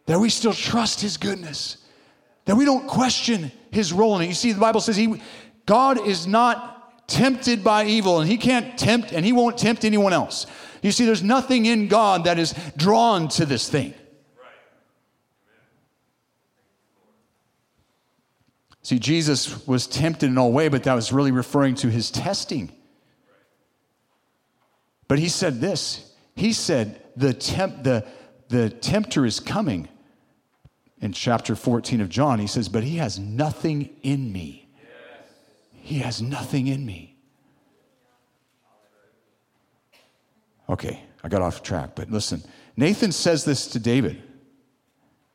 That 0.07 0.19
we 0.19 0.29
still 0.29 0.53
trust 0.53 1.01
His 1.01 1.17
goodness. 1.17 1.79
That 2.45 2.57
we 2.57 2.65
don't 2.65 2.87
question 2.87 3.53
his 3.73 3.93
role 3.93 4.17
in 4.17 4.23
it. 4.23 4.29
You 4.29 4.35
see, 4.35 4.53
the 4.53 4.61
Bible 4.61 4.81
says 4.81 4.97
he, 4.97 5.21
God 5.67 6.07
is 6.07 6.27
not 6.27 7.09
tempted 7.09 7.65
by 7.65 7.87
evil, 7.87 8.21
and 8.21 8.31
he 8.31 8.37
can't 8.37 8.79
tempt, 8.79 9.13
and 9.13 9.25
he 9.25 9.33
won't 9.33 9.59
tempt 9.59 9.85
anyone 9.85 10.13
else. 10.13 10.47
You 10.83 10.91
see, 10.91 11.07
there's 11.07 11.23
nothing 11.23 11.67
in 11.67 11.89
God 11.89 12.25
that 12.25 12.39
is 12.39 12.55
drawn 12.77 13.29
to 13.29 13.47
this 13.47 13.69
thing. 13.69 13.95
See, 18.83 18.99
Jesus 18.99 19.65
was 19.67 19.87
tempted 19.87 20.27
in 20.27 20.37
all 20.37 20.51
way, 20.53 20.69
but 20.69 20.83
that 20.83 20.95
was 20.95 21.13
really 21.13 21.31
referring 21.31 21.77
to 21.77 21.89
his 21.89 22.11
testing. 22.11 22.73
But 25.07 25.21
he 25.21 25.29
said 25.29 25.61
this. 25.61 26.13
He 26.35 26.53
said, 26.53 27.01
the, 27.17 27.33
temp, 27.33 27.85
the, 27.85 28.05
the 28.49 28.71
tempter 28.71 29.25
is 29.25 29.39
coming. 29.39 29.89
In 31.01 31.13
chapter 31.13 31.57
14 31.57 32.01
of 32.01 32.09
John, 32.09 32.39
he 32.39 32.47
says, 32.47 32.69
But 32.69 32.85
he 32.85 32.97
has 32.97 33.19
nothing 33.19 33.91
in 34.03 34.33
me. 34.33 34.69
He 35.73 35.99
has 35.99 36.23
nothing 36.23 36.69
in 36.69 36.87
me. 36.87 37.12
Okay, 40.73 41.03
I 41.23 41.29
got 41.29 41.43
off 41.43 41.63
track, 41.63 41.91
but 41.95 42.11
listen. 42.11 42.43
Nathan 42.79 43.13
says 43.13 43.45
this 43.45 43.67
to 43.69 43.79
David 43.79 44.23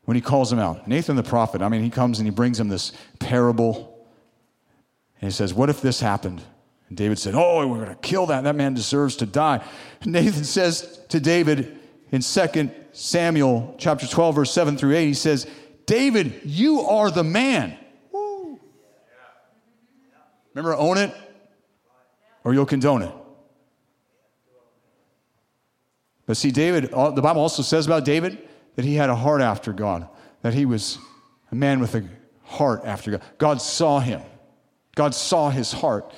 when 0.06 0.16
he 0.16 0.22
calls 0.22 0.52
him 0.52 0.58
out. 0.58 0.88
Nathan 0.88 1.16
the 1.16 1.22
prophet, 1.22 1.62
I 1.62 1.70
mean, 1.70 1.84
he 1.84 1.92
comes 1.92 2.18
and 2.18 2.26
he 2.28 2.32
brings 2.32 2.60
him 2.60 2.70
this 2.70 2.92
parable. 3.20 4.04
And 5.22 5.32
he 5.32 5.36
says, 5.36 5.54
What 5.54 5.70
if 5.70 5.80
this 5.80 6.00
happened? 6.00 6.42
And 6.90 6.98
David 6.98 7.20
said, 7.20 7.36
Oh, 7.36 7.68
we're 7.68 7.86
going 7.86 7.90
to 7.90 8.02
kill 8.02 8.26
that. 8.28 8.46
That 8.46 8.56
man 8.56 8.74
deserves 8.74 9.18
to 9.18 9.28
die. 9.28 9.64
And 10.02 10.12
Nathan 10.14 10.44
says 10.44 11.00
to 11.10 11.20
David 11.20 11.80
in 12.12 12.22
2 12.22 12.72
Samuel 12.94 13.76
chapter 13.78 14.08
12, 14.08 14.36
verse 14.36 14.52
7 14.52 14.76
through 14.76 14.96
8, 14.96 15.06
he 15.06 15.14
says, 15.14 15.46
David, 15.86 16.42
you 16.46 16.82
are 16.82 17.12
the 17.12 17.24
man. 17.24 17.78
Woo. 18.12 18.60
Remember, 20.56 20.74
own 20.74 20.98
it 20.98 21.14
or 22.44 22.56
you'll 22.56 22.66
condone 22.66 23.04
it. 23.04 23.14
But 26.28 26.38
see, 26.38 26.52
David, 26.52 26.94
uh, 26.94 27.10
the 27.10 27.22
Bible 27.22 27.42
also 27.42 27.64
says 27.64 27.88
about 27.88 28.06
David 28.06 28.38
that 28.76 28.86
he 28.86 28.94
had 28.94 29.10
a 29.10 29.16
heart 29.16 29.42
after 29.42 29.74
God, 29.74 30.08
that 30.44 30.54
he 30.54 30.66
was 30.66 31.00
a 31.52 31.56
man 31.56 31.80
with 31.80 31.96
a 31.96 32.04
heart 32.44 32.82
after 32.86 33.12
God. 33.12 33.22
God 33.40 33.62
saw 33.62 34.00
him, 34.00 34.22
God 34.94 35.16
saw 35.16 35.50
his 35.50 35.72
heart. 35.72 36.14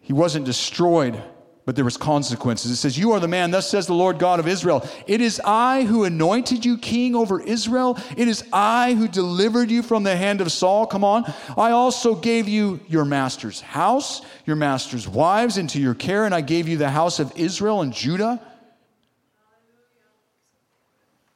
He 0.00 0.12
wasn't 0.12 0.46
destroyed, 0.46 1.20
but 1.66 1.74
there 1.74 1.84
was 1.84 1.96
consequences. 1.96 2.70
It 2.70 2.76
says, 2.76 2.96
"You 2.96 3.10
are 3.12 3.20
the 3.20 3.28
man, 3.28 3.50
thus 3.50 3.68
says 3.68 3.88
the 3.88 3.92
Lord 3.92 4.20
God 4.20 4.40
of 4.40 4.46
Israel. 4.46 4.88
It 5.06 5.20
is 5.20 5.40
I 5.44 5.82
who 5.82 6.04
anointed 6.04 6.64
you 6.64 6.78
king 6.78 7.14
over 7.16 7.40
Israel. 7.40 7.98
It 8.16 8.28
is 8.28 8.44
I 8.52 8.94
who 8.94 9.08
delivered 9.08 9.70
you 9.70 9.82
from 9.82 10.04
the 10.04 10.16
hand 10.16 10.40
of 10.40 10.52
Saul. 10.52 10.86
Come 10.86 11.02
on. 11.02 11.30
I 11.58 11.72
also 11.72 12.14
gave 12.14 12.48
you 12.48 12.80
your 12.88 13.04
master's 13.04 13.60
house, 13.60 14.22
your 14.46 14.56
master's 14.56 15.08
wives 15.08 15.58
into 15.58 15.80
your 15.80 15.94
care, 15.94 16.24
and 16.24 16.34
I 16.34 16.40
gave 16.40 16.68
you 16.68 16.76
the 16.76 16.90
house 16.90 17.18
of 17.18 17.32
Israel 17.36 17.82
and 17.82 17.92
Judah." 17.92 18.40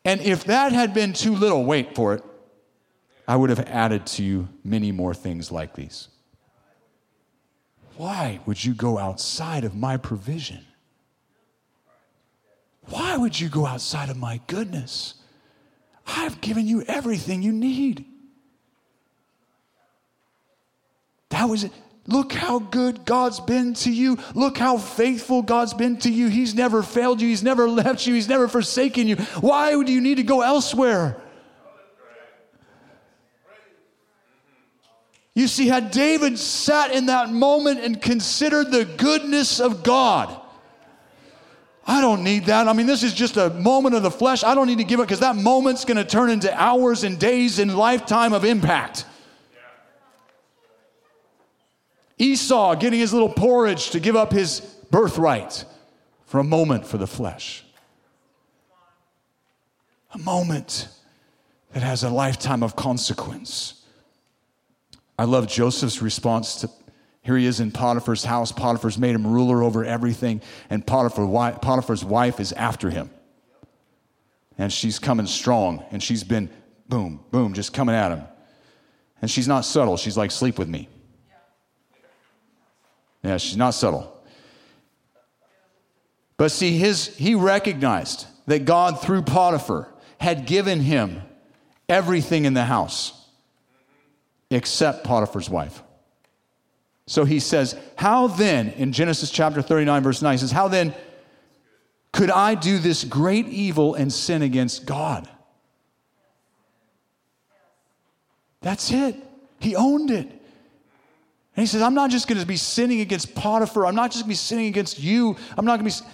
And 0.04 0.20
if 0.20 0.44
that 0.44 0.72
had 0.72 0.94
been 0.94 1.12
too 1.12 1.34
little, 1.34 1.64
wait 1.64 1.94
for 1.94 2.14
it, 2.14 2.24
I 3.26 3.34
would 3.34 3.50
have 3.50 3.60
added 3.68 4.06
to 4.06 4.22
you 4.22 4.48
many 4.64 4.92
more 4.92 5.12
things 5.12 5.50
like 5.50 5.74
these. 5.74 6.08
Why 8.01 8.40
would 8.46 8.64
you 8.64 8.72
go 8.72 8.96
outside 8.96 9.62
of 9.62 9.76
my 9.76 9.98
provision? 9.98 10.64
Why 12.86 13.18
would 13.18 13.38
you 13.38 13.51
go 13.51 13.66
outside 13.66 14.09
of 14.09 14.16
my 14.16 14.40
goodness? 14.46 15.16
I've 16.07 16.40
given 16.40 16.66
you 16.66 16.80
everything 16.88 17.42
you 17.42 17.53
need. 17.53 18.07
That 21.28 21.44
was 21.44 21.64
it. 21.64 21.72
Look 22.07 22.32
how 22.32 22.61
good 22.61 23.05
God's 23.05 23.38
been 23.38 23.74
to 23.74 23.92
you. 23.92 24.16
Look 24.34 24.57
how 24.57 24.78
faithful 24.78 25.42
God's 25.42 25.74
been 25.74 25.98
to 25.98 26.11
you. 26.11 26.28
He's 26.28 26.55
never 26.55 26.82
failed 26.82 27.20
you. 27.20 27.28
He's 27.28 27.42
never 27.42 27.68
left 27.68 28.07
you. 28.07 28.14
He's 28.14 28.30
never 28.30 28.48
forsaken 28.48 29.09
you. 29.09 29.16
Why 29.42 29.74
would 29.76 29.90
you 29.90 30.01
need 30.01 30.16
to 30.16 30.22
go 30.22 30.40
elsewhere? 30.40 31.20
You 35.34 35.46
see, 35.46 35.68
had 35.68 35.90
David 35.90 36.38
sat 36.38 36.92
in 36.92 37.06
that 37.06 37.30
moment 37.30 37.80
and 37.80 38.00
considered 38.00 38.72
the 38.72 38.84
goodness 38.84 39.60
of 39.60 39.82
God, 39.82 40.40
I 41.86 42.00
don't 42.00 42.22
need 42.22 42.46
that. 42.46 42.68
I 42.68 42.72
mean, 42.72 42.86
this 42.86 43.02
is 43.02 43.14
just 43.14 43.36
a 43.36 43.50
moment 43.50 43.94
of 43.94 44.02
the 44.02 44.10
flesh. 44.10 44.44
I 44.44 44.54
don't 44.54 44.66
need 44.66 44.78
to 44.78 44.84
give 44.84 45.00
it 45.00 45.04
because 45.04 45.20
that 45.20 45.36
moment's 45.36 45.84
going 45.84 45.96
to 45.96 46.04
turn 46.04 46.30
into 46.30 46.52
hours 46.60 47.04
and 47.04 47.18
days 47.18 47.58
and 47.58 47.76
lifetime 47.76 48.32
of 48.32 48.44
impact. 48.44 49.06
Esau 52.18 52.74
getting 52.74 53.00
his 53.00 53.12
little 53.12 53.30
porridge 53.30 53.90
to 53.90 54.00
give 54.00 54.14
up 54.14 54.30
his 54.30 54.60
birthright 54.90 55.64
for 56.26 56.38
a 56.38 56.44
moment 56.44 56.86
for 56.86 56.98
the 56.98 57.06
flesh. 57.06 57.64
A 60.12 60.18
moment 60.18 60.88
that 61.72 61.82
has 61.82 62.04
a 62.04 62.10
lifetime 62.10 62.62
of 62.62 62.76
consequence. 62.76 63.79
I 65.20 65.24
love 65.24 65.48
Joseph's 65.48 66.00
response 66.00 66.62
to 66.62 66.70
here 67.20 67.36
he 67.36 67.44
is 67.44 67.60
in 67.60 67.72
Potiphar's 67.72 68.24
house. 68.24 68.52
Potiphar's 68.52 68.96
made 68.96 69.14
him 69.14 69.26
ruler 69.26 69.62
over 69.62 69.84
everything, 69.84 70.40
and 70.70 70.86
Potiphar's 70.86 72.02
wife 72.02 72.40
is 72.40 72.52
after 72.52 72.88
him. 72.88 73.10
And 74.56 74.72
she's 74.72 74.98
coming 74.98 75.26
strong, 75.26 75.84
and 75.90 76.02
she's 76.02 76.24
been 76.24 76.48
boom, 76.88 77.20
boom, 77.30 77.52
just 77.52 77.74
coming 77.74 77.94
at 77.94 78.12
him. 78.12 78.24
And 79.20 79.30
she's 79.30 79.46
not 79.46 79.66
subtle. 79.66 79.98
She's 79.98 80.16
like, 80.16 80.30
sleep 80.30 80.58
with 80.58 80.70
me. 80.70 80.88
Yeah, 83.22 83.36
she's 83.36 83.58
not 83.58 83.74
subtle. 83.74 84.24
But 86.38 86.50
see, 86.50 86.78
his, 86.78 87.14
he 87.14 87.34
recognized 87.34 88.26
that 88.46 88.64
God, 88.64 89.02
through 89.02 89.24
Potiphar, 89.24 89.92
had 90.18 90.46
given 90.46 90.80
him 90.80 91.20
everything 91.90 92.46
in 92.46 92.54
the 92.54 92.64
house 92.64 93.19
except 94.51 95.05
Potiphar's 95.05 95.48
wife. 95.48 95.82
So 97.07 97.24
he 97.24 97.40
says, 97.40 97.76
How 97.96 98.26
then, 98.26 98.70
in 98.70 98.92
Genesis 98.92 99.30
chapter 99.30 99.62
39, 99.62 100.03
verse 100.03 100.22
9, 100.22 100.32
he 100.32 100.38
says, 100.38 100.53
How 100.53 100.68
then 100.68 100.94
could 102.12 102.30
I 102.30 102.55
do 102.55 102.78
this 102.78 103.05
great 103.05 103.46
evil 103.48 103.94
and 103.94 104.12
sin 104.12 104.42
against 104.42 104.86
God? 104.86 105.28
That's 108.61 108.90
it. 108.92 109.16
He 109.59 109.74
owned 109.74 110.11
it. 110.11 110.26
And 110.26 111.62
he 111.62 111.66
says, 111.66 111.82
I'm 111.82 111.94
not 111.94 112.11
just 112.11 112.28
going 112.28 112.40
to 112.40 112.46
be 112.46 112.57
sinning 112.57 113.01
against 113.01 113.34
Potiphar. 113.34 113.86
I'm 113.86 113.94
not 113.94 114.11
just 114.12 114.24
going 114.24 114.28
to 114.28 114.32
be 114.32 114.34
sinning 114.34 114.66
against 114.66 114.98
you. 114.98 115.36
I'm 115.57 115.64
not 115.64 115.80
going 115.80 115.90
to 115.90 116.03
be, 116.03 116.11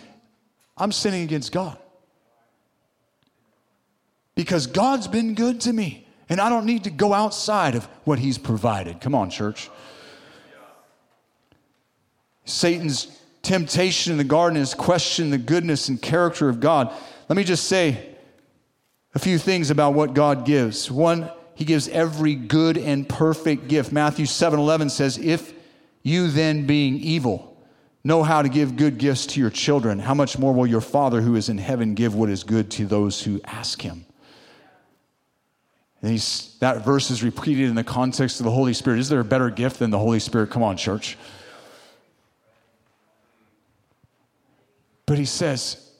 I'm 0.76 0.92
sinning 0.92 1.22
against 1.22 1.52
God. 1.52 1.78
Because 4.34 4.66
God's 4.66 5.08
been 5.08 5.34
good 5.34 5.60
to 5.62 5.72
me. 5.72 6.05
And 6.28 6.40
I 6.40 6.48
don't 6.48 6.66
need 6.66 6.84
to 6.84 6.90
go 6.90 7.12
outside 7.12 7.74
of 7.74 7.84
what 8.04 8.18
he's 8.18 8.38
provided. 8.38 9.00
Come 9.00 9.14
on, 9.14 9.30
church. 9.30 9.70
Satan's 12.44 13.08
temptation 13.42 14.12
in 14.12 14.18
the 14.18 14.24
garden 14.24 14.58
is 14.58 14.74
question 14.74 15.30
the 15.30 15.38
goodness 15.38 15.88
and 15.88 16.00
character 16.00 16.48
of 16.48 16.58
God. 16.58 16.92
Let 17.28 17.36
me 17.36 17.44
just 17.44 17.68
say 17.68 18.16
a 19.14 19.18
few 19.18 19.38
things 19.38 19.70
about 19.70 19.94
what 19.94 20.14
God 20.14 20.44
gives. 20.44 20.90
One, 20.90 21.30
he 21.54 21.64
gives 21.64 21.88
every 21.88 22.34
good 22.34 22.76
and 22.76 23.08
perfect 23.08 23.68
gift. 23.68 23.92
Matthew 23.92 24.26
7 24.26 24.58
11 24.58 24.90
says, 24.90 25.16
If 25.18 25.52
you 26.02 26.28
then, 26.28 26.66
being 26.66 26.96
evil, 26.96 27.56
know 28.04 28.22
how 28.22 28.42
to 28.42 28.48
give 28.48 28.76
good 28.76 28.98
gifts 28.98 29.26
to 29.26 29.40
your 29.40 29.50
children, 29.50 29.98
how 29.98 30.14
much 30.14 30.38
more 30.38 30.52
will 30.52 30.66
your 30.66 30.80
Father 30.80 31.20
who 31.20 31.34
is 31.34 31.48
in 31.48 31.58
heaven 31.58 31.94
give 31.94 32.14
what 32.14 32.30
is 32.30 32.44
good 32.44 32.70
to 32.72 32.86
those 32.86 33.22
who 33.22 33.40
ask 33.44 33.82
him? 33.82 34.06
And 36.06 36.18
that 36.60 36.84
verse 36.84 37.10
is 37.10 37.22
repeated 37.22 37.68
in 37.68 37.74
the 37.74 37.84
context 37.84 38.38
of 38.40 38.44
the 38.44 38.52
Holy 38.52 38.72
Spirit. 38.72 39.00
Is 39.00 39.08
there 39.08 39.20
a 39.20 39.24
better 39.24 39.50
gift 39.50 39.80
than 39.80 39.90
the 39.90 39.98
Holy 39.98 40.20
Spirit? 40.20 40.50
Come 40.50 40.62
on, 40.62 40.76
church. 40.76 41.18
But 45.04 45.18
he 45.18 45.24
says, 45.24 45.90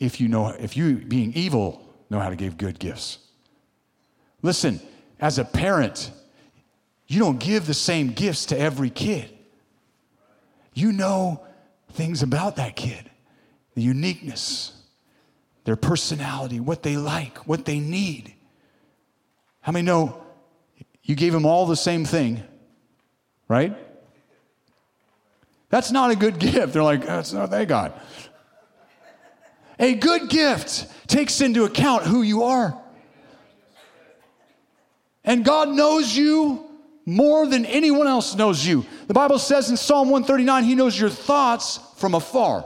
if 0.00 0.20
you 0.20 0.28
know, 0.28 0.48
if 0.48 0.76
you 0.76 0.96
being 0.96 1.32
evil 1.34 1.84
know 2.10 2.18
how 2.20 2.28
to 2.28 2.36
give 2.36 2.58
good 2.58 2.78
gifts, 2.78 3.18
Listen, 4.42 4.80
as 5.20 5.38
a 5.38 5.44
parent, 5.44 6.10
you 7.06 7.18
don't 7.18 7.40
give 7.40 7.66
the 7.66 7.74
same 7.74 8.12
gifts 8.12 8.46
to 8.46 8.58
every 8.58 8.90
kid. 8.90 9.30
You 10.74 10.92
know 10.92 11.44
things 11.92 12.22
about 12.22 12.56
that 12.56 12.76
kid, 12.76 13.10
the 13.74 13.82
uniqueness, 13.82 14.72
their 15.64 15.76
personality, 15.76 16.60
what 16.60 16.82
they 16.82 16.96
like, 16.96 17.38
what 17.48 17.64
they 17.64 17.80
need. 17.80 18.34
How 19.68 19.72
many 19.72 19.84
know 19.84 20.18
you 21.02 21.14
gave 21.14 21.34
them 21.34 21.44
all 21.44 21.66
the 21.66 21.76
same 21.76 22.06
thing, 22.06 22.42
right? 23.48 23.76
That's 25.68 25.92
not 25.92 26.10
a 26.10 26.16
good 26.16 26.38
gift. 26.38 26.72
They're 26.72 26.82
like, 26.82 27.04
that's 27.04 27.34
not 27.34 27.40
what 27.42 27.50
they 27.50 27.66
got. 27.66 28.02
A 29.78 29.92
good 29.92 30.30
gift 30.30 30.86
takes 31.06 31.42
into 31.42 31.64
account 31.64 32.04
who 32.04 32.22
you 32.22 32.44
are. 32.44 32.80
And 35.22 35.44
God 35.44 35.68
knows 35.68 36.16
you 36.16 36.64
more 37.04 37.46
than 37.46 37.66
anyone 37.66 38.06
else 38.06 38.34
knows 38.34 38.64
you. 38.64 38.86
The 39.06 39.12
Bible 39.12 39.38
says 39.38 39.68
in 39.68 39.76
Psalm 39.76 40.08
139, 40.08 40.64
He 40.64 40.76
knows 40.76 40.98
your 40.98 41.10
thoughts 41.10 41.78
from 41.98 42.14
afar. 42.14 42.64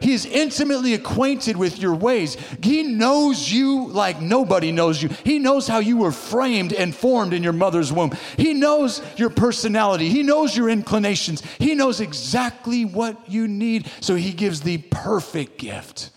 He 0.00 0.12
is 0.12 0.26
intimately 0.26 0.92
acquainted 0.94 1.56
with 1.56 1.78
your 1.78 1.94
ways. 1.94 2.36
He 2.62 2.82
knows 2.82 3.50
you 3.50 3.86
like 3.88 4.20
nobody 4.20 4.70
knows 4.70 5.02
you. 5.02 5.08
He 5.24 5.38
knows 5.38 5.66
how 5.66 5.78
you 5.78 5.96
were 5.96 6.12
framed 6.12 6.72
and 6.72 6.94
formed 6.94 7.32
in 7.32 7.42
your 7.42 7.54
mother's 7.54 7.92
womb. 7.92 8.12
He 8.36 8.52
knows 8.52 9.00
your 9.16 9.30
personality. 9.30 10.10
He 10.10 10.22
knows 10.22 10.56
your 10.56 10.68
inclinations. 10.68 11.42
He 11.58 11.74
knows 11.74 12.00
exactly 12.00 12.84
what 12.84 13.30
you 13.30 13.48
need. 13.48 13.88
So 14.00 14.14
he 14.14 14.32
gives 14.32 14.60
the 14.60 14.78
perfect 14.78 15.58
gift. 15.58 16.10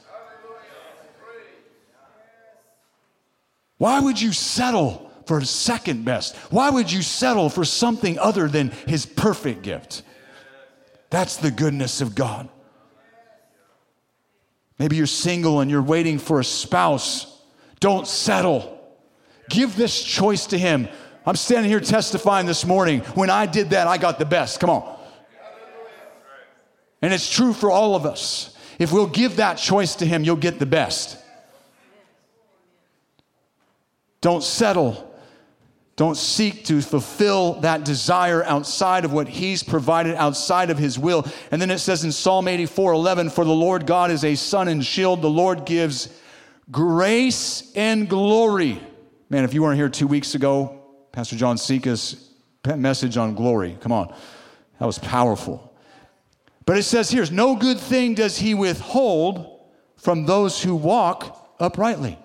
Why 3.78 4.00
would 4.00 4.20
you 4.20 4.34
settle 4.34 5.12
for 5.28 5.40
second 5.42 6.04
best? 6.04 6.36
Why 6.52 6.70
would 6.70 6.92
you 6.92 7.02
settle 7.02 7.50
for 7.50 7.64
something 7.64 8.18
other 8.18 8.48
than 8.48 8.72
his 8.88 9.06
perfect 9.06 9.62
gift? 9.62 10.02
That's 11.10 11.38
the 11.38 11.52
goodness 11.52 12.02
of 12.02 12.16
God. 12.16 12.50
Maybe 14.80 14.96
you're 14.96 15.08
single 15.08 15.60
and 15.62 15.72
you're 15.72 15.82
waiting 15.82 16.20
for 16.20 16.40
a 16.40 16.44
spouse. 16.44 17.42
Don't 17.80 18.08
settle. 18.08 18.80
Give 19.50 19.76
this 19.76 20.04
choice 20.04 20.48
to 20.48 20.58
Him. 20.58 20.88
I'm 21.26 21.36
standing 21.36 21.70
here 21.70 21.80
testifying 21.80 22.46
this 22.46 22.66
morning. 22.66 23.02
When 23.16 23.30
I 23.30 23.46
did 23.46 23.72
that, 23.72 23.88
I 23.88 23.98
got 23.98 24.20
the 24.20 24.26
best. 24.26 24.60
Come 24.60 24.70
on. 24.70 24.98
And 27.02 27.14
it's 27.14 27.30
true 27.30 27.54
for 27.54 27.70
all 27.70 27.96
of 27.96 28.06
us. 28.06 28.56
If 28.80 28.92
we'll 28.92 29.08
give 29.08 29.38
that 29.38 29.56
choice 29.56 29.96
to 29.96 30.06
Him, 30.06 30.24
you'll 30.24 30.36
get 30.36 30.60
the 30.60 30.66
best. 30.66 31.18
Don't 34.22 34.44
settle 34.44 35.07
don't 35.98 36.16
seek 36.16 36.64
to 36.66 36.80
fulfill 36.80 37.56
that 37.62 37.84
desire 37.84 38.44
outside 38.44 39.04
of 39.04 39.12
what 39.12 39.28
He's 39.28 39.64
provided, 39.64 40.16
outside 40.16 40.70
of 40.70 40.78
His 40.78 40.98
will. 40.98 41.26
And 41.52 41.60
then 41.60 41.72
it 41.72 41.80
says 41.80 42.04
in 42.04 42.12
Psalm 42.12 42.48
84 42.48 42.94
11, 42.94 43.32
For 43.32 43.44
the 43.44 43.52
Lord 43.52 43.88
God 43.88 44.12
is 44.12 44.24
a 44.24 44.36
sun 44.36 44.68
and 44.68 44.86
shield. 44.86 45.24
The 45.24 45.30
Lord 45.30 45.66
gives 45.66 46.10
grace 46.70 47.72
and 47.76 48.08
glory. 48.08 48.80
Man, 49.30 49.44
if 49.44 49.56
you 49.56 49.64
weren't 49.64 49.78
here 49.78 49.90
two 49.90 50.06
weeks 50.06 50.36
ago, 50.36 50.84
Pastor 51.12 51.36
John 51.36 51.58
Sika's 51.58 52.30
message 52.64 53.18
on 53.18 53.34
glory, 53.34 53.76
come 53.82 53.92
on, 53.92 54.14
that 54.80 54.86
was 54.86 55.00
powerful. 55.00 55.76
But 56.68 56.78
it 56.78 56.84
says 56.84 57.10
here, 57.10 57.26
no 57.32 57.56
good 57.56 57.80
thing 57.80 58.14
does 58.14 58.38
He 58.38 58.54
withhold 58.54 59.62
from 59.96 60.28
those 60.28 60.62
who 60.62 60.76
walk 60.76 61.56
uprightly. 61.60 62.20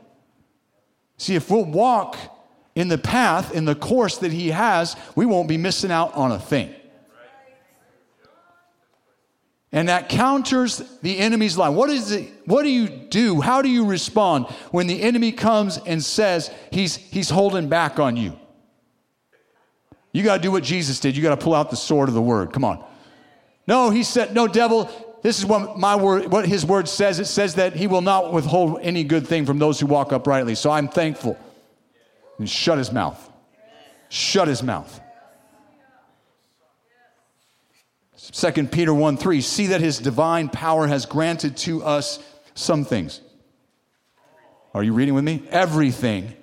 See, 1.16 1.36
if 1.36 1.48
we'll 1.50 1.64
walk 1.64 2.18
in 2.74 2.88
the 2.88 2.98
path, 2.98 3.52
in 3.52 3.64
the 3.64 3.74
course 3.74 4.18
that 4.18 4.32
He 4.32 4.48
has, 4.48 4.96
we 5.14 5.26
won't 5.26 5.48
be 5.48 5.56
missing 5.56 5.90
out 5.90 6.14
on 6.14 6.32
a 6.32 6.38
thing. 6.38 6.74
And 9.74 9.88
that 9.88 10.10
counters 10.10 10.78
the 11.00 11.18
enemy's 11.18 11.56
lie. 11.56 11.70
What 11.70 11.88
is 11.88 12.12
it? 12.12 12.30
What 12.44 12.62
do 12.62 12.68
you 12.68 12.88
do? 12.88 13.40
How 13.40 13.62
do 13.62 13.70
you 13.70 13.86
respond 13.86 14.46
when 14.70 14.86
the 14.86 15.00
enemy 15.00 15.32
comes 15.32 15.78
and 15.78 16.04
says 16.04 16.50
he's, 16.70 16.96
he's 16.96 17.30
holding 17.30 17.70
back 17.70 17.98
on 17.98 18.16
you? 18.16 18.38
You 20.12 20.22
got 20.22 20.36
to 20.36 20.42
do 20.42 20.52
what 20.52 20.62
Jesus 20.62 21.00
did. 21.00 21.16
You 21.16 21.22
got 21.22 21.38
to 21.38 21.42
pull 21.42 21.54
out 21.54 21.70
the 21.70 21.76
sword 21.76 22.10
of 22.10 22.14
the 22.14 22.20
word. 22.20 22.52
Come 22.52 22.66
on. 22.66 22.84
No, 23.66 23.88
he 23.88 24.02
said, 24.02 24.34
no, 24.34 24.46
devil, 24.46 24.90
this 25.22 25.38
is 25.38 25.46
what 25.46 25.78
my 25.78 25.96
word, 25.96 26.30
what 26.30 26.46
his 26.46 26.66
word 26.66 26.86
says. 26.86 27.18
It 27.18 27.24
says 27.24 27.54
that 27.54 27.74
he 27.74 27.86
will 27.86 28.02
not 28.02 28.30
withhold 28.30 28.80
any 28.82 29.04
good 29.04 29.26
thing 29.26 29.46
from 29.46 29.58
those 29.58 29.80
who 29.80 29.86
walk 29.86 30.12
uprightly. 30.12 30.54
So 30.54 30.70
I'm 30.70 30.88
thankful 30.88 31.38
and 32.42 32.50
shut 32.50 32.76
his 32.76 32.90
mouth. 32.90 33.30
Shut 34.08 34.48
his 34.48 34.64
mouth. 34.64 35.00
2 38.32 38.66
Peter 38.66 38.92
1 38.92 39.16
3, 39.16 39.40
see 39.40 39.68
that 39.68 39.80
his 39.80 39.98
divine 39.98 40.48
power 40.48 40.88
has 40.88 41.06
granted 41.06 41.56
to 41.58 41.84
us 41.84 42.18
some 42.54 42.84
things. 42.84 43.20
Are 44.74 44.82
you 44.82 44.92
reading 44.92 45.14
with 45.14 45.22
me? 45.22 45.44
Everything 45.50 46.34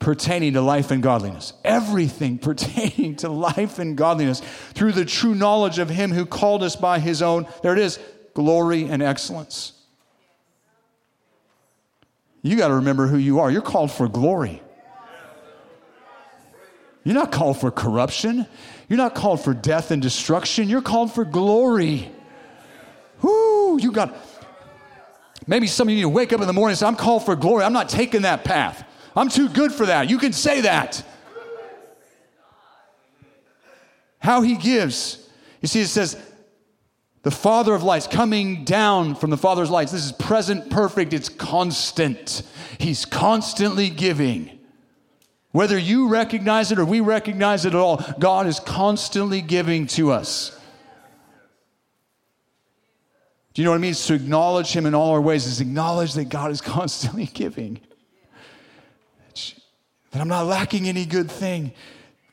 pertaining 0.00 0.54
to 0.54 0.60
life 0.60 0.90
and 0.90 1.00
godliness. 1.00 1.52
Everything 1.62 2.38
pertaining 2.50 3.14
to 3.16 3.28
life 3.28 3.78
and 3.78 3.96
godliness 3.96 4.40
through 4.74 4.92
the 4.92 5.04
true 5.04 5.34
knowledge 5.34 5.78
of 5.78 5.88
him 5.88 6.10
who 6.10 6.26
called 6.26 6.64
us 6.64 6.74
by 6.74 6.98
his 6.98 7.22
own, 7.22 7.46
there 7.62 7.72
it 7.72 7.78
is, 7.78 8.00
glory 8.34 8.88
and 8.88 9.00
excellence. 9.00 9.74
You 12.42 12.56
got 12.56 12.68
to 12.68 12.74
remember 12.74 13.06
who 13.06 13.16
you 13.16 13.38
are. 13.38 13.48
You're 13.48 13.62
called 13.62 13.92
for 13.92 14.08
glory. 14.08 14.62
You're 17.06 17.14
not 17.14 17.30
called 17.30 17.60
for 17.60 17.70
corruption. 17.70 18.48
You're 18.88 18.96
not 18.96 19.14
called 19.14 19.40
for 19.44 19.54
death 19.54 19.92
and 19.92 20.02
destruction. 20.02 20.68
You're 20.68 20.82
called 20.82 21.12
for 21.14 21.24
glory. 21.24 22.10
Whoo, 23.22 23.78
you 23.78 23.92
got. 23.92 24.16
Maybe 25.46 25.68
some 25.68 25.86
of 25.86 25.90
you 25.92 25.98
need 25.98 26.02
to 26.02 26.08
wake 26.08 26.32
up 26.32 26.40
in 26.40 26.48
the 26.48 26.52
morning 26.52 26.72
and 26.72 26.78
say, 26.78 26.84
I'm 26.84 26.96
called 26.96 27.24
for 27.24 27.36
glory. 27.36 27.62
I'm 27.62 27.72
not 27.72 27.88
taking 27.88 28.22
that 28.22 28.42
path. 28.42 28.84
I'm 29.14 29.28
too 29.28 29.48
good 29.48 29.70
for 29.70 29.86
that. 29.86 30.10
You 30.10 30.18
can 30.18 30.32
say 30.32 30.62
that. 30.62 31.04
How 34.18 34.42
he 34.42 34.56
gives. 34.56 35.30
You 35.62 35.68
see, 35.68 35.82
it 35.82 35.86
says, 35.86 36.20
the 37.22 37.30
Father 37.30 37.72
of 37.72 37.84
lights 37.84 38.08
coming 38.08 38.64
down 38.64 39.14
from 39.14 39.30
the 39.30 39.36
Father's 39.36 39.70
lights. 39.70 39.92
This 39.92 40.04
is 40.04 40.10
present 40.10 40.70
perfect, 40.70 41.12
it's 41.12 41.28
constant. 41.28 42.42
He's 42.78 43.04
constantly 43.04 43.90
giving. 43.90 44.55
Whether 45.56 45.78
you 45.78 46.08
recognize 46.08 46.70
it 46.70 46.78
or 46.78 46.84
we 46.84 47.00
recognize 47.00 47.64
it 47.64 47.68
at 47.68 47.80
all, 47.80 48.04
God 48.18 48.46
is 48.46 48.60
constantly 48.60 49.40
giving 49.40 49.86
to 49.86 50.12
us. 50.12 50.50
Do 53.54 53.62
you 53.62 53.64
know 53.64 53.70
what 53.70 53.78
it 53.78 53.80
means 53.80 54.04
to 54.04 54.12
acknowledge 54.12 54.72
Him 54.72 54.84
in 54.84 54.94
all 54.94 55.12
our 55.12 55.20
ways? 55.22 55.46
Is 55.46 55.62
acknowledge 55.62 56.12
that 56.12 56.28
God 56.28 56.50
is 56.50 56.60
constantly 56.76 57.24
giving. 57.24 57.80
That 60.10 60.20
I'm 60.20 60.28
not 60.28 60.44
lacking 60.44 60.88
any 60.88 61.06
good 61.06 61.30
thing. 61.30 61.72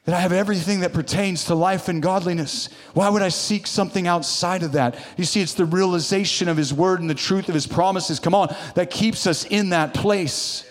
That 0.03 0.15
I 0.15 0.19
have 0.19 0.33
everything 0.33 0.81
that 0.81 0.91
pertains 0.91 1.45
to 1.45 1.55
life 1.55 1.87
and 1.87 2.03
godliness. 2.03 2.67
Why 2.93 3.07
would 3.07 3.21
I 3.21 3.29
seek 3.29 3.67
something 3.67 4.05
outside 4.05 4.63
of 4.63 4.73
that? 4.73 4.97
You 5.15 5.23
see, 5.23 5.39
it's 5.39 5.53
the 5.53 5.63
realization 5.63 6.49
of 6.49 6.57
His 6.57 6.73
word 6.73 6.99
and 6.99 7.09
the 7.09 7.15
truth 7.15 7.47
of 7.47 7.55
His 7.55 7.67
promises, 7.67 8.19
come 8.19 8.35
on, 8.35 8.53
that 8.75 8.91
keeps 8.91 9.25
us 9.25 9.45
in 9.45 9.69
that 9.69 9.93
place. 9.93 10.65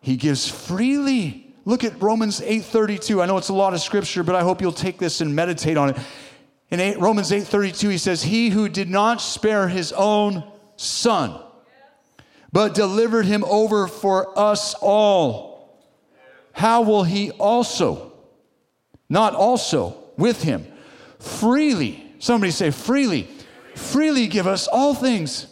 He 0.00 0.16
gives 0.16 0.48
freely. 0.48 1.54
Look 1.64 1.84
at 1.84 2.00
Romans 2.00 2.40
8:32. 2.40 3.20
I 3.20 3.26
know 3.26 3.36
it's 3.36 3.48
a 3.48 3.54
lot 3.54 3.74
of 3.74 3.80
scripture, 3.80 4.22
but 4.22 4.34
I 4.34 4.42
hope 4.42 4.60
you'll 4.60 4.72
take 4.72 4.98
this 4.98 5.20
and 5.20 5.34
meditate 5.34 5.76
on 5.76 5.90
it. 5.90 5.96
In 6.70 6.80
8, 6.80 7.00
Romans 7.00 7.32
8:32 7.32 7.88
he 7.88 7.98
says, 7.98 8.22
"He 8.22 8.50
who 8.50 8.68
did 8.68 8.88
not 8.88 9.20
spare 9.20 9.68
his 9.68 9.92
own 9.92 10.44
son, 10.76 11.34
but 12.52 12.74
delivered 12.74 13.26
him 13.26 13.44
over 13.44 13.86
for 13.86 14.38
us 14.38 14.74
all, 14.80 15.78
how 16.52 16.82
will 16.82 17.04
he 17.04 17.30
also 17.32 18.12
not 19.08 19.34
also 19.34 19.96
with 20.16 20.42
him 20.42 20.66
freely, 21.18 22.04
somebody 22.18 22.52
say 22.52 22.70
freely, 22.70 23.28
freely 23.74 24.26
give 24.26 24.46
us 24.46 24.66
all 24.68 24.94
things?" 24.94 25.46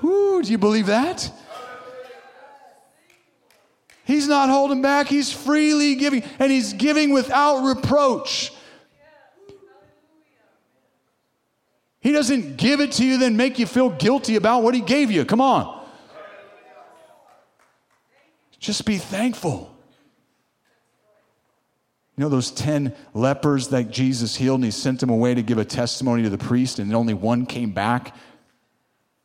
Whoo, 0.00 0.42
do 0.42 0.50
you 0.50 0.58
believe 0.58 0.86
that? 0.86 1.30
He's 4.04 4.26
not 4.26 4.48
holding 4.48 4.82
back, 4.82 5.06
he's 5.06 5.32
freely 5.32 5.94
giving, 5.94 6.22
and 6.38 6.50
he's 6.50 6.72
giving 6.72 7.12
without 7.12 7.64
reproach. 7.64 8.52
He 12.00 12.10
doesn't 12.10 12.56
give 12.56 12.80
it 12.80 12.92
to 12.92 13.04
you, 13.04 13.16
then 13.16 13.36
make 13.36 13.60
you 13.60 13.66
feel 13.66 13.90
guilty 13.90 14.34
about 14.34 14.64
what 14.64 14.74
he 14.74 14.80
gave 14.80 15.10
you. 15.10 15.24
Come 15.24 15.40
on. 15.40 15.86
Just 18.58 18.84
be 18.84 18.98
thankful. 18.98 19.72
You 22.16 22.22
know 22.22 22.28
those 22.28 22.50
10 22.50 22.94
lepers 23.14 23.68
that 23.68 23.90
Jesus 23.90 24.36
healed 24.36 24.56
and 24.56 24.64
he 24.64 24.70
sent 24.70 25.00
them 25.00 25.10
away 25.10 25.34
to 25.34 25.42
give 25.42 25.58
a 25.58 25.64
testimony 25.64 26.22
to 26.24 26.30
the 26.30 26.38
priest 26.38 26.78
and 26.78 26.92
only 26.94 27.14
one 27.14 27.46
came 27.46 27.70
back? 27.70 28.14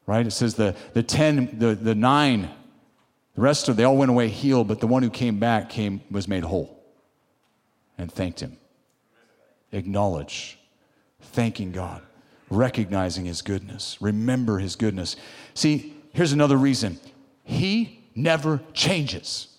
Right? 0.05 0.25
It 0.25 0.32
says 0.32 0.53
the, 0.55 0.75
the 0.93 1.03
10, 1.03 1.59
the, 1.59 1.75
the 1.75 1.95
nine 1.95 2.49
the 3.38 3.44
rest 3.44 3.70
of 3.70 3.76
they 3.76 3.84
all 3.84 3.96
went 3.96 4.10
away 4.10 4.30
healed, 4.30 4.68
but 4.68 4.80
the 4.80 4.88
one 4.88 5.04
who 5.04 5.12
came 5.12 5.40
back 5.40 5.70
came 5.70 6.02
was 6.10 6.28
made 6.28 6.44
whole 6.44 6.84
and 7.96 8.12
thanked 8.12 8.40
him. 8.40 8.58
Acknowledge, 9.72 10.58
thanking 11.22 11.72
God, 11.72 12.02
recognizing 12.50 13.26
his 13.26 13.44
goodness, 13.44 14.02
remember 14.02 14.58
his 14.58 14.76
goodness. 14.76 15.16
See, 15.54 15.94
here's 16.14 16.32
another 16.32 16.58
reason. 16.58 17.00
He 17.44 18.04
never 18.16 18.60
changes. 18.74 19.50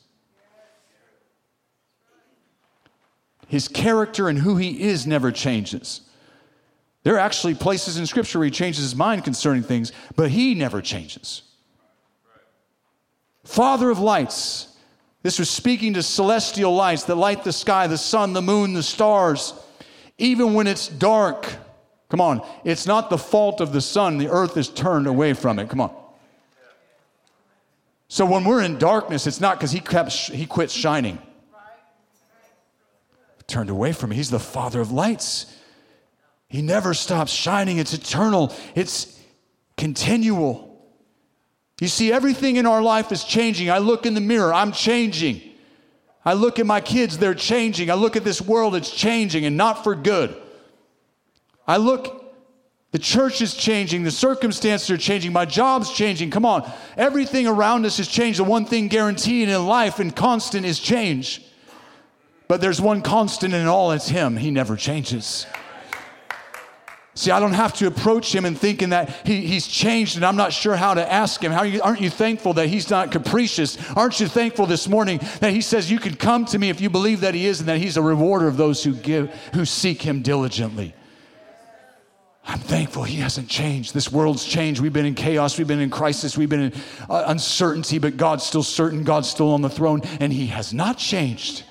His 3.47 3.69
character 3.69 4.29
and 4.29 4.41
who 4.41 4.57
he 4.57 4.83
is 4.83 5.07
never 5.07 5.31
changes. 5.31 6.01
There 7.05 7.15
are 7.15 7.21
actually 7.21 7.55
places 7.55 7.97
in 7.97 8.07
Scripture 8.07 8.41
where 8.41 8.47
he 8.47 8.51
changes 8.51 8.83
his 8.83 8.97
mind 8.97 9.23
concerning 9.23 9.63
things, 9.63 9.93
but 10.17 10.33
he 10.33 10.57
never 10.57 10.83
changes. 10.83 11.43
Father 13.49 13.89
of 13.89 13.99
lights. 13.99 14.77
This 15.23 15.39
was 15.39 15.49
speaking 15.49 15.95
to 15.95 16.03
celestial 16.03 16.75
lights 16.75 17.05
that 17.05 17.15
light 17.15 17.45
the 17.45 17.53
sky, 17.53 17.87
the 17.87 17.97
sun, 17.97 18.35
the 18.35 18.43
moon, 18.43 18.75
the 18.75 18.83
stars. 18.83 19.55
Even 20.19 20.53
when 20.53 20.67
it's 20.67 20.87
dark, 20.87 21.57
come 22.11 22.21
on, 22.21 22.47
it's 22.63 22.87
not 22.87 23.09
the 23.09 23.17
fault 23.17 23.63
of 23.63 23.73
the 23.73 23.81
sun. 23.81 24.19
The 24.19 24.29
earth 24.29 24.59
is 24.59 24.69
turned 24.69 25.07
away 25.07 25.33
from 25.33 25.59
it. 25.59 25.71
Come 25.71 25.81
on. 25.81 25.97
So 28.09 28.27
when 28.27 28.45
we're 28.45 28.63
in 28.63 28.77
darkness, 28.77 29.27
it's 29.27 29.41
not 29.41 29.57
because 29.59 29.73
he, 29.73 29.81
kept, 29.81 30.13
he 30.13 30.45
quit 30.45 30.71
shining. 30.71 31.19
Turned 33.47 33.71
away 33.71 33.93
from 33.93 34.11
me. 34.11 34.17
He's 34.17 34.29
the 34.29 34.39
Father 34.39 34.79
of 34.79 34.93
lights. 34.93 35.57
He 36.51 36.61
never 36.61 36.93
stops 36.93 37.33
shining. 37.33 37.79
It's 37.79 37.95
eternal, 37.95 38.55
it's 38.75 39.19
continual. 39.79 40.68
You 41.81 41.89
see, 41.89 42.13
everything 42.13 42.57
in 42.57 42.67
our 42.67 42.83
life 42.83 43.13
is 43.13 43.23
changing. 43.23 43.71
I 43.71 43.79
look 43.79 44.05
in 44.05 44.15
the 44.15 44.21
mirror, 44.21 44.53
I'm 44.53 44.73
changing. 44.73 45.43
I 46.25 46.33
look 46.35 46.59
at 46.59 46.67
my 46.67 46.81
kids, 46.81 47.19
they're 47.19 47.35
changing. 47.35 47.91
I 47.91 47.95
look 47.95 48.17
at 48.17 48.25
this 48.25 48.41
world, 48.41 48.75
it's 48.75 48.91
changing 48.91 49.45
and 49.47 49.57
not 49.57 49.85
for 49.85 49.95
good. 49.95 50.37
I 51.67 51.77
look, 51.77 52.35
the 52.91 52.99
church 52.99 53.41
is 53.41 53.55
changing, 53.55 54.03
the 54.03 54.11
circumstances 54.11 54.91
are 54.91 54.97
changing, 54.97 55.33
my 55.33 55.45
job's 55.45 55.93
changing. 55.93 56.31
Come 56.31 56.45
on, 56.45 56.69
everything 56.97 57.47
around 57.47 57.87
us 57.87 57.99
has 57.99 58.09
changed. 58.09 58.41
The 58.41 58.45
one 58.45 58.65
thing 58.65 58.89
guaranteed 58.89 59.49
in 59.49 59.67
life 59.67 60.01
and 60.01 60.15
constant 60.15 60.67
is 60.67 60.81
change. 60.81 61.43
But 62.49 62.61
there's 62.63 62.81
one 62.81 63.03
constant 63.03 63.55
in 63.55 63.67
all, 63.67 63.93
it's 63.93 64.09
Him. 64.09 64.37
He 64.37 64.51
never 64.51 64.75
changes. 64.75 65.47
See, 67.19 67.33
I 67.33 67.41
don't 67.41 67.55
have 67.55 67.73
to 67.75 67.89
approach 67.89 68.33
him 68.33 68.45
and 68.45 68.57
thinking 68.57 68.91
that 68.91 69.27
he, 69.27 69.45
he's 69.45 69.67
changed 69.67 70.15
and 70.15 70.25
I'm 70.25 70.37
not 70.37 70.53
sure 70.53 70.77
how 70.77 70.95
to 70.95 71.13
ask 71.13 71.43
him. 71.43 71.51
How 71.51 71.65
you, 71.65 71.83
aren't 71.83 72.01
you 72.01 72.11
thankful 72.11 72.53
that 72.53 72.69
he's 72.69 72.91
not 72.91 73.11
capricious? 73.11 73.77
Aren't 73.97 74.21
you 74.21 74.29
thankful 74.29 74.67
this 74.67 74.87
morning 74.87 75.19
that 75.41 75.51
he 75.51 75.61
says 75.61 75.91
you 75.91 75.99
can 75.99 76.15
come 76.15 76.45
to 76.45 76.57
me 76.61 76.71
if 76.71 76.81
you 76.81 76.89
believe 76.89 77.23
that 77.23 77.35
he 77.35 77.47
is 77.47 77.59
and 77.59 77.69
that 77.69 77.79
he's 77.79 77.97
a 77.97 78.03
rewarder 78.03 78.47
of 78.47 78.57
those 78.57 78.85
who 78.85 78.95
give, 78.95 79.35
who 79.53 79.65
seek 79.65 80.01
him 80.01 80.23
diligently? 80.23 80.95
I'm 82.45 82.61
thankful 82.61 83.03
he 83.03 83.17
hasn't 83.17 83.49
changed. 83.49 83.95
This 83.95 84.13
world's 84.13 84.45
changed. 84.45 84.81
We've 84.81 84.93
been 84.93 85.05
in 85.05 85.17
chaos. 85.17 85.59
We've 85.59 85.67
been 85.67 85.81
in 85.81 85.91
crisis. 85.91 86.39
We've 86.39 86.49
been 86.49 86.73
in 86.73 86.73
uh, 87.11 87.25
uncertainty, 87.27 87.99
but 87.99 88.17
God's 88.17 88.45
still 88.45 88.63
certain. 88.63 89.03
God's 89.03 89.29
still 89.29 89.55
on 89.55 89.61
the 89.61 89.69
throne, 89.69 90.03
and 90.21 90.33
he 90.33 90.47
has 90.47 90.73
not 90.73 90.99
changed. 90.99 91.65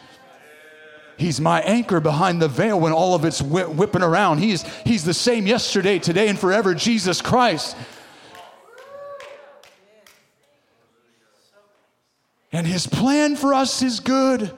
He's 1.18 1.42
my 1.42 1.62
anchor 1.62 2.00
behind 2.00 2.42
the 2.42 2.48
veil 2.48 2.80
when 2.80 2.94
all 2.94 3.16
of 3.16 3.26
it's 3.26 3.42
whipping 3.42 4.04
around. 4.04 4.38
He's, 4.38 4.62
he's 4.86 5.04
the 5.04 5.16
same 5.16 5.48
yesterday, 5.48 5.98
today, 5.98 6.28
and 6.28 6.38
forever, 6.38 6.76
Jesus 6.76 7.22
Christ. 7.22 7.76
And 12.52 12.66
his 12.66 12.88
plan 12.88 13.36
for 13.36 13.54
us 13.54 13.82
is 13.82 14.00
good. 14.00 14.52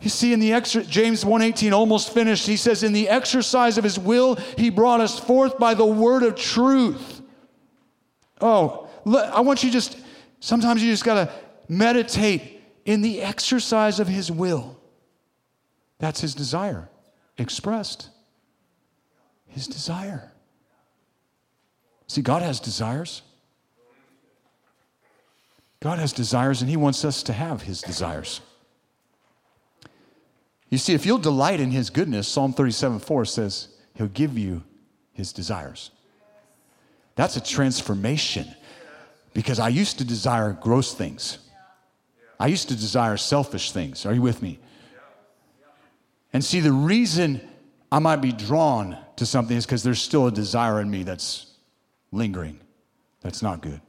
You 0.00 0.08
see, 0.08 0.32
in 0.32 0.40
the 0.40 0.52
extra, 0.52 0.82
James 0.82 1.24
1:18, 1.24 1.72
almost 1.72 2.14
finished. 2.14 2.46
He 2.46 2.56
says, 2.56 2.82
"In 2.82 2.92
the 2.92 3.08
exercise 3.08 3.76
of 3.78 3.84
his 3.84 3.98
will, 3.98 4.36
he 4.56 4.70
brought 4.70 5.00
us 5.00 5.18
forth 5.18 5.58
by 5.58 5.74
the 5.74 5.84
word 5.84 6.22
of 6.22 6.36
truth." 6.36 7.20
Oh, 8.40 8.86
I 9.04 9.40
want 9.40 9.64
you 9.64 9.70
just. 9.70 9.96
Sometimes 10.40 10.82
you 10.82 10.90
just 10.90 11.04
gotta 11.04 11.30
meditate 11.68 12.62
in 12.84 13.02
the 13.02 13.20
exercise 13.20 13.98
of 13.98 14.06
his 14.06 14.30
will. 14.30 14.77
That's 15.98 16.20
his 16.20 16.34
desire 16.34 16.88
expressed. 17.38 18.08
His 19.46 19.66
desire. 19.66 20.32
See, 22.08 22.20
God 22.20 22.42
has 22.42 22.60
desires. 22.60 23.22
God 25.80 25.98
has 25.98 26.12
desires, 26.12 26.60
and 26.60 26.68
He 26.68 26.76
wants 26.76 27.04
us 27.04 27.22
to 27.24 27.32
have 27.32 27.62
His 27.62 27.80
desires. 27.80 28.40
You 30.70 30.76
see, 30.76 30.92
if 30.92 31.06
you'll 31.06 31.18
delight 31.18 31.60
in 31.60 31.70
His 31.70 31.88
goodness, 31.88 32.26
Psalm 32.28 32.52
37 32.52 32.98
4 32.98 33.24
says, 33.24 33.68
He'll 33.94 34.08
give 34.08 34.36
you 34.36 34.64
His 35.12 35.32
desires. 35.32 35.90
That's 37.14 37.36
a 37.36 37.40
transformation 37.40 38.46
because 39.34 39.58
I 39.58 39.68
used 39.68 39.98
to 39.98 40.04
desire 40.04 40.52
gross 40.52 40.94
things. 40.94 41.38
I 42.40 42.48
used 42.48 42.68
to 42.68 42.76
desire 42.76 43.16
selfish 43.16 43.72
things. 43.72 44.04
Are 44.06 44.12
you 44.12 44.22
with 44.22 44.42
me? 44.42 44.60
And 46.32 46.44
see, 46.44 46.60
the 46.60 46.72
reason 46.72 47.40
I 47.90 47.98
might 47.98 48.16
be 48.16 48.32
drawn 48.32 48.96
to 49.16 49.26
something 49.26 49.56
is 49.56 49.66
because 49.66 49.82
there's 49.82 50.00
still 50.00 50.26
a 50.26 50.32
desire 50.32 50.80
in 50.80 50.90
me 50.90 51.02
that's 51.02 51.46
lingering, 52.12 52.60
that's 53.20 53.42
not 53.42 53.62
good. 53.62 53.80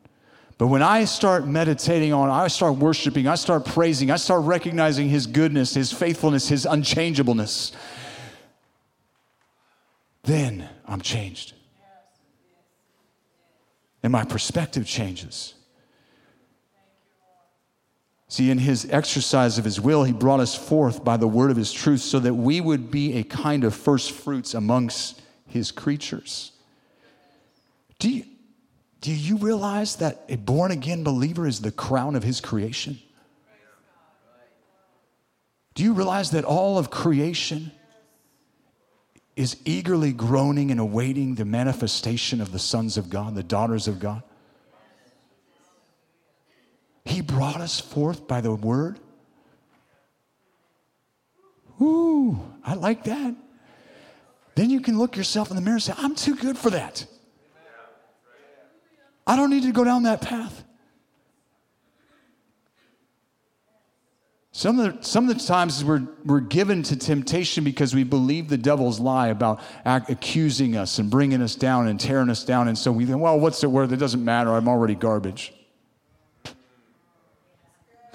But 0.57 0.67
when 0.67 0.83
I 0.83 1.05
start 1.05 1.47
meditating 1.47 2.11
on, 2.11 2.29
I 2.29 2.47
start 2.47 2.75
worshiping, 2.75 3.27
I 3.27 3.35
start 3.35 3.65
praising, 3.65 4.11
I 4.11 4.17
start 4.17 4.43
recognizing 4.43 5.07
His 5.09 5.25
goodness, 5.25 5.73
His 5.73 5.91
faithfulness, 5.91 6.49
His 6.49 6.65
unchangeableness, 6.65 7.71
then 10.23 10.67
I'm 10.85 11.01
changed. 11.01 11.53
And 14.03 14.11
my 14.11 14.23
perspective 14.23 14.85
changes. 14.85 15.55
See, 18.31 18.51
in 18.51 18.59
his 18.59 18.87
exercise 18.91 19.57
of 19.57 19.65
his 19.65 19.81
will, 19.81 20.03
he 20.03 20.13
brought 20.13 20.39
us 20.39 20.53
forth 20.55 21.03
by 21.03 21.17
the 21.17 21.27
word 21.27 21.49
of 21.49 21.57
his 21.57 21.73
truth 21.73 22.01
so 22.01 22.19
that 22.19 22.35
we 22.35 22.61
would 22.61 22.91
be 22.91 23.17
a 23.17 23.23
kind 23.23 23.63
of 23.63 23.75
first 23.75 24.11
fruits 24.11 24.53
amongst 24.53 25.19
his 25.47 25.71
creatures. 25.71 26.51
Do 27.97 28.07
you, 28.07 28.25
do 29.01 29.11
you 29.11 29.37
realize 29.37 29.95
that 29.95 30.25
a 30.29 30.35
born 30.35 30.69
again 30.69 31.03
believer 31.03 31.47
is 31.47 31.61
the 31.61 31.71
crown 31.71 32.15
of 32.15 32.21
his 32.21 32.39
creation? 32.39 32.99
Do 35.73 35.83
you 35.83 35.93
realize 35.93 36.29
that 36.31 36.45
all 36.45 36.77
of 36.77 36.91
creation 36.91 37.71
is 39.35 39.57
eagerly 39.65 40.13
groaning 40.13 40.69
and 40.69 40.79
awaiting 40.79 41.33
the 41.33 41.45
manifestation 41.45 42.41
of 42.41 42.51
the 42.51 42.59
sons 42.59 42.95
of 42.95 43.09
God, 43.09 43.33
the 43.33 43.41
daughters 43.41 43.87
of 43.87 43.99
God? 43.99 44.21
He 47.05 47.21
brought 47.21 47.61
us 47.61 47.79
forth 47.79 48.27
by 48.27 48.41
the 48.41 48.53
word. 48.53 48.99
Ooh, 51.81 52.39
I 52.63 52.73
like 52.73 53.05
that. 53.05 53.35
Then 54.55 54.69
you 54.69 54.81
can 54.81 54.97
look 54.97 55.15
yourself 55.15 55.49
in 55.49 55.55
the 55.55 55.61
mirror 55.61 55.75
and 55.75 55.83
say, 55.83 55.93
I'm 55.97 56.15
too 56.15 56.35
good 56.35 56.57
for 56.57 56.69
that. 56.71 57.05
I 59.25 59.35
don't 59.35 59.49
need 59.49 59.63
to 59.63 59.71
go 59.71 59.83
down 59.83 60.03
that 60.03 60.21
path. 60.21 60.63
Some 64.51 64.77
of, 64.79 64.97
the, 64.97 65.03
some 65.03 65.29
of 65.29 65.37
the 65.37 65.41
times 65.41 65.85
we're, 65.85 66.05
we're 66.25 66.41
given 66.41 66.83
to 66.83 66.97
temptation 66.97 67.63
because 67.63 67.95
we 67.95 68.03
believe 68.03 68.49
the 68.49 68.57
devil's 68.57 68.99
lie 68.99 69.27
about 69.27 69.61
act, 69.85 70.09
accusing 70.09 70.75
us 70.75 70.99
and 70.99 71.09
bringing 71.09 71.41
us 71.41 71.55
down 71.55 71.87
and 71.87 71.97
tearing 71.97 72.29
us 72.29 72.43
down. 72.43 72.67
And 72.67 72.77
so 72.77 72.91
we 72.91 73.05
think, 73.05 73.21
well, 73.21 73.39
what's 73.39 73.63
it 73.63 73.71
worth? 73.71 73.93
It 73.93 73.97
doesn't 73.97 74.25
matter. 74.25 74.49
I'm 74.49 74.67
already 74.67 74.95
garbage. 74.95 75.53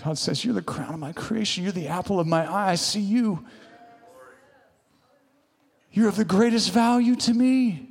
God 0.04 0.18
says, 0.18 0.44
You're 0.44 0.54
the 0.54 0.62
crown 0.62 0.92
of 0.92 1.00
my 1.00 1.12
creation. 1.12 1.64
You're 1.64 1.72
the 1.72 1.88
apple 1.88 2.20
of 2.20 2.26
my 2.26 2.44
eye. 2.44 2.72
I 2.72 2.74
see 2.74 3.00
you. 3.00 3.46
You're 5.92 6.08
of 6.08 6.16
the 6.16 6.26
greatest 6.26 6.72
value 6.72 7.16
to 7.16 7.32
me. 7.32 7.88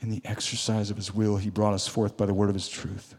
In 0.00 0.08
the 0.10 0.22
exercise 0.24 0.90
of 0.90 0.96
his 0.96 1.14
will, 1.14 1.36
he 1.36 1.50
brought 1.50 1.74
us 1.74 1.86
forth 1.86 2.16
by 2.16 2.26
the 2.26 2.34
word 2.34 2.48
of 2.48 2.54
his 2.54 2.68
truth. 2.68 3.14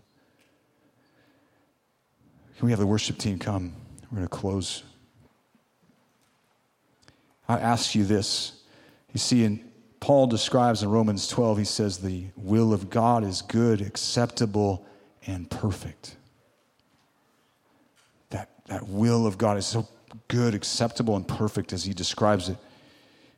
Can 2.57 2.65
we 2.65 2.71
have 2.71 2.79
the 2.79 2.87
worship 2.87 3.17
team 3.17 3.39
come? 3.39 3.73
We're 4.11 4.17
going 4.17 4.27
to 4.27 4.35
close. 4.35 4.83
I 7.47 7.59
ask 7.59 7.95
you 7.95 8.03
this. 8.03 8.63
You 9.13 9.19
see, 9.19 9.43
in 9.43 9.70
Paul 10.01 10.25
describes 10.25 10.81
in 10.81 10.89
Romans 10.89 11.27
12, 11.27 11.59
he 11.59 11.63
says, 11.63 11.99
the 11.99 12.25
will 12.35 12.73
of 12.73 12.89
God 12.89 13.23
is 13.23 13.43
good, 13.43 13.81
acceptable, 13.81 14.83
and 15.27 15.49
perfect. 15.49 16.17
That, 18.31 18.49
that 18.65 18.87
will 18.87 19.27
of 19.27 19.37
God 19.37 19.57
is 19.57 19.67
so 19.67 19.87
good, 20.27 20.55
acceptable, 20.55 21.15
and 21.15 21.25
perfect 21.25 21.71
as 21.71 21.83
he 21.83 21.93
describes 21.93 22.49
it. 22.49 22.57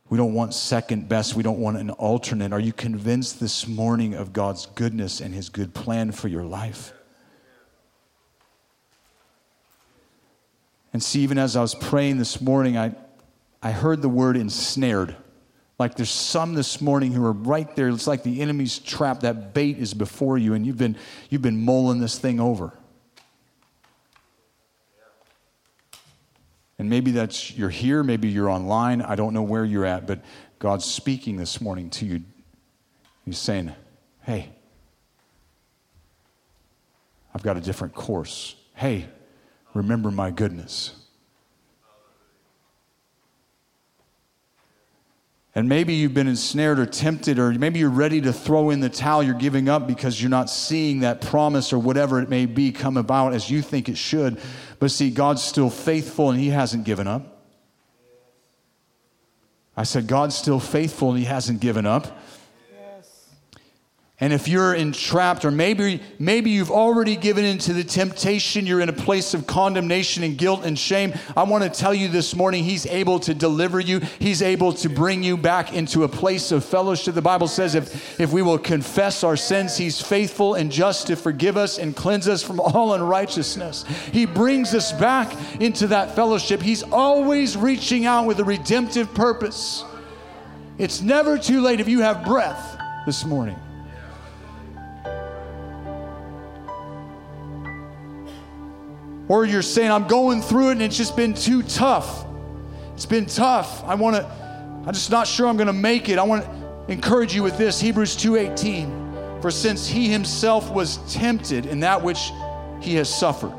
We 0.09 0.17
don't 0.17 0.33
want 0.33 0.53
second 0.53 1.09
best. 1.09 1.35
We 1.35 1.43
don't 1.43 1.59
want 1.59 1.77
an 1.77 1.89
alternate. 1.89 2.53
Are 2.53 2.59
you 2.61 2.71
convinced 2.71 3.41
this 3.41 3.67
morning 3.67 4.13
of 4.13 4.31
God's 4.31 4.65
goodness 4.67 5.19
and 5.19 5.33
his 5.33 5.49
good 5.49 5.73
plan 5.73 6.13
for 6.13 6.29
your 6.29 6.43
life? 6.43 6.93
And 10.93 11.03
see, 11.03 11.21
even 11.21 11.37
as 11.37 11.57
I 11.57 11.61
was 11.61 11.75
praying 11.75 12.19
this 12.19 12.39
morning, 12.39 12.77
I, 12.77 12.95
I 13.61 13.71
heard 13.71 14.01
the 14.01 14.09
word 14.09 14.37
ensnared. 14.37 15.17
Like 15.83 15.95
there's 15.95 16.09
some 16.09 16.53
this 16.53 16.79
morning 16.79 17.11
who 17.11 17.25
are 17.25 17.33
right 17.33 17.75
there. 17.75 17.89
It's 17.89 18.07
like 18.07 18.23
the 18.23 18.39
enemy's 18.39 18.79
trap. 18.79 19.19
That 19.19 19.53
bait 19.53 19.77
is 19.77 19.93
before 19.93 20.37
you, 20.37 20.53
and 20.53 20.65
you've 20.65 20.77
been, 20.77 20.95
you've 21.29 21.41
been 21.41 21.65
mulling 21.65 21.99
this 21.99 22.17
thing 22.17 22.39
over. 22.39 22.71
And 26.79 26.89
maybe 26.89 27.11
that's 27.11 27.51
you're 27.57 27.69
here, 27.69 28.01
maybe 28.01 28.29
you're 28.29 28.49
online. 28.49 29.01
I 29.01 29.15
don't 29.15 29.33
know 29.33 29.41
where 29.41 29.65
you're 29.65 29.83
at, 29.83 30.07
but 30.07 30.23
God's 30.57 30.85
speaking 30.85 31.35
this 31.35 31.59
morning 31.59 31.89
to 31.89 32.05
you. 32.05 32.21
He's 33.25 33.37
saying, 33.37 33.73
Hey, 34.21 34.53
I've 37.35 37.43
got 37.43 37.57
a 37.57 37.61
different 37.61 37.93
course. 37.93 38.55
Hey, 38.73 39.09
remember 39.73 40.11
my 40.11 40.31
goodness. 40.31 41.02
And 45.55 45.69
maybe 45.69 45.93
you've 45.93 46.15
been 46.15 46.27
ensnared 46.27 46.79
or 46.79 46.87
tempted, 46.87 47.37
or 47.37 47.51
maybe 47.51 47.79
you're 47.79 47.89
ready 47.89 48.19
to 48.21 48.33
throw 48.33 48.71
in 48.71 48.79
the 48.79 48.89
towel, 48.89 49.21
you're 49.21 49.35
giving 49.35 49.69
up 49.69 49.85
because 49.85 50.19
you're 50.19 50.29
not 50.29 50.49
seeing 50.49 51.01
that 51.01 51.21
promise 51.21 51.71
or 51.71 51.77
whatever 51.77 52.19
it 52.19 52.27
may 52.27 52.47
be 52.47 52.71
come 52.71 52.97
about 52.97 53.33
as 53.33 53.51
you 53.51 53.61
think 53.61 53.87
it 53.87 53.97
should. 53.97 54.39
But 54.79 54.89
see, 54.89 55.11
God's 55.11 55.43
still 55.43 55.69
faithful 55.69 56.31
and 56.31 56.39
He 56.39 56.49
hasn't 56.49 56.85
given 56.85 57.05
up. 57.05 57.43
I 59.77 59.83
said, 59.83 60.07
God's 60.07 60.35
still 60.35 60.59
faithful 60.59 61.11
and 61.11 61.19
He 61.19 61.25
hasn't 61.25 61.59
given 61.59 61.85
up. 61.85 62.19
And 64.23 64.31
if 64.31 64.47
you're 64.47 64.73
entrapped, 64.73 65.43
or 65.43 65.51
maybe, 65.51 65.99
maybe 66.17 66.49
you've 66.49 66.71
already 66.71 67.17
given 67.17 67.43
into 67.43 67.73
the 67.73 67.83
temptation, 67.83 68.65
you're 68.65 68.79
in 68.79 68.87
a 68.87 68.93
place 68.93 69.33
of 69.33 69.45
condemnation 69.47 70.23
and 70.23 70.37
guilt 70.37 70.63
and 70.63 70.79
shame, 70.79 71.13
I 71.35 71.43
want 71.43 71.65
to 71.65 71.69
tell 71.69 71.93
you 71.93 72.07
this 72.07 72.33
morning, 72.33 72.63
He's 72.63 72.85
able 72.85 73.19
to 73.19 73.33
deliver 73.33 73.81
you. 73.81 73.99
He's 74.19 74.41
able 74.41 74.71
to 74.75 74.87
bring 74.87 75.23
you 75.23 75.35
back 75.35 75.73
into 75.73 76.05
a 76.05 76.07
place 76.07 76.53
of 76.53 76.63
fellowship. 76.63 77.15
The 77.15 77.21
Bible 77.21 77.49
says 77.49 77.75
if, 77.75 78.17
if 78.17 78.31
we 78.31 78.41
will 78.41 78.57
confess 78.57 79.25
our 79.25 79.35
sins, 79.35 79.75
He's 79.75 79.99
faithful 79.99 80.53
and 80.53 80.71
just 80.71 81.07
to 81.07 81.17
forgive 81.17 81.57
us 81.57 81.77
and 81.77 81.93
cleanse 81.93 82.29
us 82.29 82.41
from 82.41 82.61
all 82.61 82.93
unrighteousness. 82.93 83.83
He 84.13 84.25
brings 84.25 84.73
us 84.73 84.93
back 84.93 85.35
into 85.59 85.87
that 85.87 86.15
fellowship. 86.15 86.61
He's 86.61 86.83
always 86.83 87.57
reaching 87.57 88.05
out 88.05 88.25
with 88.25 88.39
a 88.39 88.45
redemptive 88.45 89.13
purpose. 89.13 89.83
It's 90.77 91.01
never 91.01 91.37
too 91.37 91.59
late 91.59 91.81
if 91.81 91.89
you 91.89 91.99
have 91.99 92.23
breath 92.23 92.79
this 93.05 93.25
morning. 93.25 93.59
Or 99.27 99.45
you're 99.45 99.61
saying, 99.61 99.91
I'm 99.91 100.07
going 100.07 100.41
through 100.41 100.69
it 100.69 100.71
and 100.73 100.81
it's 100.81 100.97
just 100.97 101.15
been 101.15 101.33
too 101.33 101.63
tough. 101.63 102.25
It's 102.93 103.05
been 103.05 103.25
tough. 103.25 103.83
I 103.85 103.95
want 103.95 104.17
to, 104.17 104.25
I'm 104.85 104.93
just 104.93 105.11
not 105.11 105.27
sure 105.27 105.47
I'm 105.47 105.57
going 105.57 105.67
to 105.67 105.73
make 105.73 106.09
it. 106.09 106.19
I 106.19 106.23
want 106.23 106.43
to 106.43 106.91
encourage 106.91 107.33
you 107.33 107.43
with 107.43 107.57
this 107.57 107.79
Hebrews 107.79 108.17
2.18. 108.17 109.41
For 109.41 109.49
since 109.51 109.87
he 109.87 110.09
himself 110.09 110.71
was 110.71 110.97
tempted 111.11 111.65
in 111.65 111.79
that 111.81 112.01
which 112.01 112.31
he 112.81 112.95
has 112.95 113.13
suffered. 113.13 113.53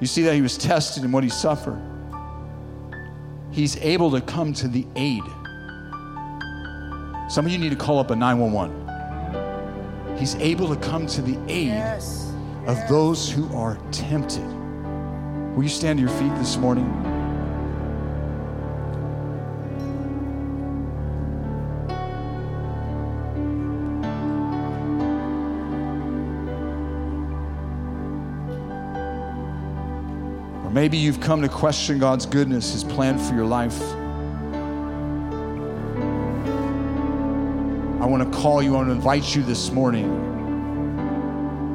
You 0.00 0.06
see 0.06 0.22
that 0.22 0.34
he 0.34 0.42
was 0.42 0.58
tested 0.58 1.04
in 1.04 1.12
what 1.12 1.24
he 1.24 1.30
suffered. 1.30 1.80
He's 3.50 3.76
able 3.76 4.10
to 4.10 4.20
come 4.20 4.52
to 4.54 4.66
the 4.66 4.86
aid. 4.96 5.22
Some 7.30 7.46
of 7.46 7.52
you 7.52 7.58
need 7.58 7.70
to 7.70 7.76
call 7.76 8.00
up 8.00 8.10
a 8.10 8.16
911. 8.16 10.18
He's 10.18 10.34
able 10.36 10.68
to 10.68 10.76
come 10.80 11.06
to 11.06 11.22
the 11.22 11.38
aid. 11.48 11.68
Yes 11.68 12.33
of 12.66 12.88
those 12.88 13.30
who 13.30 13.54
are 13.54 13.78
tempted. 13.92 14.46
Will 15.54 15.62
you 15.62 15.68
stand 15.68 15.98
to 15.98 16.04
your 16.04 16.12
feet 16.18 16.34
this 16.36 16.56
morning? 16.56 16.86
Or 30.64 30.70
maybe 30.70 30.96
you've 30.96 31.20
come 31.20 31.42
to 31.42 31.48
question 31.50 31.98
God's 31.98 32.24
goodness, 32.24 32.72
His 32.72 32.82
plan 32.82 33.18
for 33.18 33.34
your 33.34 33.46
life. 33.46 33.80
I 38.00 38.06
want 38.06 38.22
to 38.22 38.38
call 38.38 38.62
you, 38.62 38.74
I 38.74 38.78
want 38.78 38.88
to 38.88 38.92
invite 38.92 39.36
you 39.36 39.42
this 39.42 39.70
morning 39.70 40.33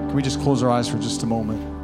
can 0.10 0.16
we 0.16 0.24
just 0.24 0.42
close 0.42 0.64
our 0.64 0.72
eyes 0.72 0.90
for 0.90 0.98
just 0.98 1.22
a 1.22 1.28
moment? 1.28 1.79